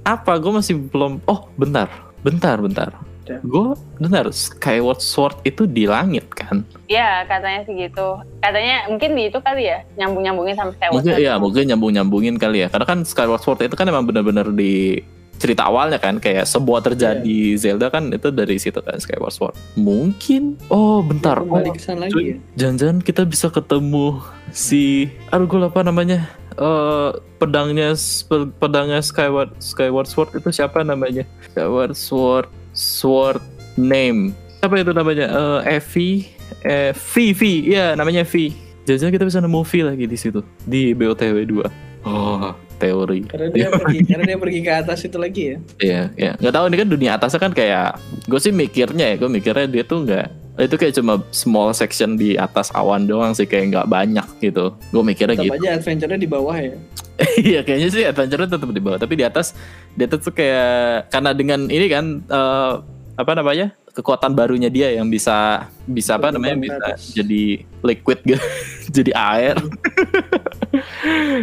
apa? 0.09 0.41
Gue 0.41 0.53
masih 0.57 0.81
belum 0.89 1.21
oh 1.29 1.53
bentar 1.55 1.89
bentar 2.25 2.57
bentar. 2.59 2.91
Ya. 3.29 3.45
gue 3.45 3.77
benar 4.01 4.25
Skyward 4.33 5.05
Sword 5.05 5.45
itu 5.45 5.69
di 5.69 5.85
langit 5.85 6.25
kan? 6.33 6.65
Iya 6.89 7.29
katanya 7.29 7.61
sih 7.69 7.77
gitu. 7.77 8.17
Katanya 8.41 8.89
mungkin 8.89 9.13
di 9.13 9.29
itu 9.29 9.37
kali 9.45 9.69
ya 9.69 9.85
nyambung 10.01 10.25
nyambungin 10.25 10.57
sampai 10.57 10.81
kayak 10.81 10.93
mungkin 10.97 11.13
Watcher. 11.13 11.21
iya 11.21 11.33
mungkin 11.37 11.63
nyambung 11.69 11.93
nyambungin 11.93 12.35
kali 12.41 12.65
ya. 12.65 12.69
Karena 12.73 12.89
kan 12.89 13.05
Skyward 13.05 13.45
Sword 13.45 13.61
itu 13.69 13.77
kan 13.77 13.85
emang 13.85 14.09
bener-bener 14.09 14.49
di 14.49 15.05
cerita 15.39 15.69
awalnya 15.69 16.01
kan 16.01 16.19
kayak 16.19 16.49
sebuah 16.49 16.83
terjadi 16.83 17.55
Zelda 17.55 17.93
kan 17.93 18.09
itu 18.11 18.33
dari 18.33 18.57
situ 18.57 18.81
kan 18.81 18.97
Skyward 18.97 19.37
Sword. 19.37 19.55
Mungkin 19.77 20.57
oh 20.73 21.05
bentar. 21.05 21.37
Oh, 21.45 21.53
Balik 21.53 21.77
ke 21.77 21.85
sana 21.85 22.09
lagi 22.09 22.33
ya. 22.33 22.37
jangan-jangan 22.57 23.05
kita 23.05 23.29
bisa 23.29 23.53
ketemu 23.53 24.25
si 24.57 25.13
aduh 25.29 25.45
gue 25.45 25.69
lupa 25.69 25.85
namanya 25.85 26.33
eh 26.59 27.11
pedangnya 27.39 27.95
pe- 28.27 28.51
pedangnya 28.59 28.99
Skyward 28.99 29.55
Skyward 29.63 30.11
Sword 30.11 30.35
itu 30.35 30.51
siapa 30.51 30.83
namanya? 30.83 31.23
Skyward 31.51 31.95
Sword 31.95 32.49
Sword 32.75 33.41
name. 33.79 34.35
Apa 34.61 34.83
itu 34.83 34.91
namanya? 34.91 35.31
Eh 35.65 35.79
Evi 35.79 36.27
eh 36.67 36.91
V 36.91 37.15
V 37.33 37.43
ya 37.71 37.95
namanya 37.95 38.25
V 38.27 38.51
jangan-jangan 38.89 39.15
kita 39.21 39.25
bisa 39.29 39.39
nemu 39.45 39.61
V 39.63 39.73
lagi 39.85 40.05
di 40.09 40.17
situ 40.17 40.41
di 40.65 40.97
BOTW 40.97 41.45
2 41.45 42.09
oh 42.09 42.57
teori. 42.79 43.27
Karena 43.27 43.51
dia 43.53 43.69
pergi, 43.69 43.99
karena 44.07 44.25
dia 44.25 44.39
pergi 44.39 44.61
ke 44.63 44.71
atas 44.73 45.03
itu 45.03 45.19
lagi 45.19 45.43
ya. 45.51 45.57
Iya, 45.83 46.03
iya. 46.15 46.33
Nggak 46.39 46.55
tahu 46.55 46.65
ini 46.71 46.77
kan 46.79 46.89
dunia 46.89 47.11
atasnya 47.19 47.41
kan 47.43 47.53
kayak 47.53 47.99
gue 48.31 48.41
sih 48.41 48.55
mikirnya 48.55 49.13
ya, 49.13 49.17
gue 49.19 49.29
mikirnya 49.29 49.67
dia 49.67 49.83
tuh 49.83 50.07
nggak 50.07 50.27
itu 50.59 50.75
kayak 50.75 50.95
cuma 50.99 51.23
small 51.31 51.71
section 51.71 52.19
di 52.19 52.35
atas 52.35 52.75
awan 52.75 53.07
doang 53.07 53.31
sih 53.31 53.47
kayak 53.47 53.71
nggak 53.71 53.87
banyak 53.87 54.27
gitu. 54.43 54.75
Gue 54.91 55.03
mikirnya 55.07 55.39
Tetap 55.39 55.47
gitu. 55.47 55.55
aja 55.63 55.69
adventure-nya 55.79 56.19
di 56.19 56.31
bawah 56.31 56.57
ya. 56.59 56.75
Iya 57.39 57.61
kayaknya 57.67 57.89
sih 57.91 58.03
adventure 58.07 58.47
tetap 58.47 58.71
di 58.71 58.83
bawah, 58.83 58.99
tapi 58.99 59.19
di 59.19 59.25
atas 59.27 59.55
di 59.95 60.03
atas 60.07 60.23
tuh 60.23 60.35
kayak 60.35 61.11
karena 61.11 61.31
dengan 61.35 61.67
ini 61.67 61.87
kan 61.91 62.23
eh, 62.27 62.73
apa 63.19 63.33
namanya 63.35 63.75
kekuatan 63.99 64.31
barunya 64.31 64.71
dia 64.71 64.95
yang 64.95 65.11
bisa 65.11 65.67
bisa 65.83 66.15
apa 66.15 66.31
namanya 66.31 66.55
bisa 66.55 66.95
jadi 67.19 67.67
liquid 67.83 68.23
gitu, 68.23 68.39
jadi 69.03 69.11
air. 69.19 69.59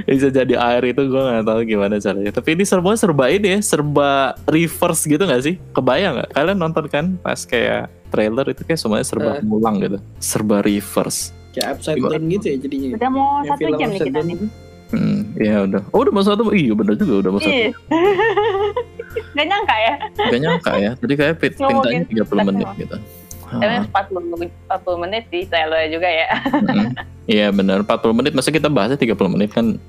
bisa 0.07 0.31
jadi 0.31 0.55
air 0.55 0.95
itu 0.95 1.03
gue 1.03 1.19
nggak 1.19 1.43
tahu 1.43 1.59
gimana 1.67 1.99
caranya. 1.99 2.31
Tapi 2.31 2.55
ini 2.55 2.63
serba 2.63 2.95
serba 2.95 3.27
ini 3.27 3.59
ya, 3.59 3.59
serba 3.59 4.39
reverse 4.47 5.03
gitu 5.03 5.19
nggak 5.27 5.43
sih? 5.43 5.59
Kebayang 5.75 6.23
nggak? 6.23 6.29
Kalian 6.31 6.57
nonton 6.63 6.85
kan 6.87 7.05
pas 7.19 7.43
kayak 7.43 7.91
trailer 8.07 8.47
itu 8.47 8.63
kayak 8.63 8.79
semuanya 8.79 9.03
serba 9.03 9.43
ngulang 9.43 9.75
gitu, 9.83 9.97
serba 10.23 10.63
reverse. 10.63 11.35
Kayak 11.51 11.75
upside 11.75 11.99
Gimana? 11.99 12.15
down 12.15 12.23
gitu 12.31 12.45
ya 12.47 12.57
jadinya. 12.63 12.87
udah 12.95 13.11
mau 13.11 13.27
Yang 13.43 13.51
satu 13.51 13.67
jam 13.75 13.89
nih 13.91 13.99
kita 13.99 14.15
down 14.15 14.27
nih. 14.31 14.37
Hmm, 14.95 15.19
ya 15.35 15.55
udah. 15.67 15.81
Oh 15.91 15.99
udah 16.07 16.13
mau 16.15 16.23
satu, 16.23 16.55
iya 16.55 16.71
bener 16.71 16.95
juga 16.95 17.13
udah 17.19 17.31
mau 17.35 17.41
satu. 17.43 17.51
Gak 19.36 19.47
nyangka 19.47 19.76
ya 19.76 19.93
Gak 20.16 20.41
nyangka 20.41 20.72
ya. 20.80 20.91
Tadi 20.95 21.13
kayak 21.16 21.36
pit, 21.39 21.53
pintanya 21.55 22.03
30 22.07 22.49
menit 22.51 22.68
gitu. 22.80 22.95
Tapi 23.45 23.76
40, 23.93 24.49
40 24.68 25.03
menit 25.05 25.24
sih, 25.30 25.43
selalu 25.45 25.76
juga 25.93 26.09
ya. 26.09 26.28
Iya 27.26 27.49
benar 27.49 27.82
40 27.82 28.13
menit 28.13 28.38
masa 28.38 28.53
kita 28.53 28.70
bahasnya 28.70 29.01
30 29.01 29.18
menit 29.34 29.49
kan 29.49 29.82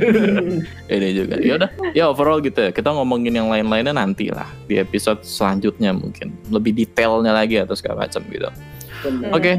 ini 0.94 1.08
juga. 1.18 1.34
Ya 1.42 1.58
udah, 1.58 1.70
ya 1.90 2.04
overall 2.06 2.38
gitu 2.38 2.62
ya. 2.62 2.70
Kita 2.70 2.94
ngomongin 2.94 3.34
yang 3.34 3.50
lain-lainnya 3.50 3.90
nanti 3.90 4.30
lah 4.30 4.46
di 4.70 4.78
episode 4.78 5.26
selanjutnya 5.26 5.90
mungkin 5.90 6.30
lebih 6.46 6.78
detailnya 6.78 7.34
lagi 7.34 7.58
atau 7.58 7.74
segala 7.74 8.06
macam 8.06 8.22
gitu. 8.30 8.46
Oke. 9.34 9.58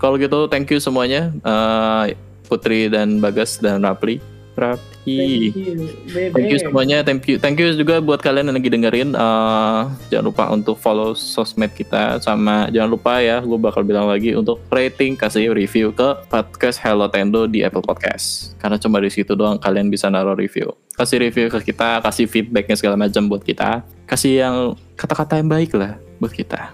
Kalau 0.00 0.16
gitu 0.16 0.48
thank 0.48 0.72
you 0.72 0.80
semuanya 0.80 1.28
eh, 1.44 2.16
Putri 2.48 2.88
dan 2.88 3.20
Bagas 3.20 3.60
dan 3.60 3.84
Rapli. 3.84 4.16
Rapli. 4.56 5.52
Thank 5.52 5.60
you, 5.60 5.74
Bebe. 6.08 6.32
Thank 6.32 6.48
you 6.48 6.58
semuanya, 6.64 6.98
thank 7.04 7.22
you, 7.28 7.36
thank 7.36 7.56
you 7.60 7.68
juga 7.76 8.00
buat 8.00 8.24
kalian 8.24 8.48
yang 8.48 8.56
lagi 8.56 8.72
dengerin. 8.72 9.10
Eh, 9.12 9.82
jangan 10.08 10.24
lupa 10.24 10.44
untuk 10.48 10.80
follow 10.80 11.12
sosmed 11.12 11.76
kita, 11.76 12.16
sama 12.24 12.72
jangan 12.72 12.88
lupa 12.96 13.20
ya, 13.20 13.44
gue 13.44 13.58
bakal 13.60 13.84
bilang 13.84 14.08
lagi 14.08 14.32
untuk 14.32 14.64
rating, 14.72 15.14
kasih 15.14 15.52
review 15.52 15.92
ke 15.92 16.16
podcast 16.32 16.80
Hello 16.80 17.04
Tendo 17.12 17.44
di 17.44 17.60
Apple 17.60 17.84
Podcast. 17.84 18.56
Karena 18.56 18.80
cuma 18.80 18.96
di 19.04 19.12
situ 19.12 19.36
doang 19.36 19.60
kalian 19.60 19.92
bisa 19.92 20.08
naruh 20.08 20.34
review. 20.34 20.72
Kasih 20.96 21.20
review 21.20 21.52
ke 21.52 21.60
kita, 21.60 22.00
kasih 22.00 22.24
feedbacknya 22.24 22.80
segala 22.80 22.96
macam 22.96 23.28
buat 23.28 23.44
kita. 23.44 23.84
Kasih 24.08 24.40
yang 24.40 24.56
kata-kata 24.96 25.36
yang 25.36 25.52
baik 25.52 25.76
lah 25.76 26.00
buat 26.16 26.32
kita. 26.32 26.72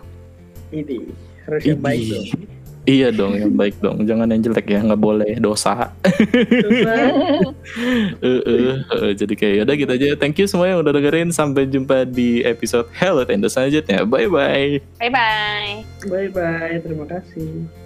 Ini 0.70 1.11
harus 1.51 1.62
yang 1.66 1.83
baik 1.83 2.03
dong. 2.07 2.61
Iya 2.83 3.14
dong, 3.14 3.39
yang 3.39 3.55
baik 3.55 3.78
dong. 3.78 4.03
Jangan 4.03 4.26
yang 4.26 4.43
jelek 4.43 4.66
ya, 4.66 4.83
nggak 4.83 4.99
boleh 4.99 5.39
dosa. 5.39 5.95
Eh, 8.22 8.43
eh, 8.43 8.74
eh, 8.78 9.12
jadi 9.14 9.35
kayak 9.35 9.66
udah 9.66 9.74
gitu 9.78 9.93
aja. 9.95 10.07
Thank 10.18 10.39
you 10.43 10.47
semua 10.51 10.70
yang 10.70 10.83
udah 10.83 10.93
dengerin. 10.95 11.30
Sampai 11.30 11.66
jumpa 11.70 12.07
di 12.07 12.43
episode 12.43 12.91
Hello 12.95 13.22
Tendo 13.22 13.47
selanjutnya. 13.47 14.03
Bye 14.03 14.26
bye. 14.26 14.83
Bye-bye. 14.99 15.70
Bye 16.11 16.30
bye. 16.30 16.76
Terima 16.83 17.07
kasih. 17.07 17.82